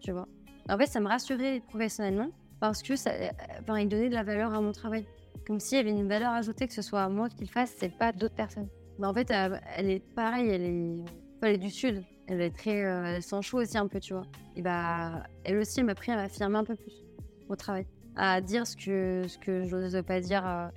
tu 0.00 0.12
vois. 0.12 0.28
En 0.68 0.78
fait, 0.78 0.86
ça 0.86 1.00
me 1.00 1.08
rassurait 1.08 1.62
professionnellement 1.68 2.30
parce 2.60 2.82
que 2.82 2.96
ça, 2.96 3.10
euh, 3.10 3.28
enfin, 3.60 3.80
il 3.80 3.88
donnait 3.88 4.08
de 4.08 4.14
la 4.14 4.22
valeur 4.22 4.54
à 4.54 4.60
mon 4.60 4.72
travail. 4.72 5.06
Comme 5.46 5.60
s'il 5.60 5.78
y 5.78 5.80
avait 5.80 5.90
une 5.90 6.08
valeur 6.08 6.32
ajoutée, 6.32 6.66
que 6.68 6.74
ce 6.74 6.82
soit 6.82 7.02
à 7.02 7.08
moi 7.08 7.28
qui 7.28 7.44
le 7.44 7.50
fasse, 7.50 7.74
c'est 7.76 7.96
pas 7.96 8.12
d'autres 8.12 8.34
personnes. 8.34 8.68
Mais 8.98 9.06
en 9.06 9.14
fait, 9.14 9.30
elle 9.30 9.90
est 9.90 10.00
pareille, 10.14 10.48
elle 10.48 10.62
est, 10.62 11.04
elle 11.42 11.54
est 11.54 11.58
du 11.58 11.70
sud. 11.70 12.04
Elle 12.28 12.40
est 12.40 12.56
très, 12.56 12.84
euh, 12.84 13.16
elle 13.16 13.22
s'en 13.22 13.42
chaud 13.42 13.58
aussi 13.58 13.76
un 13.76 13.88
peu, 13.88 13.98
tu 13.98 14.14
vois. 14.14 14.22
Et 14.54 14.62
bah, 14.62 15.24
elle 15.44 15.58
aussi, 15.58 15.82
m'a 15.82 15.94
pris 15.94 16.12
à 16.12 16.16
m'affirmer 16.16 16.58
un 16.58 16.64
peu 16.64 16.76
plus 16.76 16.92
au 17.48 17.56
travail, 17.56 17.86
à 18.16 18.40
dire 18.40 18.66
ce 18.66 18.76
que 18.76 19.26
ce 19.26 19.38
que 19.38 19.64
je 19.64 19.76
n'ose 19.76 20.02
pas 20.06 20.20
dire 20.20 20.46
euh, 20.46 20.68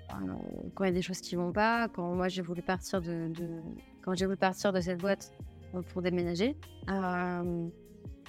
quand 0.74 0.84
il 0.84 0.88
y 0.88 0.89
a 0.91 0.93
des 0.93 1.02
choses 1.02 1.19
qui 1.19 1.36
vont 1.36 1.52
pas, 1.52 1.88
quand 1.89 2.13
moi 2.13 2.28
j'ai 2.28 2.41
voulu 2.41 2.62
partir 2.62 3.02
de, 3.02 3.32
voulu 4.06 4.38
partir 4.38 4.71
de 4.71 4.80
cette 4.80 5.00
boîte 5.00 5.32
euh, 5.74 5.82
pour 5.82 6.02
déménager. 6.02 6.56
Euh, 6.89 7.67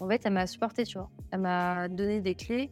en 0.00 0.08
fait, 0.08 0.22
elle 0.24 0.32
m'a 0.32 0.46
supporté, 0.46 0.84
tu 0.84 0.98
vois. 0.98 1.08
Elle 1.30 1.40
m'a 1.40 1.88
donné 1.88 2.20
des 2.20 2.34
clés 2.34 2.70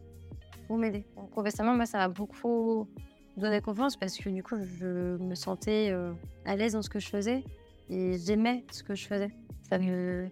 pour 0.67 0.77
m'aider. 0.77 1.05
Professionnellement, 1.31 1.75
moi, 1.75 1.85
ça 1.85 1.97
m'a 1.99 2.07
beaucoup 2.07 2.87
donné 3.35 3.61
confiance 3.61 3.97
parce 3.97 4.17
que 4.17 4.29
du 4.29 4.43
coup, 4.43 4.57
je 4.63 5.17
me 5.17 5.33
sentais 5.33 5.91
à 6.45 6.55
l'aise 6.55 6.73
dans 6.73 6.83
ce 6.83 6.89
que 6.89 6.99
je 6.99 7.09
faisais 7.09 7.43
et 7.89 8.17
j'aimais 8.19 8.63
ce 8.71 8.83
que 8.83 8.93
je 8.93 9.07
faisais. 9.07 9.31
Ça 9.63 9.79
me... 9.79 10.27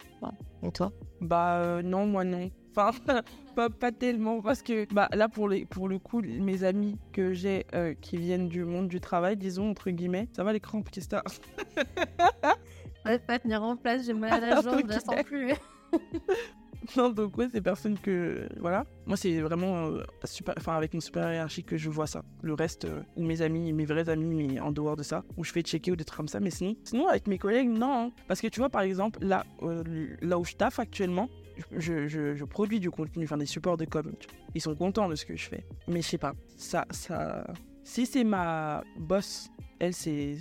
Et 0.61 0.71
toi? 0.71 0.91
Bah 1.19 1.81
non, 1.83 2.05
moi 2.05 2.23
non. 2.23 2.49
Enfin, 2.75 2.91
pas, 3.55 3.69
pas 3.69 3.91
tellement 3.91 4.41
parce 4.41 4.61
que 4.63 4.91
bah 4.93 5.07
là 5.13 5.29
pour 5.29 5.47
les 5.47 5.65
pour 5.65 5.87
le 5.87 5.99
coup, 5.99 6.21
mes 6.21 6.63
amis 6.63 6.97
que 7.11 7.33
j'ai 7.33 7.65
euh, 7.75 7.93
qui 8.01 8.17
viennent 8.17 8.49
du 8.49 8.63
monde 8.65 8.87
du 8.87 8.99
travail, 8.99 9.37
disons 9.37 9.69
entre 9.69 9.89
guillemets, 9.91 10.27
ça 10.33 10.43
va 10.43 10.53
les 10.53 10.59
crampes, 10.59 10.89
qu'est-ce 10.89 11.07
que 11.09 11.15
t'as 13.03 13.19
pas 13.19 13.39
tenir 13.39 13.61
en 13.63 13.75
place, 13.75 14.05
j'ai 14.05 14.13
mal 14.13 14.43
à 14.43 14.55
la 14.55 14.61
jambe, 14.61 14.81
je 14.83 14.87
la 14.87 14.99
sens 14.99 15.23
plus. 15.23 15.53
Non, 16.97 17.11
donc 17.11 17.37
ouais, 17.37 17.47
c'est 17.49 17.61
personne 17.61 17.97
que 17.97 18.49
voilà. 18.59 18.85
Moi, 19.05 19.15
c'est 19.15 19.39
vraiment 19.39 19.85
euh, 19.85 20.03
super. 20.25 20.53
Enfin, 20.57 20.75
avec 20.75 20.93
mon 20.93 20.99
super 20.99 21.31
hiérarchique 21.31 21.67
que 21.67 21.77
je 21.77 21.89
vois 21.89 22.07
ça. 22.07 22.23
Le 22.41 22.53
reste, 22.53 22.83
euh, 22.83 23.01
mes 23.15 23.41
amis, 23.41 23.71
mes 23.71 23.85
vrais 23.85 24.09
amis, 24.09 24.33
mais 24.35 24.59
en 24.59 24.73
dehors 24.73 24.97
de 24.97 25.03
ça, 25.03 25.23
où 25.37 25.45
je 25.45 25.53
fais 25.53 25.61
checker 25.61 25.91
ou 25.91 25.95
des 25.95 26.03
trucs 26.03 26.17
comme 26.17 26.27
ça. 26.27 26.41
Mais 26.41 26.49
sinon, 26.49 26.75
sinon 26.83 27.07
avec 27.07 27.27
mes 27.27 27.37
collègues, 27.37 27.69
non. 27.69 28.07
hein. 28.07 28.11
Parce 28.27 28.41
que 28.41 28.47
tu 28.47 28.59
vois, 28.59 28.69
par 28.69 28.81
exemple, 28.81 29.19
là, 29.23 29.45
euh, 29.61 29.81
là 30.21 30.37
où 30.37 30.43
je 30.43 30.55
taffe 30.55 30.77
actuellement, 30.79 31.29
je, 31.71 32.07
je, 32.07 32.35
je 32.35 32.45
produis 32.45 32.79
du 32.79 32.89
contenu, 32.91 33.23
enfin 33.25 33.37
des 33.37 33.45
supports 33.45 33.77
de 33.77 33.85
com. 33.85 34.11
Ils 34.55 34.61
sont 34.61 34.75
contents 34.75 35.09
de 35.09 35.15
ce 35.15 35.25
que 35.25 35.35
je 35.35 35.47
fais. 35.47 35.65
Mais 35.87 36.01
je 36.01 36.07
sais 36.07 36.17
pas, 36.17 36.33
ça, 36.57 36.85
ça. 36.91 37.45
Si 37.83 38.05
c'est 38.05 38.23
ma 38.23 38.83
boss, 38.97 39.49
elle, 39.79 39.93
c'est 39.93 40.37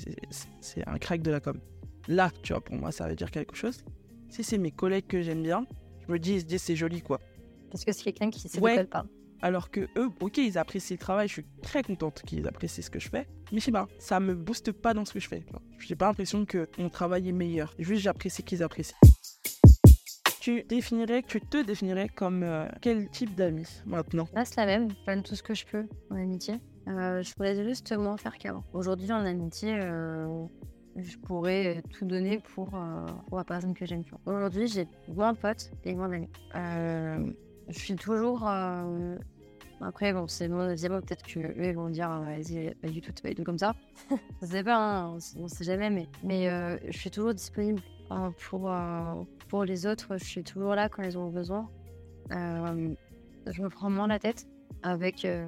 un 0.87 0.98
crack 0.98 1.22
de 1.22 1.31
la 1.31 1.40
com. 1.40 1.59
Là, 2.09 2.31
tu 2.42 2.53
vois, 2.53 2.62
pour 2.62 2.77
moi, 2.77 2.92
ça 2.92 3.09
veut 3.09 3.16
dire 3.16 3.31
quelque 3.31 3.55
chose. 3.57 3.85
Si 4.29 4.42
c'est 4.44 4.59
mes 4.59 4.70
collègues 4.70 5.07
que 5.07 5.22
j'aime 5.22 5.42
bien, 5.42 5.66
je 6.07 6.12
me 6.12 6.18
dis, 6.18 6.35
ils 6.35 6.40
se 6.40 6.46
disent, 6.46 6.62
c'est 6.62 6.77
joli, 6.77 7.01
quoi. 7.03 7.20
Parce 7.70 7.85
que 7.85 7.92
c'est 7.92 8.03
quelqu'un 8.05 8.31
qui 8.31 8.48
sait 8.48 8.59
Ouais. 8.61 8.72
de 8.79 8.83
quoi 8.83 8.90
parle. 8.90 9.09
Alors 9.44 9.70
que 9.72 9.88
eux, 9.96 10.09
ok, 10.20 10.38
ils 10.38 10.57
apprécient 10.57 10.94
le 10.94 11.01
travail, 11.01 11.27
je 11.27 11.33
suis 11.33 11.46
très 11.62 11.83
contente 11.83 12.22
qu'ils 12.25 12.46
apprécient 12.46 12.83
ce 12.85 12.90
que 12.90 13.01
je 13.01 13.09
fais. 13.09 13.27
Mais 13.51 13.59
je 13.59 13.64
sais 13.64 13.72
pas, 13.72 13.88
ça 13.98 14.20
me 14.20 14.35
booste 14.37 14.70
pas 14.70 14.94
dans 14.94 15.05
ce 15.05 15.12
que 15.12 15.18
je 15.20 15.27
fais. 15.29 15.44
J'ai 15.81 15.96
pas 15.96 16.07
l'impression 16.07 16.44
que 16.44 16.68
mon 16.79 16.88
travail 16.88 17.29
est 17.29 17.33
meilleur. 17.33 17.75
Juste, 17.81 18.03
j'apprécie 18.03 18.44
qu'ils 18.44 18.62
apprécient. 18.62 18.96
Tu 20.42 20.64
définirais, 20.64 21.22
tu 21.22 21.40
te 21.40 21.62
définirais 21.62 22.09
comme 22.09 22.42
euh, 22.42 22.66
quel 22.81 23.09
type 23.11 23.37
d'ami 23.37 23.64
maintenant? 23.87 24.26
Là, 24.35 24.44
c'est 24.44 24.57
la 24.57 24.66
même. 24.66 24.90
Je 24.90 25.07
donne 25.07 25.22
tout 25.22 25.37
ce 25.37 25.42
que 25.44 25.55
je 25.55 25.64
peux 25.64 25.87
en 26.11 26.16
amitié. 26.16 26.55
Euh, 26.88 27.22
je 27.22 27.33
pourrais 27.33 27.55
juste 27.62 27.96
moins 27.96 28.16
faire 28.16 28.37
qu'avant. 28.38 28.64
Aujourd'hui, 28.72 29.12
en 29.12 29.24
amitié, 29.24 29.72
euh, 29.72 30.44
je 30.96 31.16
pourrais 31.18 31.81
tout 31.92 32.07
donner 32.07 32.40
pour, 32.40 32.70
pour 33.28 33.38
la 33.38 33.44
personne 33.44 33.72
que 33.72 33.87
j'aime. 33.87 34.02
vois. 34.02 34.35
Aujourd'hui, 34.35 34.66
j'ai 34.66 34.88
moins 35.07 35.33
de 35.33 35.38
potes 35.38 35.70
et 35.85 35.94
moins 35.94 36.09
d'amis. 36.09 36.28
Je 37.68 37.78
suis 37.78 37.94
toujours. 37.94 38.44
Après, 39.81 40.12
bon, 40.12 40.26
c'est 40.26 40.48
mon 40.48 40.66
deuxième. 40.66 41.00
Peut-être 41.02 41.24
qu'eux, 41.24 41.72
vont 41.72 41.88
dire, 41.88 42.11
euh, 42.11 42.24
vas-y, 42.24 42.74
pas 42.74 42.88
du 42.88 43.00
tout, 43.00 43.12
pas 43.22 43.28
du 43.28 43.37
tout 43.37 43.44
comme 43.44 43.59
ça. 43.59 43.74
je 44.42 44.46
sais 44.46 44.64
pas, 44.64 44.76
hein, 44.76 45.16
on, 45.37 45.44
on 45.44 45.46
sait 45.48 45.64
jamais, 45.64 46.09
mais, 46.24 46.48
je 46.88 46.98
suis 46.98 47.11
toujours 47.11 47.33
disponible 47.33 47.81
euh, 48.12 48.31
pour, 48.48 48.70
pour 49.53 49.65
les 49.65 49.85
autres. 49.87 50.17
Je 50.19 50.25
suis 50.25 50.43
toujours 50.43 50.75
là 50.75 50.88
quand 50.88 51.03
ils 51.03 51.19
ont 51.19 51.29
besoin. 51.29 51.69
Euh, 52.31 52.95
je 53.47 53.62
me 53.62 53.69
prends 53.69 53.91
moins 53.91 54.07
la 54.07 54.19
tête 54.19 54.47
avec 54.83 55.27
euh, 55.27 55.47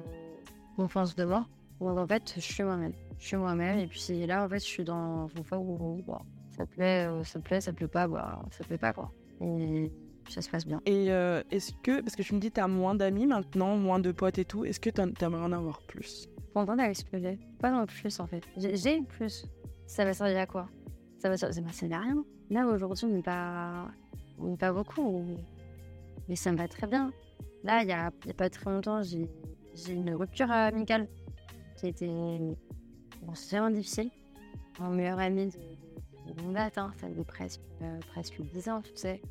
confiance 0.75 1.15
de 1.15 1.25
moi. 1.25 1.47
Donc 1.79 1.97
en 1.97 2.05
fait, 2.05 2.33
je 2.35 2.39
suis 2.39 2.63
moi-même. 2.63 2.93
Je 3.17 3.25
suis 3.25 3.35
moi-même 3.37 3.79
et 3.79 3.87
puis 3.87 3.99
là, 4.27 4.45
en 4.45 4.47
fait, 4.47 4.59
je 4.59 4.65
suis 4.75 4.83
dans 4.83 5.27
une 5.35 5.43
fois 5.43 5.57
où 5.57 6.03
bon, 6.05 6.19
ça 6.51 6.67
plaît, 6.67 7.07
euh, 7.07 7.23
ça 7.23 7.39
plaît, 7.39 7.61
ça 7.61 7.73
plaît 7.73 7.87
pas, 7.87 8.07
bah, 8.07 8.43
ça 8.51 8.63
plaît 8.63 8.77
pas 8.77 8.93
quoi. 8.93 9.11
Et 9.41 9.91
ça 10.29 10.41
se 10.43 10.51
passe 10.51 10.67
bien. 10.67 10.79
Et 10.85 11.11
euh, 11.11 11.41
est-ce 11.49 11.71
que, 11.81 12.01
parce 12.01 12.15
que 12.15 12.21
tu 12.21 12.35
me 12.35 12.39
dis, 12.39 12.51
t'as 12.51 12.67
moins 12.67 12.93
d'amis 12.93 13.25
maintenant, 13.25 13.75
moins 13.75 13.97
de 13.99 14.11
potes 14.11 14.37
et 14.37 14.45
tout, 14.45 14.65
est-ce 14.65 14.79
que 14.79 14.91
t'en- 14.91 15.11
t'aimerais 15.11 15.41
en 15.41 15.51
avoir 15.51 15.81
plus? 15.87 16.29
Ce 16.55 17.03
que 17.05 17.19
j'ai. 17.19 17.39
Pas 17.59 17.71
dans 17.71 17.81
le 17.81 17.87
plus 17.87 18.19
en 18.19 18.27
fait. 18.27 18.43
J'ai 18.55 19.01
plus. 19.01 19.47
Ça 19.87 20.05
va 20.05 20.13
servir 20.13 20.37
à 20.37 20.45
quoi? 20.45 20.67
Ça 21.19 21.29
va 21.29 21.37
ça 21.37 21.47
à 21.47 21.99
rien. 21.99 22.23
Là 22.49 22.67
aujourd'hui, 22.67 23.05
on 23.05 23.09
n'est 23.09 23.21
pas, 23.21 23.87
pas 24.59 24.73
beaucoup, 24.73 25.25
mais 26.27 26.35
ça 26.35 26.51
me 26.51 26.57
va 26.57 26.67
très 26.67 26.87
bien. 26.87 27.11
Là, 27.63 27.81
il 27.81 27.89
y 27.89 27.91
a, 27.91 28.07
a 28.07 28.33
pas 28.37 28.49
très 28.49 28.69
longtemps, 28.69 29.01
j'ai 29.01 29.27
une 29.89 30.13
rupture 30.13 30.51
amicale 30.51 31.07
qui 31.77 31.87
a 31.87 31.89
été 31.89 32.07
bon, 32.07 33.33
vraiment 33.49 33.69
difficile. 33.71 34.11
Mon 34.79 34.89
meilleur 34.89 35.19
ami 35.19 35.47
de, 35.47 36.33
de 36.33 36.41
longue 36.41 36.53
date, 36.53 36.77
hein, 36.77 36.91
ça 36.97 37.07
fait 37.07 37.23
presque, 37.23 37.61
euh, 37.81 37.99
presque 38.11 38.41
10 38.41 38.69
ans, 38.69 38.81
tu 38.81 38.91
sais. 38.95 39.21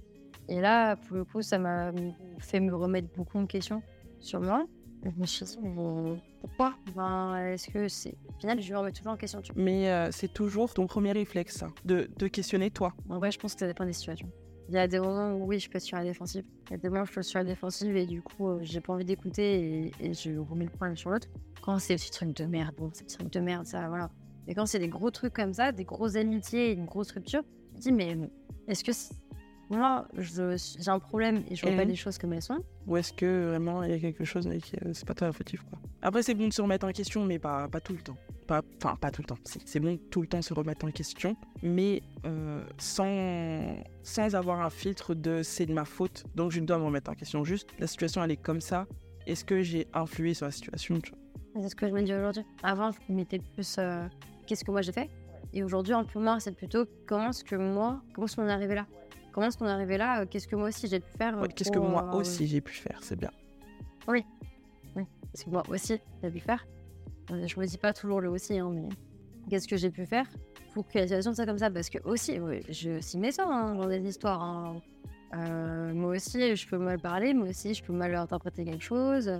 Et 0.48 0.60
là, 0.60 0.96
pour 0.96 1.16
le 1.16 1.24
coup, 1.24 1.42
ça 1.42 1.58
m'a 1.58 1.92
fait 2.38 2.60
me 2.60 2.74
remettre 2.74 3.08
beaucoup 3.16 3.38
en 3.38 3.46
question 3.46 3.82
sur 4.18 4.40
moi. 4.40 4.66
Je 5.04 5.10
me 5.20 5.26
suis 5.26 5.44
dit, 5.44 5.58
mais 5.62 6.20
pourquoi 6.56 6.74
ben, 6.94 7.36
Est-ce 7.52 7.68
que 7.68 7.88
c'est. 7.88 8.16
Au 8.28 8.38
final, 8.38 8.60
je 8.60 8.72
me 8.72 8.78
remets 8.78 8.92
toujours 8.92 9.12
en 9.12 9.16
question. 9.16 9.40
Tu. 9.40 9.52
Mais 9.56 9.90
euh, 9.90 10.10
c'est 10.10 10.32
toujours 10.32 10.72
ton 10.74 10.86
premier 10.86 11.12
réflexe, 11.12 11.56
ça, 11.56 11.68
de 11.84 12.26
questionner 12.28 12.70
toi. 12.70 12.94
En 13.08 13.18
vrai, 13.18 13.30
je 13.30 13.38
pense 13.38 13.54
que 13.54 13.60
ça 13.60 13.66
dépend 13.66 13.84
des 13.84 13.92
situations. 13.92 14.30
Il 14.68 14.74
y 14.74 14.78
a 14.78 14.88
des 14.88 14.98
moments 14.98 15.32
où 15.34 15.46
oui, 15.46 15.58
je 15.58 15.68
peux 15.68 15.76
être 15.76 15.84
sur 15.84 15.98
la 15.98 16.04
défensive. 16.04 16.44
Il 16.66 16.70
y 16.70 16.74
a 16.74 16.78
des 16.78 16.88
moments 16.88 17.02
où 17.02 17.06
je 17.06 17.12
peux 17.12 17.20
être 17.20 17.26
sur 17.26 17.38
la 17.38 17.44
défensive 17.44 17.96
et 17.96 18.06
du 18.06 18.22
coup, 18.22 18.48
euh, 18.48 18.58
j'ai 18.62 18.80
pas 18.80 18.94
envie 18.94 19.04
d'écouter 19.04 19.90
et, 19.90 19.92
et 20.00 20.14
je 20.14 20.38
remets 20.38 20.64
le 20.64 20.70
problème 20.70 20.96
sur 20.96 21.10
l'autre. 21.10 21.28
Quand 21.60 21.78
c'est 21.78 21.94
des 21.94 21.98
petits 21.98 22.10
trucs 22.10 22.34
de 22.34 22.44
merde, 22.46 22.74
bon, 22.76 22.90
c'est 22.94 23.06
des 23.06 23.14
trucs 23.14 23.32
de 23.32 23.40
merde, 23.40 23.66
ça, 23.66 23.86
voilà. 23.88 24.10
Mais 24.46 24.54
quand 24.54 24.64
c'est 24.66 24.78
des 24.78 24.88
gros 24.88 25.10
trucs 25.10 25.34
comme 25.34 25.52
ça, 25.52 25.72
des 25.72 25.84
grosses 25.84 26.16
amitiés 26.16 26.70
et 26.70 26.72
une 26.72 26.86
grosse 26.86 27.10
rupture, 27.12 27.42
je 27.72 27.76
me 27.76 27.80
dis, 27.80 27.92
mais 27.92 28.16
est-ce 28.68 28.84
que 28.84 28.92
moi, 29.70 30.06
j'ai 30.18 30.88
un 30.88 30.98
problème 30.98 31.42
et 31.50 31.56
je 31.56 31.66
vois 31.66 31.76
pas 31.76 31.84
les 31.84 31.96
choses 31.96 32.18
comme 32.18 32.32
elles 32.32 32.42
sont 32.42 32.58
Ou 32.86 32.96
est-ce 32.96 33.12
que 33.12 33.48
vraiment 33.48 33.82
il 33.82 33.90
y 33.90 33.94
a 33.94 33.98
quelque 33.98 34.24
chose 34.24 34.46
mais 34.46 34.58
que 34.58 34.92
c'est 34.92 35.06
pas 35.06 35.14
toi 35.14 35.32
fautif 35.32 35.62
quoi 35.62 35.78
Après 36.02 36.22
c'est 36.22 36.34
bon 36.34 36.48
de 36.48 36.52
se 36.52 36.62
remettre 36.62 36.86
en 36.86 36.92
question 36.92 37.24
mais 37.24 37.38
pas, 37.38 37.68
pas 37.68 37.80
tout 37.80 37.92
le 37.94 38.00
temps. 38.00 38.16
Pas, 38.46 38.62
enfin 38.76 38.96
pas 38.96 39.10
tout 39.10 39.22
le 39.22 39.26
temps. 39.26 39.38
C'est 39.64 39.80
bon 39.80 39.98
tout 40.10 40.20
le 40.20 40.26
temps 40.26 40.42
se 40.42 40.52
remettre 40.52 40.84
en 40.84 40.90
question 40.90 41.36
mais 41.62 42.02
euh, 42.26 42.62
sans, 42.78 43.76
sans 44.02 44.34
avoir 44.34 44.60
un 44.60 44.70
filtre 44.70 45.14
de 45.14 45.42
c'est 45.42 45.66
de 45.66 45.72
ma 45.72 45.84
faute 45.84 46.24
donc 46.34 46.52
je 46.52 46.60
dois 46.60 46.78
me 46.78 46.84
remettre 46.84 47.10
en 47.10 47.14
question. 47.14 47.44
Juste 47.44 47.70
la 47.78 47.86
situation 47.86 48.22
elle 48.22 48.32
est 48.32 48.36
comme 48.36 48.60
ça. 48.60 48.86
Est-ce 49.26 49.44
que 49.44 49.62
j'ai 49.62 49.86
influé 49.94 50.34
sur 50.34 50.46
la 50.46 50.52
situation 50.52 50.98
C'est 51.56 51.68
ce 51.70 51.74
que 51.74 51.88
je 51.88 51.92
me 51.94 52.02
dis 52.02 52.12
aujourd'hui. 52.12 52.42
Avant, 52.62 52.90
je 52.92 53.12
mettais 53.12 53.38
plus 53.38 53.76
euh, 53.78 54.06
qu'est-ce 54.46 54.64
que 54.64 54.70
moi 54.70 54.82
j'ai 54.82 54.92
fait? 54.92 55.08
Et 55.54 55.62
aujourd'hui, 55.62 55.94
un 55.94 56.04
peu 56.04 56.18
moins, 56.18 56.40
c'est 56.40 56.52
plutôt 56.52 56.84
comment 57.06 57.30
est-ce 57.30 57.44
que 57.44 57.54
moi, 57.54 58.02
comment 58.12 58.26
est-ce 58.26 58.36
qu'on 58.36 58.46
est 58.48 58.52
arrivé 58.52 58.74
là? 58.74 58.86
Comment 59.34 59.48
est-ce 59.48 59.58
qu'on 59.58 59.66
est 59.66 59.70
arrivé 59.70 59.98
là 59.98 60.20
euh, 60.20 60.26
Qu'est-ce 60.30 60.46
que 60.46 60.54
moi 60.54 60.68
aussi 60.68 60.86
j'ai 60.86 61.00
pu 61.00 61.10
faire 61.18 61.36
euh, 61.36 61.42
Ouais, 61.42 61.48
Qu'est-ce 61.48 61.72
que 61.72 61.80
moi 61.80 62.08
euh, 62.14 62.18
aussi 62.18 62.46
j'ai 62.46 62.60
pu 62.60 62.72
faire 62.72 62.98
C'est 63.02 63.18
bien. 63.18 63.32
Qu'est-ce 64.06 65.44
que 65.46 65.50
moi 65.50 65.64
aussi 65.68 66.00
j'ai 66.22 66.30
pu 66.30 66.38
faire 66.38 66.64
Je 67.28 67.58
me 67.58 67.66
dis 67.66 67.76
pas 67.76 67.92
toujours 67.92 68.20
le 68.20 68.30
aussi, 68.30 68.56
hein, 68.60 68.70
mais 68.72 68.88
qu'est-ce 69.50 69.66
que 69.66 69.76
j'ai 69.76 69.90
pu 69.90 70.06
faire 70.06 70.26
pour 70.72 70.86
que 70.86 70.98
la 70.98 71.02
situation 71.08 71.34
soit 71.34 71.46
comme 71.46 71.58
ça? 71.58 71.68
Parce 71.68 71.90
que 71.90 71.98
aussi, 72.04 72.38
oui, 72.38 72.60
je 72.68 72.98
aussi 72.98 73.18
mes 73.18 73.32
ça 73.32 73.44
hein, 73.44 73.74
dans 73.74 73.88
des 73.88 74.06
histoires. 74.06 74.40
hein. 74.40 74.80
Euh, 75.34 75.92
moi 75.92 76.14
aussi, 76.14 76.54
je 76.54 76.68
peux 76.68 76.78
mal 76.78 77.00
parler, 77.00 77.34
moi 77.34 77.48
aussi, 77.48 77.74
je 77.74 77.82
peux 77.82 77.92
mal 77.92 78.14
interpréter 78.14 78.64
quelque 78.64 78.84
chose. 78.84 79.32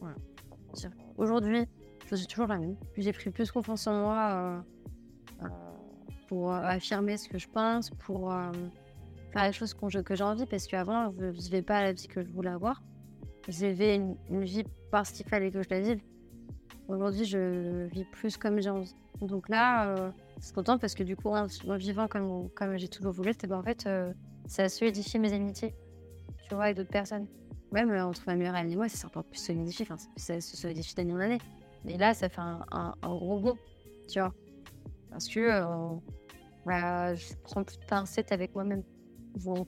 Voilà. 0.00 0.16
Aujourd'hui, 1.18 1.66
je 2.10 2.16
suis 2.16 2.26
toujours 2.26 2.46
la 2.46 2.56
même. 2.56 2.76
J'ai 2.96 3.12
pris 3.12 3.28
plus 3.28 3.50
confiance 3.52 3.86
en 3.86 4.00
moi 4.00 4.64
euh, 5.42 5.48
pour 6.26 6.54
affirmer 6.54 7.18
ce 7.18 7.28
que 7.28 7.36
je 7.36 7.48
pense, 7.48 7.90
pour 7.90 8.32
faire 9.36 9.46
les 9.46 9.52
choses 9.52 9.74
que 9.74 10.14
j'ai 10.14 10.24
envie, 10.24 10.46
parce 10.46 10.66
qu'avant, 10.66 11.12
je 11.18 11.26
ne 11.26 11.30
vivais 11.30 11.62
pas 11.62 11.82
la 11.82 11.92
vie 11.92 12.08
que 12.08 12.22
je 12.22 12.30
voulais 12.30 12.50
avoir. 12.50 12.82
Je 13.48 13.66
vivais 13.66 13.96
une, 13.96 14.16
une 14.30 14.44
vie 14.44 14.64
parce 14.90 15.10
qu'il 15.12 15.26
fallait 15.26 15.50
que 15.50 15.62
je 15.62 15.68
la 15.70 15.80
vive. 15.80 16.00
Aujourd'hui, 16.88 17.24
je 17.24 17.86
vis 17.86 18.04
plus 18.04 18.36
comme 18.36 18.60
j'ai 18.60 18.70
envie. 18.70 18.94
Donc 19.20 19.48
là, 19.48 19.88
euh, 19.88 20.10
je 20.38 20.46
suis 20.46 20.54
contente 20.54 20.80
parce 20.80 20.94
que 20.94 21.02
du 21.02 21.16
coup, 21.16 21.28
en, 21.28 21.46
vivant 21.76 22.08
comme, 22.08 22.48
comme 22.50 22.76
j'ai 22.78 22.88
toujours 22.88 23.12
voulu, 23.12 23.32
c'est 23.38 23.46
ben, 23.46 23.58
en 23.58 23.62
fait, 23.62 23.86
euh, 23.86 24.12
ça 24.46 24.64
a 24.64 24.68
solidifié 24.68 25.20
mes 25.20 25.32
amitiés, 25.32 25.74
tu 26.48 26.54
vois, 26.54 26.64
avec 26.64 26.76
d'autres 26.76 26.90
personnes. 26.90 27.26
Même 27.72 27.90
euh, 27.90 28.06
entre 28.06 28.22
ma 28.26 28.36
meilleure 28.36 28.54
amie 28.54 28.72
et 28.72 28.76
moi, 28.76 28.88
ça 28.88 28.96
s'est 28.96 29.06
encore 29.06 29.24
plus 29.24 29.38
solidifié, 29.38 29.86
enfin, 29.88 29.96
ça 30.16 30.40
se 30.40 30.56
solidifie 30.56 30.94
d'année 30.94 31.12
en 31.12 31.20
année. 31.20 31.38
Mais 31.84 31.98
là, 31.98 32.14
ça 32.14 32.28
fait 32.28 32.40
un, 32.40 32.64
un, 32.72 32.94
un 33.02 33.14
gros 33.14 33.38
bond, 33.38 33.56
tu 34.08 34.18
vois. 34.18 34.32
Parce 35.10 35.28
que 35.28 35.40
euh, 35.40 35.96
bah, 36.64 37.14
je 37.14 37.34
prends 37.44 37.64
plus 37.64 37.78
de 37.78 37.84
pincettes 37.84 38.32
avec 38.32 38.54
moi-même. 38.54 38.82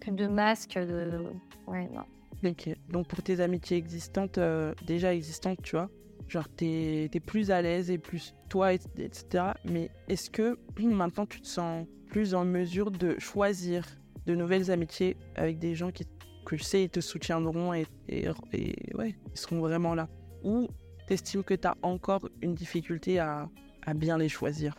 Plus 0.01 0.13
de 0.13 0.27
masque, 0.27 0.79
de... 0.79 1.25
Ouais, 1.67 1.89
non. 1.93 2.03
Ok. 2.49 2.71
Donc 2.89 3.09
pour 3.09 3.23
tes 3.23 3.41
amitiés 3.41 3.77
existantes, 3.77 4.39
euh, 4.39 4.75
déjà 4.87 5.13
existantes, 5.15 5.61
tu 5.63 5.77
vois, 5.77 5.91
genre 6.29 6.49
t'es 6.49 7.11
es 7.13 7.21
plus 7.21 7.51
à 7.51 7.61
l'aise 7.63 7.91
et 7.91 7.99
plus 7.99 8.35
toi, 8.49 8.73
et- 8.73 8.81
etc. 8.99 9.45
Mais 9.65 9.91
est-ce 10.09 10.31
que 10.31 10.57
maintenant 10.81 11.27
tu 11.27 11.41
te 11.41 11.47
sens 11.47 11.87
plus 12.09 12.35
en 12.35 12.45
mesure 12.45 12.91
de 12.91 13.19
choisir 13.19 13.85
de 14.27 14.35
nouvelles 14.35 14.71
amitiés 14.71 15.17
avec 15.35 15.59
des 15.59 15.75
gens 15.75 15.91
qui, 15.91 16.07
que 16.47 16.57
je 16.57 16.63
sais, 16.63 16.85
ils 16.85 16.91
te 16.91 17.01
soutiendront 17.01 17.75
et, 17.75 17.87
et, 18.09 18.27
et 18.53 18.95
ouais, 18.97 19.15
ils 19.33 19.39
seront 19.39 19.59
vraiment 19.61 19.95
là? 19.95 20.09
Ou 20.45 20.69
t'estimes 21.07 21.43
que 21.43 21.55
t'as 21.55 21.75
encore 21.83 22.29
une 22.41 22.55
difficulté 22.55 23.19
à, 23.19 23.49
à 23.85 23.95
bien 23.95 24.17
les 24.17 24.29
choisir? 24.29 24.75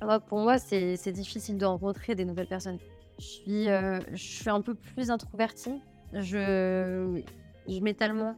Alors, 0.00 0.20
pour 0.22 0.40
moi, 0.40 0.58
c'est 0.58 0.96
c'est 0.96 1.12
difficile 1.12 1.58
de 1.58 1.64
rencontrer 1.66 2.14
des 2.14 2.24
nouvelles 2.24 2.48
personnes. 2.48 2.78
Je 3.18 3.24
suis, 3.24 3.68
euh, 3.68 4.00
je 4.12 4.16
suis 4.22 4.50
un 4.50 4.60
peu 4.60 4.74
plus 4.74 5.10
introvertie. 5.10 5.80
Je, 6.12 7.20
je 7.68 7.80
m'étale 7.80 8.14
moins. 8.14 8.36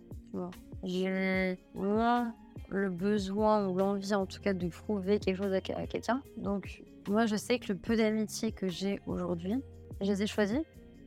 J'ai 0.82 1.58
moins 1.74 2.34
le 2.68 2.90
besoin 2.90 3.66
ou 3.68 3.76
l'envie, 3.78 4.14
en 4.14 4.26
tout 4.26 4.40
cas, 4.40 4.52
de 4.52 4.68
prouver 4.68 5.18
quelque 5.18 5.36
chose 5.42 5.52
à, 5.52 5.60
que- 5.60 5.72
à 5.72 5.86
quelqu'un. 5.86 6.22
Donc, 6.36 6.82
moi, 7.08 7.26
je 7.26 7.36
sais 7.36 7.58
que 7.58 7.72
le 7.72 7.78
peu 7.78 7.96
d'amitié 7.96 8.52
que 8.52 8.68
j'ai 8.68 9.00
aujourd'hui, 9.06 9.54
je 10.00 10.10
les 10.12 10.22
ai 10.22 10.26
choisis. 10.26 10.60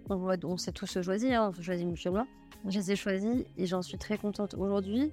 On, 0.10 0.16
on 0.44 0.58
s'est 0.58 0.72
tous 0.72 1.02
choisis, 1.02 1.32
hein, 1.32 1.50
on 1.50 1.54
se 1.54 1.62
choisit 1.62 1.86
mutuellement. 1.86 2.26
Je 2.68 2.80
les 2.80 2.92
ai 2.92 2.96
choisis 2.96 3.44
et 3.58 3.66
j'en 3.66 3.82
suis 3.82 3.98
très 3.98 4.18
contente. 4.18 4.56
Aujourd'hui, 4.56 5.12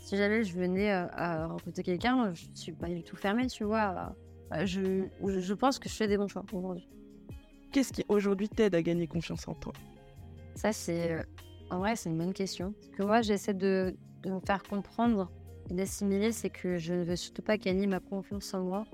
si 0.00 0.16
jamais 0.16 0.42
je 0.44 0.54
venais 0.58 0.90
euh, 0.92 1.06
à 1.12 1.46
rencontrer 1.46 1.82
quelqu'un, 1.82 2.32
je 2.34 2.46
suis 2.54 2.72
pas 2.72 2.88
du 2.88 3.02
tout 3.02 3.16
fermée, 3.16 3.46
tu 3.46 3.64
vois. 3.64 4.14
euh, 4.52 4.66
je 4.66 5.04
je 5.38 5.54
pense 5.54 5.78
que 5.78 5.88
je 5.88 5.94
fais 5.94 6.08
des 6.08 6.16
bons 6.16 6.28
choix 6.28 6.44
aujourd'hui. 6.52 6.88
Qu'est-ce 7.74 7.92
qui 7.92 8.04
aujourd'hui 8.08 8.48
t'aide 8.48 8.76
à 8.76 8.82
gagner 8.82 9.08
confiance 9.08 9.48
en 9.48 9.54
toi? 9.54 9.72
Ça, 10.54 10.72
c'est. 10.72 11.10
euh, 11.10 11.22
En 11.70 11.80
vrai, 11.80 11.96
c'est 11.96 12.08
une 12.08 12.16
bonne 12.16 12.32
question. 12.32 12.72
Ce 12.80 12.88
que 12.90 13.02
moi, 13.02 13.20
j'essaie 13.20 13.52
de, 13.52 13.96
me 14.24 14.38
faire 14.46 14.62
comprendre 14.62 15.28
et 15.68 15.74
d'assimiler, 15.74 16.30
c'est 16.30 16.50
que 16.50 16.76
je 16.76 16.94
ne 16.94 17.02
veux 17.02 17.16
surtout 17.16 17.42
pas 17.42 17.56
gagner 17.58 17.88
ma 17.88 17.98
confiance 17.98 18.54
en 18.54 18.62
moi 18.62 18.84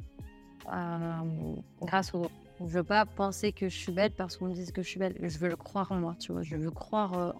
euh, 0.72 1.57
grâce 1.83 2.14
au. 2.14 2.22
Je 2.59 2.64
veux 2.64 2.83
pas 2.83 3.05
penser 3.05 3.53
que 3.53 3.68
je 3.68 3.76
suis 3.76 3.93
belle 3.93 4.12
parce 4.12 4.39
qu'on 4.39 4.47
me 4.47 4.55
dit 4.55 4.72
que 4.72 4.81
je 4.81 4.89
suis 4.89 4.99
belle. 4.99 5.14
Je 5.22 5.37
veux 5.37 5.51
le 5.51 5.57
croire 5.57 5.93
en 5.93 5.97
moi, 5.97 6.16
tu 6.18 6.33
vois. 6.33 6.41
Je 6.41 6.57
veux 6.57 6.70
croire 6.70 7.18
euh, 7.18 7.33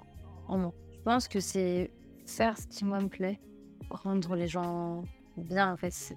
en 0.47 0.59
moi. 0.59 0.75
Je 0.93 1.01
pense 1.05 1.27
que 1.27 1.41
c'est 1.41 1.91
faire 2.27 2.59
ce 2.59 2.67
qui, 2.67 2.85
moi, 2.85 3.01
me 3.01 3.09
plaît. 3.09 3.41
Rendre 3.89 4.37
les 4.37 4.47
gens 4.47 5.05
bien, 5.39 5.73
en 5.73 5.79
fait. 5.79 5.91
C'est 5.91 6.17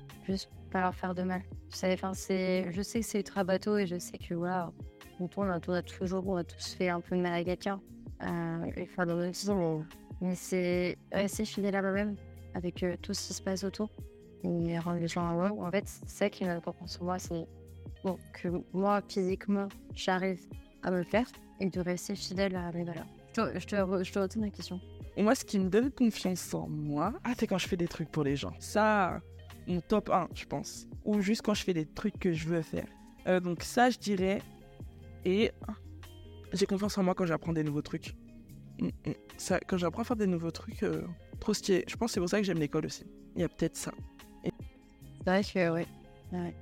pas 0.69 0.81
leur 0.81 0.95
faire 0.95 1.15
de 1.15 1.23
mal. 1.23 1.43
Enfin. 1.81 2.11
Je 2.13 2.81
sais 2.81 2.99
que 2.99 3.05
c'est 3.05 3.19
ultra 3.19 3.45
bateau 3.45 3.77
et 3.77 3.87
je 3.87 3.97
sais 3.97 4.17
que, 4.17 4.33
voilà, 4.33 4.73
on 5.23 5.27
tourne, 5.27 5.49
on 5.51 5.59
tourne 5.59 5.81
toujours, 5.83 6.27
on 6.27 6.35
a 6.37 6.43
tous 6.43 6.73
fait 6.75 6.89
un 6.89 6.99
peu 7.01 7.15
de 7.15 7.21
mal 7.21 7.33
à 7.33 7.43
quelqu'un. 7.43 7.79
euh, 8.21 8.65
et 8.75 8.85
faire 8.85 9.05
mais, 9.05 9.31
mais 10.21 10.35
c'est 10.35 10.97
rester 11.11 11.45
fidèle 11.45 11.75
à 11.75 11.81
moi-même 11.81 12.15
avec 12.53 12.83
euh, 12.83 12.95
tout 13.01 13.13
ce 13.13 13.27
qui 13.27 13.33
se 13.33 13.41
passe 13.41 13.63
autour 13.63 13.89
et 14.43 14.77
rendre 14.79 14.99
les 14.99 15.07
gens 15.07 15.33
heureux. 15.35 15.59
En 15.61 15.71
fait, 15.71 15.87
c'est 15.87 16.09
ça 16.09 16.29
qui 16.29 16.43
est 16.43 16.47
important 16.49 16.87
sur 16.87 17.03
moi, 17.03 17.17
c'est 17.19 17.45
bon, 18.03 18.17
que 18.33 18.49
moi, 18.73 19.01
physiquement, 19.09 19.67
j'arrive 19.93 20.41
à 20.83 20.91
me 20.91 20.97
le 20.99 21.03
faire 21.03 21.27
et 21.59 21.69
de 21.69 21.79
rester 21.79 22.15
fidèle 22.15 22.55
à 22.55 22.71
mes 22.71 22.83
valeurs. 22.83 23.07
Je 23.35 23.41
te, 23.41 23.59
je 23.59 23.65
te, 23.65 23.75
re- 23.75 24.03
je 24.03 24.11
te 24.11 24.19
retourne 24.19 24.45
la 24.45 24.51
question. 24.51 24.79
Et 25.15 25.23
moi, 25.23 25.35
ce 25.35 25.43
qui 25.45 25.59
me 25.59 25.69
donne 25.69 25.91
confiance 25.91 26.53
en 26.53 26.67
moi, 26.67 27.13
ah, 27.23 27.33
c'est 27.37 27.47
quand 27.47 27.57
je 27.57 27.67
fais 27.67 27.77
des 27.77 27.87
trucs 27.87 28.09
pour 28.11 28.23
les 28.23 28.35
gens. 28.35 28.53
Ça, 28.59 29.19
mon 29.67 29.79
top 29.81 30.09
1, 30.09 30.27
je 30.33 30.45
pense. 30.45 30.87
Ou 31.05 31.21
juste 31.21 31.41
quand 31.41 31.53
je 31.53 31.63
fais 31.63 31.73
des 31.73 31.85
trucs 31.85 32.17
que 32.19 32.31
je 32.33 32.47
veux 32.47 32.61
faire. 32.61 32.87
Euh, 33.27 33.39
donc 33.39 33.63
ça, 33.63 33.89
je 33.89 33.97
dirais. 33.97 34.41
Et 35.25 35.51
j'ai 36.51 36.65
confiance 36.65 36.97
en 36.97 37.03
moi 37.03 37.15
quand 37.15 37.25
j'apprends 37.25 37.53
des 37.53 37.63
nouveaux 37.63 37.81
trucs. 37.81 38.15
Mm, 38.79 38.87
mm. 38.87 39.13
Ça, 39.37 39.59
quand 39.59 39.77
j'apprends 39.77 40.01
à 40.01 40.05
faire 40.05 40.15
des 40.15 40.27
nouveaux 40.27 40.51
trucs, 40.51 40.83
euh, 40.83 41.03
trop 41.39 41.53
stylé. 41.53 41.83
Je 41.87 41.95
pense 41.95 42.11
que 42.11 42.13
c'est 42.15 42.19
pour 42.19 42.29
ça 42.29 42.39
que 42.39 42.45
j'aime 42.45 42.59
l'école 42.59 42.85
aussi. 42.85 43.05
Il 43.35 43.41
y 43.41 43.45
a 43.45 43.49
peut-être 43.49 43.75
ça. 43.75 43.91
C'est 44.43 45.29
vrai 45.29 45.43
que, 45.43 45.71
ouais. 45.71 45.87
Ouais, 46.31 46.55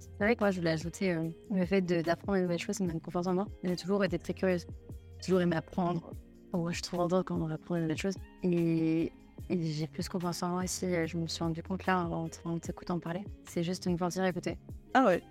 c'est 0.00 0.18
vrai 0.18 0.34
que 0.34 0.40
moi, 0.40 0.50
je 0.50 0.58
voulais 0.58 0.70
ajouter 0.70 1.12
euh, 1.12 1.28
le 1.50 1.66
fait 1.66 1.82
d'apprendre 1.82 2.38
de 2.38 2.42
nouvelles 2.44 2.58
choses, 2.58 2.76
ça 2.76 2.84
me 2.84 2.88
donne 2.90 3.00
confiance 3.00 3.26
en 3.26 3.34
moi. 3.34 3.46
J'ai 3.62 3.76
toujours 3.76 4.02
été 4.02 4.18
très 4.18 4.32
curieuse. 4.32 4.66
J'ai 5.18 5.26
toujours 5.26 5.42
aimé 5.42 5.56
apprendre. 5.56 6.12
Moi, 6.54 6.72
je 6.72 6.80
trouve 6.80 7.00
contente 7.00 7.26
quand 7.26 7.38
on 7.38 7.50
apprend 7.50 7.76
de 7.76 7.82
nouvelles 7.82 7.98
choses. 7.98 8.16
Et, 8.42 9.12
et 9.50 9.62
j'ai 9.62 9.86
plus 9.86 10.08
confiance 10.08 10.42
en 10.42 10.48
moi 10.48 10.64
aussi. 10.64 10.86
Je 11.06 11.18
me 11.18 11.26
suis 11.26 11.44
rendu 11.44 11.62
compte 11.62 11.84
là, 11.84 12.06
en, 12.06 12.28
en 12.44 12.58
t'écoutant 12.58 12.98
parler. 12.98 13.22
C'est 13.44 13.62
juste 13.62 13.86
de 13.86 13.92
me 13.92 13.98
sentir 13.98 14.24
écouter. 14.24 14.56
Ah 14.94 15.04
ouais. 15.04 15.22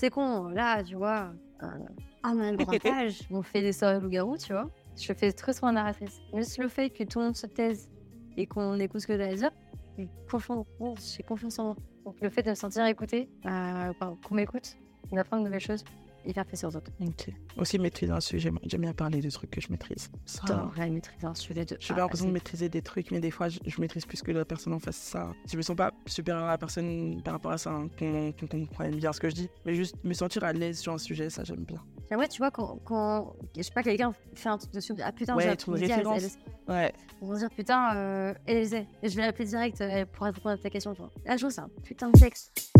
C'est 0.00 0.10
con, 0.10 0.46
là, 0.50 0.84
tu 0.84 0.94
vois. 0.94 1.32
Euh, 1.64 1.66
à 2.22 2.32
mon 2.32 2.54
grand 2.54 2.86
âge, 2.86 3.18
on 3.32 3.42
fait 3.42 3.62
des 3.62 3.72
soirées 3.72 3.98
loup-garou, 3.98 4.36
tu 4.36 4.52
vois. 4.52 4.70
Je 4.96 5.12
fais 5.12 5.32
très 5.32 5.52
souvent 5.52 5.72
narratrice. 5.72 6.20
Juste 6.32 6.58
le 6.58 6.68
fait 6.68 6.90
que 6.90 7.02
tout 7.02 7.18
le 7.18 7.24
monde 7.24 7.36
se 7.36 7.48
taise 7.48 7.90
et 8.36 8.46
qu'on 8.46 8.78
écoute 8.78 9.00
ce 9.00 9.08
que 9.08 9.14
tu 9.14 9.22
as 9.22 9.26
à 9.26 9.34
dire, 9.34 9.50
j'ai 9.96 10.08
confiance, 10.30 11.58
en 11.58 11.64
moi. 11.64 11.76
Donc 12.04 12.14
le 12.20 12.30
fait 12.30 12.44
de 12.44 12.50
me 12.50 12.54
sentir 12.54 12.86
écoutée, 12.86 13.28
euh, 13.44 13.92
qu'on 14.24 14.36
m'écoute, 14.36 14.76
d'apprendre 15.10 15.42
de 15.42 15.48
nouvelles 15.48 15.60
choses 15.60 15.82
et 16.28 16.32
faire 16.34 16.44
plaisir 16.44 16.68
aux 16.68 16.76
autres. 16.76 16.90
Ok. 17.00 17.30
Aussi 17.56 17.78
maîtriser 17.78 18.12
un 18.12 18.20
sujet. 18.20 18.52
J'aime 18.64 18.82
bien 18.82 18.92
parler 18.92 19.20
des 19.20 19.30
trucs 19.30 19.50
que 19.50 19.60
je 19.60 19.68
maîtrise. 19.70 20.10
Ça, 20.26 20.70
maîtriser 20.76 21.26
un 21.26 21.34
sujet 21.34 21.64
de. 21.64 21.76
J'ai 21.80 21.94
à 21.94 21.96
l'impression 21.96 22.26
de 22.28 22.32
maîtriser 22.32 22.68
des 22.68 22.82
trucs, 22.82 23.10
mais 23.10 23.18
des 23.20 23.30
fois, 23.30 23.48
je, 23.48 23.58
je 23.66 23.80
maîtrise 23.80 24.04
plus 24.04 24.22
que 24.22 24.30
la 24.30 24.44
personne 24.44 24.74
en 24.74 24.78
face. 24.78 24.96
Ça, 24.96 25.32
je 25.50 25.56
me 25.56 25.62
sens 25.62 25.74
pas 25.74 25.90
supérieur 26.06 26.44
à 26.44 26.48
la 26.50 26.58
personne 26.58 27.20
par 27.24 27.32
rapport 27.34 27.52
à 27.52 27.58
ça, 27.58 27.70
hein, 27.70 27.88
qu'on 27.98 28.30
qu'on 28.32 28.46
comprenne 28.46 28.94
bien 28.96 29.12
ce 29.12 29.20
que 29.20 29.30
je 29.30 29.34
dis. 29.34 29.48
Mais 29.64 29.74
juste 29.74 29.96
me 30.04 30.12
sentir 30.12 30.44
à 30.44 30.52
l'aise 30.52 30.78
sur 30.78 30.92
un 30.92 30.98
sujet, 30.98 31.30
ça, 31.30 31.42
j'aime 31.44 31.64
bien. 31.64 31.82
J'aimerais, 32.10 32.28
tu 32.28 32.38
vois, 32.38 32.50
quand, 32.50 32.78
quand 32.84 33.34
je 33.56 33.62
sais 33.62 33.70
pas, 33.72 33.82
quelqu'un 33.82 34.12
fait 34.34 34.48
un 34.50 34.58
truc 34.58 34.70
dessus, 34.72 34.92
ah 35.02 35.12
putain, 35.12 35.34
Ouais, 35.36 35.44
j'ai 35.48 35.56
trouve 35.56 35.76
une 35.76 35.82
référence. 35.90 36.22
elle- 36.22 36.74
Ouais. 36.74 36.92
Vont 37.22 37.32
se 37.34 37.38
dire 37.40 37.50
putain, 37.50 37.96
euh, 37.96 38.34
elle 38.44 38.58
est 38.58 38.64
zé. 38.66 38.86
Et 39.02 39.08
je 39.08 39.16
vais 39.16 39.22
l'appeler 39.22 39.46
direct 39.46 39.80
euh, 39.80 40.04
pour 40.12 40.26
répondre 40.26 40.50
à 40.50 40.58
ta 40.58 40.68
question. 40.68 40.92
Tu 40.94 41.00
vois. 41.00 41.10
Là, 41.24 41.36
je 41.38 41.42
vois 41.42 41.50
ça. 41.50 41.66
Putain 41.82 42.10
de 42.10 42.18
texte. 42.18 42.70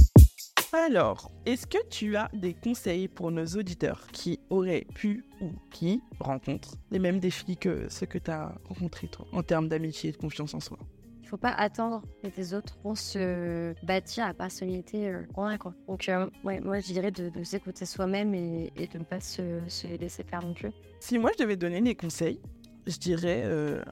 Alors, 0.72 1.30
est-ce 1.46 1.66
que 1.66 1.78
tu 1.88 2.16
as 2.16 2.28
des 2.34 2.52
conseils 2.52 3.08
pour 3.08 3.30
nos 3.30 3.46
auditeurs 3.46 4.06
qui 4.12 4.38
auraient 4.50 4.86
pu 4.94 5.24
ou 5.40 5.52
qui 5.70 6.02
rencontrent 6.20 6.76
les 6.90 6.98
mêmes 6.98 7.20
défis 7.20 7.56
que 7.56 7.88
ceux 7.88 8.04
que 8.04 8.18
tu 8.18 8.30
as 8.30 8.54
rencontrés, 8.68 9.08
toi, 9.08 9.26
en 9.32 9.42
termes 9.42 9.68
d'amitié 9.68 10.10
et 10.10 10.12
de 10.12 10.18
confiance 10.18 10.52
en 10.52 10.60
soi? 10.60 10.78
Il 11.22 11.28
faut 11.28 11.38
pas 11.38 11.52
attendre 11.52 12.02
que 12.22 12.28
les 12.36 12.52
autres 12.52 12.76
vont 12.84 12.94
se 12.94 13.74
bâtir 13.84 14.26
la 14.26 14.34
personnalité 14.34 15.08
euh, 15.08 15.22
un, 15.38 15.56
quoi. 15.56 15.74
Donc, 15.86 16.06
euh, 16.08 16.28
ouais, 16.44 16.60
moi, 16.60 16.80
je 16.80 16.92
dirais 16.92 17.10
de, 17.12 17.30
de 17.30 17.44
s'écouter 17.44 17.86
soi-même 17.86 18.34
et, 18.34 18.70
et 18.76 18.86
de 18.86 18.98
ne 18.98 19.04
pas 19.04 19.20
se, 19.20 19.60
se 19.68 19.86
laisser 19.86 20.22
faire 20.22 20.42
non 20.42 20.52
plus. 20.52 20.70
Si 21.00 21.18
moi 21.18 21.30
je 21.36 21.42
devais 21.42 21.56
donner 21.56 21.80
des 21.80 21.94
conseils, 21.94 22.40
je 22.86 22.98
dirais 22.98 23.42
euh, 23.44 23.82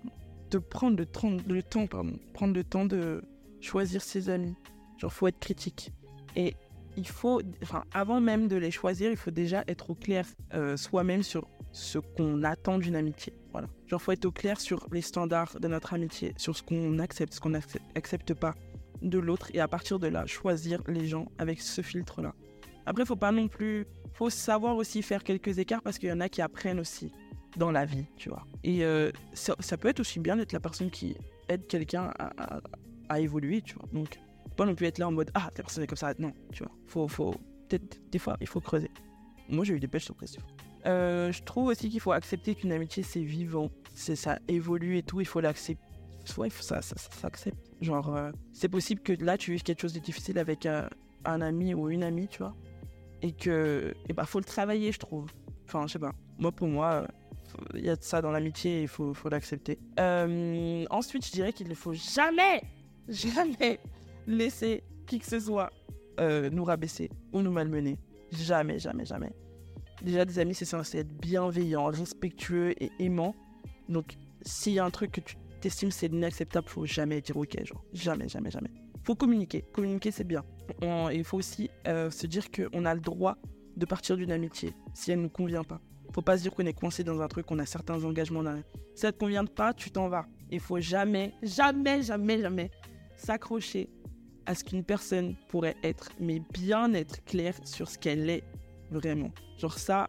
de 0.50 0.58
prendre 0.58 0.98
le 0.98 1.06
temps, 1.06 1.36
le 1.46 1.62
temps, 1.62 1.86
pardon, 1.86 2.18
prendre 2.34 2.54
le 2.54 2.64
temps 2.64 2.84
de 2.84 3.22
choisir 3.60 4.02
ses 4.02 4.28
amis. 4.28 4.54
Genre, 4.98 5.12
faut 5.12 5.26
être 5.26 5.38
critique. 5.38 5.90
Et 6.36 6.54
il 6.96 7.06
faut, 7.08 7.40
avant 7.92 8.20
même 8.20 8.48
de 8.48 8.56
les 8.56 8.70
choisir, 8.70 9.10
il 9.10 9.16
faut 9.16 9.30
déjà 9.30 9.64
être 9.68 9.90
au 9.90 9.94
clair 9.94 10.26
euh, 10.54 10.76
soi-même 10.76 11.22
sur 11.22 11.46
ce 11.72 11.98
qu'on 11.98 12.42
attend 12.42 12.78
d'une 12.78 12.96
amitié. 12.96 13.34
Voilà. 13.52 13.68
Genre, 13.86 14.00
faut 14.00 14.12
être 14.12 14.24
au 14.24 14.32
clair 14.32 14.60
sur 14.60 14.86
les 14.92 15.02
standards 15.02 15.58
de 15.60 15.68
notre 15.68 15.94
amitié, 15.94 16.32
sur 16.36 16.56
ce 16.56 16.62
qu'on 16.62 16.98
accepte, 16.98 17.34
ce 17.34 17.40
qu'on 17.40 17.50
n'accepte 17.50 17.84
accepte 17.94 18.34
pas 18.34 18.54
de 19.02 19.18
l'autre, 19.18 19.50
et 19.52 19.60
à 19.60 19.68
partir 19.68 19.98
de 19.98 20.06
là, 20.06 20.24
choisir 20.26 20.82
les 20.88 21.06
gens 21.06 21.26
avec 21.38 21.60
ce 21.60 21.82
filtre-là. 21.82 22.34
Après, 22.86 23.04
faut 23.04 23.16
pas 23.16 23.32
non 23.32 23.48
plus, 23.48 23.86
faut 24.14 24.30
savoir 24.30 24.76
aussi 24.76 25.02
faire 25.02 25.22
quelques 25.22 25.58
écarts 25.58 25.82
parce 25.82 25.98
qu'il 25.98 26.08
y 26.08 26.12
en 26.12 26.20
a 26.20 26.28
qui 26.28 26.40
apprennent 26.40 26.80
aussi 26.80 27.12
dans 27.56 27.70
la 27.70 27.84
vie, 27.84 28.06
tu 28.16 28.28
vois. 28.28 28.46
Et 28.64 28.84
euh, 28.84 29.10
ça, 29.34 29.76
peut 29.76 29.88
être 29.88 30.00
aussi 30.00 30.18
bien 30.18 30.36
d'être 30.36 30.52
la 30.52 30.60
personne 30.60 30.90
qui 30.90 31.16
aide 31.48 31.66
quelqu'un 31.66 32.12
à- 32.18 32.60
à 33.08 33.20
évoluer, 33.20 33.62
tu 33.62 33.74
vois. 33.74 33.88
Donc, 33.92 34.18
pas 34.56 34.66
non 34.66 34.74
plus 34.74 34.86
être 34.86 34.98
là 34.98 35.08
en 35.08 35.12
mode 35.12 35.30
ah, 35.34 35.44
la 35.44 35.50
personne 35.50 35.84
est 35.84 35.86
comme 35.86 35.96
ça. 35.96 36.14
Non, 36.18 36.32
tu 36.52 36.62
vois. 36.62 36.72
Faut, 36.86 37.08
faut, 37.08 37.34
peut-être, 37.68 38.00
des 38.10 38.18
fois, 38.18 38.36
il 38.40 38.46
faut 38.46 38.60
creuser. 38.60 38.90
Moi, 39.48 39.64
j'ai 39.64 39.74
eu 39.74 39.80
des 39.80 39.86
belles 39.86 40.00
surprises. 40.00 40.36
Euh, 40.86 41.32
je 41.32 41.42
trouve 41.42 41.68
aussi 41.68 41.88
qu'il 41.88 42.00
faut 42.00 42.12
accepter 42.12 42.54
qu'une 42.54 42.72
amitié, 42.72 43.02
c'est 43.02 43.22
vivant. 43.22 43.70
C'est, 43.94 44.16
ça 44.16 44.38
évolue 44.48 44.98
et 44.98 45.02
tout. 45.02 45.20
Il 45.20 45.26
faut 45.26 45.40
l'accepter. 45.40 45.82
Ouais, 46.36 46.50
faut 46.50 46.62
ça, 46.62 46.82
ça, 46.82 46.96
ça. 46.96 47.28
Genre, 47.80 48.16
euh, 48.16 48.32
c'est 48.52 48.68
possible 48.68 49.00
que 49.00 49.12
là, 49.12 49.38
tu 49.38 49.52
vives 49.52 49.62
quelque 49.62 49.82
chose 49.82 49.92
de 49.92 50.00
difficile 50.00 50.38
avec 50.38 50.66
euh, 50.66 50.88
un 51.24 51.40
ami 51.40 51.72
ou 51.74 51.88
une 51.88 52.02
amie, 52.02 52.26
tu 52.26 52.38
vois. 52.38 52.54
Et 53.22 53.32
que, 53.32 53.94
et 54.08 54.12
bah, 54.12 54.24
faut 54.24 54.40
le 54.40 54.44
travailler, 54.44 54.90
je 54.90 54.98
trouve. 54.98 55.30
Enfin, 55.66 55.86
je 55.86 55.92
sais 55.92 55.98
pas. 55.98 56.12
Moi, 56.38 56.52
pour 56.52 56.68
moi, 56.68 56.92
euh, 56.92 57.06
il 57.74 57.84
y 57.84 57.90
a 57.90 57.96
de 57.96 58.02
ça 58.02 58.20
dans 58.20 58.30
l'amitié 58.30 58.82
il 58.82 58.88
faut, 58.88 59.14
faut 59.14 59.28
l'accepter. 59.28 59.78
Euh, 59.98 60.84
ensuite, 60.90 61.26
je 61.26 61.32
dirais 61.32 61.52
qu'il 61.52 61.68
ne 61.68 61.74
faut 61.74 61.94
jamais, 61.94 62.62
jamais 63.08 63.80
laisser 64.26 64.82
qui 65.06 65.18
que 65.18 65.26
ce 65.26 65.40
soit 65.40 65.70
euh, 66.20 66.50
nous 66.50 66.64
rabaisser 66.64 67.10
ou 67.32 67.42
nous 67.42 67.52
malmener. 67.52 67.98
Jamais, 68.32 68.78
jamais, 68.78 69.04
jamais. 69.04 69.32
Déjà, 70.02 70.24
des 70.24 70.38
amis, 70.38 70.54
c'est 70.54 70.64
censé 70.64 70.98
être 70.98 71.12
bienveillant, 71.12 71.86
respectueux 71.86 72.74
et 72.82 72.90
aimant. 72.98 73.34
Donc, 73.88 74.16
s'il 74.42 74.74
y 74.74 74.78
a 74.78 74.84
un 74.84 74.90
truc 74.90 75.12
que 75.12 75.20
tu 75.20 75.36
t'estimes 75.60 75.90
c'est 75.90 76.06
inacceptable, 76.06 76.68
faut 76.68 76.86
jamais 76.86 77.20
dire 77.20 77.36
ok, 77.36 77.64
genre. 77.64 77.82
Jamais, 77.92 78.28
jamais, 78.28 78.50
jamais. 78.50 78.70
Faut 79.04 79.14
communiquer. 79.14 79.64
Communiquer, 79.72 80.10
c'est 80.10 80.24
bien. 80.24 80.44
Il 81.12 81.24
faut 81.24 81.38
aussi 81.38 81.70
euh, 81.86 82.10
se 82.10 82.26
dire 82.26 82.50
qu'on 82.50 82.84
a 82.84 82.94
le 82.94 83.00
droit 83.00 83.36
de 83.76 83.86
partir 83.86 84.16
d'une 84.16 84.32
amitié 84.32 84.74
si 84.94 85.12
elle 85.12 85.18
ne 85.18 85.24
nous 85.24 85.28
convient 85.28 85.64
pas. 85.64 85.80
Faut 86.12 86.22
pas 86.22 86.36
se 86.36 86.42
dire 86.42 86.54
qu'on 86.54 86.66
est 86.66 86.72
coincé 86.72 87.04
dans 87.04 87.20
un 87.20 87.28
truc, 87.28 87.46
qu'on 87.46 87.58
a 87.58 87.66
certains 87.66 88.02
engagements. 88.04 88.42
Dans... 88.42 88.56
Si 88.94 89.02
ça 89.02 89.12
te 89.12 89.18
convient 89.18 89.44
pas, 89.44 89.74
tu 89.74 89.90
t'en 89.90 90.08
vas. 90.08 90.26
Il 90.50 90.60
faut 90.60 90.80
jamais, 90.80 91.34
jamais, 91.42 92.02
jamais, 92.02 92.40
jamais 92.40 92.70
s'accrocher 93.16 93.88
à 94.46 94.54
ce 94.54 94.64
qu'une 94.64 94.84
personne 94.84 95.34
pourrait 95.48 95.76
être, 95.82 96.10
mais 96.20 96.40
bien 96.52 96.92
être 96.94 97.24
clair 97.24 97.54
sur 97.64 97.88
ce 97.88 97.98
qu'elle 97.98 98.28
est 98.30 98.44
vraiment. 98.90 99.30
Genre 99.58 99.78
ça, 99.78 100.08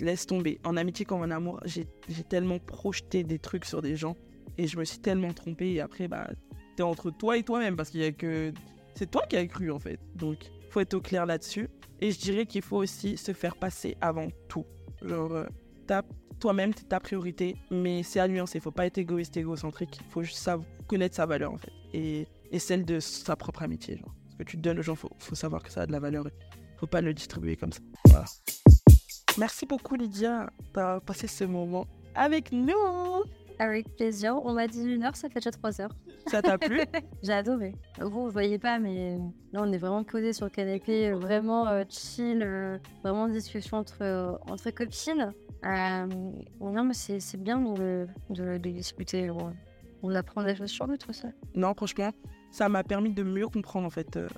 laisse 0.00 0.26
tomber. 0.26 0.58
En 0.64 0.76
amitié 0.76 1.04
comme 1.04 1.20
en 1.20 1.30
amour, 1.30 1.60
j'ai 1.64 1.86
tellement 2.28 2.58
projeté 2.58 3.24
des 3.24 3.38
trucs 3.38 3.64
sur 3.64 3.82
des 3.82 3.96
gens 3.96 4.16
et 4.58 4.66
je 4.66 4.78
me 4.78 4.84
suis 4.84 4.98
tellement 4.98 5.32
trompé. 5.32 5.72
Et 5.72 5.80
après, 5.80 6.08
bah, 6.08 6.30
t'es 6.76 6.82
entre 6.82 7.10
toi 7.10 7.36
et 7.36 7.42
toi-même 7.42 7.76
parce 7.76 7.90
qu'il 7.90 8.00
y 8.00 8.04
a 8.04 8.12
que. 8.12 8.52
C'est 8.94 9.10
toi 9.10 9.22
qui 9.28 9.36
as 9.36 9.46
cru 9.46 9.70
en 9.70 9.78
fait. 9.78 9.98
Donc, 10.14 10.50
faut 10.70 10.80
être 10.80 10.94
au 10.94 11.00
clair 11.00 11.26
là-dessus. 11.26 11.68
Et 12.00 12.10
je 12.10 12.18
dirais 12.18 12.46
qu'il 12.46 12.62
faut 12.62 12.76
aussi 12.78 13.16
se 13.16 13.32
faire 13.32 13.56
passer 13.56 13.96
avant 14.00 14.28
tout. 14.48 14.64
Genre, 15.02 15.32
euh, 15.32 16.02
toi-même, 16.40 16.74
t'es 16.74 16.82
ta 16.84 17.00
priorité, 17.00 17.56
mais 17.70 18.02
c'est 18.02 18.20
à 18.20 18.28
nuancer. 18.28 18.60
Faut 18.60 18.70
pas 18.70 18.86
être 18.86 18.98
égoïste, 18.98 19.36
égocentrique. 19.36 20.00
Faut 20.10 20.22
juste 20.22 20.38
sav- 20.38 20.62
connaître 20.86 21.14
sa 21.16 21.26
valeur 21.26 21.52
en 21.52 21.58
fait. 21.58 21.72
Et, 21.94 22.26
et 22.50 22.58
celle 22.58 22.84
de 22.84 23.00
sa 23.00 23.36
propre 23.36 23.62
amitié. 23.62 23.96
Genre. 23.96 24.14
Ce 24.30 24.36
que 24.36 24.42
tu 24.44 24.56
donnes 24.56 24.78
aux 24.78 24.82
gens, 24.82 24.94
faut, 24.94 25.10
faut 25.18 25.34
savoir 25.34 25.62
que 25.62 25.70
ça 25.70 25.82
a 25.82 25.86
de 25.86 25.92
la 25.92 26.00
valeur. 26.00 26.24
Faut 26.78 26.86
pas 26.86 27.00
le 27.00 27.14
distribuer 27.14 27.56
comme 27.56 27.72
ça. 27.72 27.80
Voilà. 28.06 28.24
Merci 29.38 29.66
beaucoup 29.66 29.96
Lydia 29.96 30.50
d'avoir 30.74 31.00
passé 31.02 31.26
ce 31.26 31.44
moment 31.44 31.86
avec 32.14 32.52
nous. 32.52 32.74
Avec 33.58 33.88
plaisir. 33.96 34.36
On 34.44 34.52
m'a 34.52 34.66
dit 34.66 34.82
une 34.84 35.02
heure, 35.02 35.16
ça 35.16 35.28
fait 35.28 35.40
déjà 35.40 35.50
trois 35.50 35.80
heures. 35.80 35.94
Ça 36.26 36.42
t'a 36.42 36.58
plu 36.58 36.80
J'ai 37.22 37.32
adoré. 37.32 37.74
Vous, 38.00 38.10
vous 38.10 38.30
voyez 38.30 38.58
pas, 38.58 38.78
mais 38.78 39.16
là, 39.52 39.62
on 39.62 39.72
est 39.72 39.78
vraiment 39.78 40.04
posé 40.04 40.32
sur 40.34 40.44
le 40.46 40.50
canapé, 40.50 41.08
euh, 41.08 41.16
vraiment 41.16 41.66
euh, 41.68 41.84
chill, 41.88 42.42
euh, 42.42 42.78
vraiment 43.02 43.28
discussion 43.28 43.78
entre, 43.78 44.02
euh, 44.02 44.32
entre 44.50 44.70
copines. 44.70 45.32
Euh, 45.64 46.06
non, 46.60 46.84
mais 46.84 46.92
c'est 46.94 47.18
c'est 47.20 47.38
bien 47.42 47.58
de, 47.60 48.06
de, 48.28 48.58
de 48.58 48.70
discuter. 48.70 49.30
On, 49.30 49.54
on 50.02 50.14
apprend 50.14 50.42
des 50.42 50.54
choses 50.54 50.70
sur 50.70 50.86
nous, 50.86 50.96
tout 50.98 51.12
ça. 51.14 51.28
Non, 51.54 51.72
franchement, 51.74 52.10
ça 52.50 52.68
m'a 52.68 52.84
permis 52.84 53.12
de 53.12 53.22
mieux 53.22 53.48
comprendre 53.48 53.86
en 53.86 53.90
fait 53.90 54.16
euh, 54.16 54.28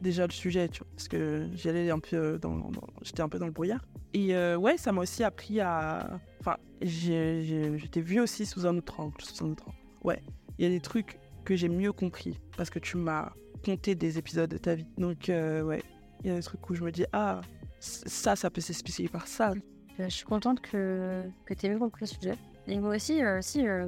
déjà 0.00 0.26
le 0.26 0.32
sujet, 0.32 0.68
tu 0.68 0.80
vois, 0.80 0.88
parce 0.94 1.08
que 1.08 1.48
j'allais 1.54 1.90
un 1.90 1.98
peu 1.98 2.16
euh, 2.16 2.38
dans, 2.38 2.70
j'étais 3.02 3.22
un 3.22 3.28
peu 3.28 3.38
dans 3.38 3.46
le 3.46 3.52
brouillard. 3.52 3.84
Et 4.12 4.34
euh, 4.34 4.56
ouais, 4.56 4.76
ça 4.76 4.92
m'a 4.92 5.02
aussi 5.02 5.24
appris 5.24 5.60
à, 5.60 6.20
enfin, 6.40 6.56
j'étais 6.82 8.00
vu 8.00 8.20
aussi 8.20 8.46
sous 8.46 8.66
un 8.66 8.76
autre 8.76 9.00
angle, 9.00 9.20
sous 9.20 9.44
un 9.44 9.50
autre 9.50 9.64
angle. 9.68 9.76
Ouais, 10.04 10.22
il 10.58 10.64
y 10.64 10.68
a 10.68 10.70
des 10.70 10.80
trucs 10.80 11.18
que 11.44 11.56
j'ai 11.56 11.68
mieux 11.68 11.92
compris 11.92 12.40
parce 12.56 12.70
que 12.70 12.78
tu 12.78 12.96
m'as 12.96 13.32
conté 13.64 13.94
des 13.94 14.18
épisodes 14.18 14.50
de 14.50 14.58
ta 14.58 14.74
vie. 14.74 14.86
Donc 14.98 15.24
ouais, 15.28 15.82
il 16.22 16.28
y 16.28 16.30
a 16.30 16.36
des 16.36 16.42
trucs 16.42 16.68
où 16.70 16.74
je 16.74 16.84
me 16.84 16.92
dis 16.92 17.04
ah 17.12 17.40
ça, 17.80 18.36
ça 18.36 18.50
peut 18.50 18.60
s'expliquer 18.60 19.08
par 19.08 19.26
ça. 19.26 19.52
je 19.98 20.08
suis 20.08 20.24
contente 20.24 20.60
que, 20.60 21.22
que 21.44 21.66
aies 21.66 21.76
compris 21.76 22.02
le 22.02 22.06
sujet. 22.06 22.34
Et 22.66 22.78
moi 22.78 22.96
aussi, 22.96 23.22
euh, 23.22 23.40
si, 23.42 23.66
euh, 23.66 23.86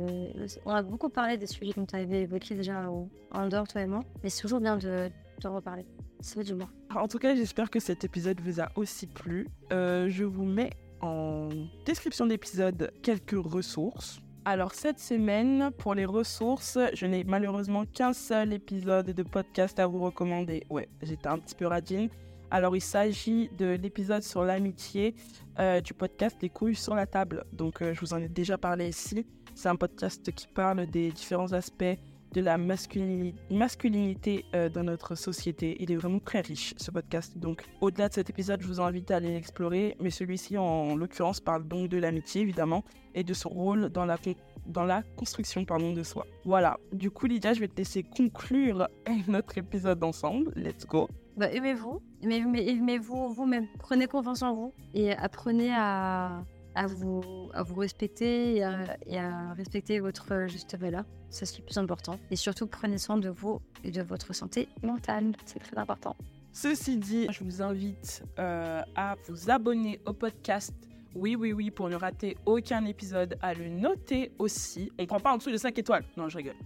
on 0.64 0.70
a 0.70 0.82
beaucoup 0.82 1.08
parlé 1.08 1.36
des 1.36 1.46
sujets 1.46 1.72
qu'on 1.72 1.86
t'avait 1.86 2.22
évoqués 2.22 2.54
déjà 2.54 2.90
en, 2.90 3.48
dehors, 3.48 3.66
toi 3.66 3.80
et 3.80 3.86
moi. 3.86 4.00
Mais 4.22 4.28
c'est 4.28 4.42
toujours 4.42 4.60
bien 4.60 4.76
de 4.76 5.10
t'en 5.40 5.54
reparler. 5.54 5.86
Ça 6.20 6.34
fait 6.34 6.44
du 6.44 6.54
bien. 6.54 6.68
En 6.94 7.08
tout 7.08 7.18
cas, 7.18 7.34
j'espère 7.34 7.70
que 7.70 7.80
cet 7.80 8.04
épisode 8.04 8.40
vous 8.40 8.60
a 8.60 8.68
aussi 8.76 9.06
plu. 9.06 9.48
Euh, 9.72 10.08
je 10.08 10.24
vous 10.24 10.44
mets 10.44 10.70
en 11.00 11.48
description 11.84 12.26
d'épisode 12.26 12.92
quelques 13.02 13.38
ressources. 13.38 14.20
Alors 14.44 14.74
cette 14.74 15.00
semaine, 15.00 15.70
pour 15.76 15.94
les 15.94 16.04
ressources, 16.04 16.78
je 16.94 17.06
n'ai 17.06 17.24
malheureusement 17.24 17.84
qu'un 17.84 18.12
seul 18.12 18.52
épisode 18.52 19.06
de 19.06 19.22
podcast 19.24 19.78
à 19.80 19.86
vous 19.86 19.98
recommander. 19.98 20.64
Ouais, 20.70 20.88
j'étais 21.02 21.26
un 21.26 21.38
petit 21.38 21.54
peu 21.54 21.66
radine. 21.66 22.08
Alors, 22.50 22.76
il 22.76 22.80
s'agit 22.80 23.50
de 23.58 23.66
l'épisode 23.66 24.22
sur 24.22 24.44
l'amitié 24.44 25.14
euh, 25.58 25.80
du 25.80 25.94
podcast 25.94 26.36
Les 26.42 26.48
couilles 26.48 26.76
sur 26.76 26.94
la 26.94 27.06
table. 27.06 27.44
Donc, 27.52 27.82
euh, 27.82 27.92
je 27.92 28.00
vous 28.00 28.14
en 28.14 28.18
ai 28.18 28.28
déjà 28.28 28.56
parlé 28.56 28.88
ici. 28.88 29.26
C'est 29.54 29.68
un 29.68 29.76
podcast 29.76 30.30
qui 30.32 30.46
parle 30.46 30.86
des 30.86 31.10
différents 31.10 31.52
aspects 31.52 31.84
de 32.32 32.40
la 32.40 32.58
masculinité, 32.58 34.44
euh, 34.54 34.68
dans 34.68 34.84
notre 34.84 35.14
société. 35.14 35.76
Il 35.80 35.90
est 35.90 35.96
vraiment 35.96 36.18
très 36.18 36.40
riche, 36.40 36.74
ce 36.76 36.90
podcast. 36.90 37.36
Donc, 37.36 37.64
au-delà 37.80 38.08
de 38.08 38.14
cet 38.14 38.30
épisode, 38.30 38.60
je 38.60 38.66
vous 38.66 38.80
invite 38.80 39.10
à 39.10 39.16
aller 39.16 39.32
l'explorer. 39.32 39.96
Mais 40.00 40.10
celui-ci, 40.10 40.56
en, 40.56 40.94
l'occurrence, 40.94 41.40
parle 41.40 41.66
donc 41.66 41.88
de 41.88 41.96
l'amitié, 41.96 42.42
évidemment, 42.42 42.84
et 43.14 43.24
de 43.24 43.34
son 43.34 43.48
rôle 43.48 43.88
dans 43.88 44.04
la, 44.04 44.18
dans 44.66 44.84
la 44.84 45.02
construction 45.16 45.64
pardon, 45.64 45.92
de 45.92 46.02
soi. 46.02 46.26
Voilà. 46.44 46.78
Du 46.92 47.10
coup, 47.10 47.26
Lydia, 47.26 47.54
je 47.54 47.60
vais 47.60 47.68
te 47.68 47.76
laisser 47.76 48.04
conclure 48.04 48.86
notre 49.26 49.58
épisode 49.58 50.04
ensemble. 50.04 50.52
Let's 50.54 50.86
go. 50.86 51.08
Bah, 51.36 51.52
aimez-vous, 51.52 52.00
aimez-vous 52.22 53.28
vous-même. 53.28 53.66
Prenez 53.78 54.06
confiance 54.06 54.40
en 54.40 54.54
vous 54.54 54.72
et 54.94 55.12
apprenez 55.12 55.70
à, 55.74 56.42
vous, 56.86 57.50
à 57.52 57.62
vous 57.62 57.74
respecter 57.74 58.56
et 59.06 59.18
à, 59.18 59.52
respecter 59.52 60.00
votre 60.00 60.46
juste 60.48 60.76
valeur. 60.78 61.04
C'est 61.28 61.44
ce 61.44 61.52
qui 61.52 61.58
est 61.58 61.62
le 61.62 61.66
plus 61.66 61.78
important. 61.78 62.18
Et 62.30 62.36
surtout, 62.36 62.66
prenez 62.66 62.96
soin 62.96 63.18
de 63.18 63.28
vous 63.28 63.60
et 63.84 63.90
de 63.90 64.00
votre 64.00 64.34
santé 64.34 64.68
mentale. 64.82 65.32
C'est 65.44 65.58
très 65.58 65.76
important. 65.76 66.16
Ceci 66.52 66.96
dit, 66.96 67.26
je 67.30 67.44
vous 67.44 67.60
invite 67.60 68.24
euh, 68.38 68.80
à 68.94 69.16
vous 69.28 69.50
abonner 69.50 70.00
au 70.06 70.14
podcast. 70.14 70.72
Oui, 71.14 71.36
oui, 71.36 71.52
oui, 71.52 71.70
pour 71.70 71.90
ne 71.90 71.96
rater 71.96 72.38
aucun 72.46 72.86
épisode, 72.86 73.36
à 73.42 73.52
le 73.52 73.68
noter 73.68 74.32
aussi. 74.38 74.90
On 74.98 75.04
prend 75.04 75.20
pas 75.20 75.32
en 75.34 75.36
dessous 75.36 75.50
de 75.50 75.58
5 75.58 75.78
étoiles. 75.78 76.04
Non, 76.16 76.30
je 76.30 76.38
rigole 76.38 76.56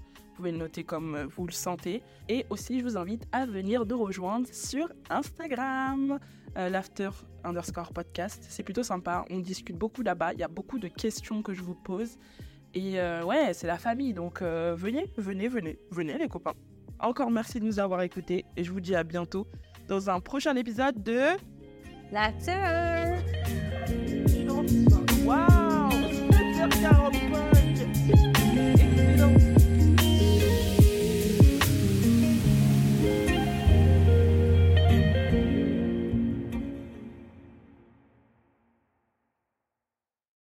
pouvez 0.40 0.52
le 0.52 0.58
noter 0.58 0.84
comme 0.84 1.14
euh, 1.16 1.26
vous 1.26 1.46
le 1.46 1.52
sentez. 1.52 2.02
Et 2.30 2.46
aussi, 2.48 2.78
je 2.78 2.84
vous 2.84 2.96
invite 2.96 3.26
à 3.30 3.44
venir 3.44 3.84
nous 3.84 4.02
rejoindre 4.02 4.46
sur 4.50 4.90
Instagram, 5.10 6.18
euh, 6.56 6.70
l'after 6.70 7.10
underscore 7.44 7.92
podcast. 7.92 8.46
C'est 8.48 8.62
plutôt 8.62 8.82
sympa, 8.82 9.26
on 9.28 9.40
discute 9.40 9.76
beaucoup 9.76 10.00
là-bas, 10.00 10.32
il 10.32 10.38
y 10.38 10.42
a 10.42 10.48
beaucoup 10.48 10.78
de 10.78 10.88
questions 10.88 11.42
que 11.42 11.52
je 11.52 11.60
vous 11.62 11.74
pose. 11.74 12.16
Et 12.72 12.98
euh, 12.98 13.22
ouais, 13.22 13.52
c'est 13.52 13.66
la 13.66 13.76
famille, 13.76 14.14
donc 14.14 14.40
venez, 14.42 15.10
venez, 15.18 15.48
venez, 15.48 15.78
venez 15.90 16.16
les 16.16 16.28
copains. 16.28 16.54
Encore 17.00 17.30
merci 17.30 17.60
de 17.60 17.66
nous 17.66 17.78
avoir 17.78 18.00
écoutés 18.00 18.46
et 18.56 18.64
je 18.64 18.72
vous 18.72 18.80
dis 18.80 18.94
à 18.94 19.04
bientôt 19.04 19.46
dans 19.88 20.08
un 20.08 20.20
prochain 20.20 20.56
épisode 20.56 21.02
de... 21.02 21.36
L'after 22.12 23.20
Waouh 25.26 25.90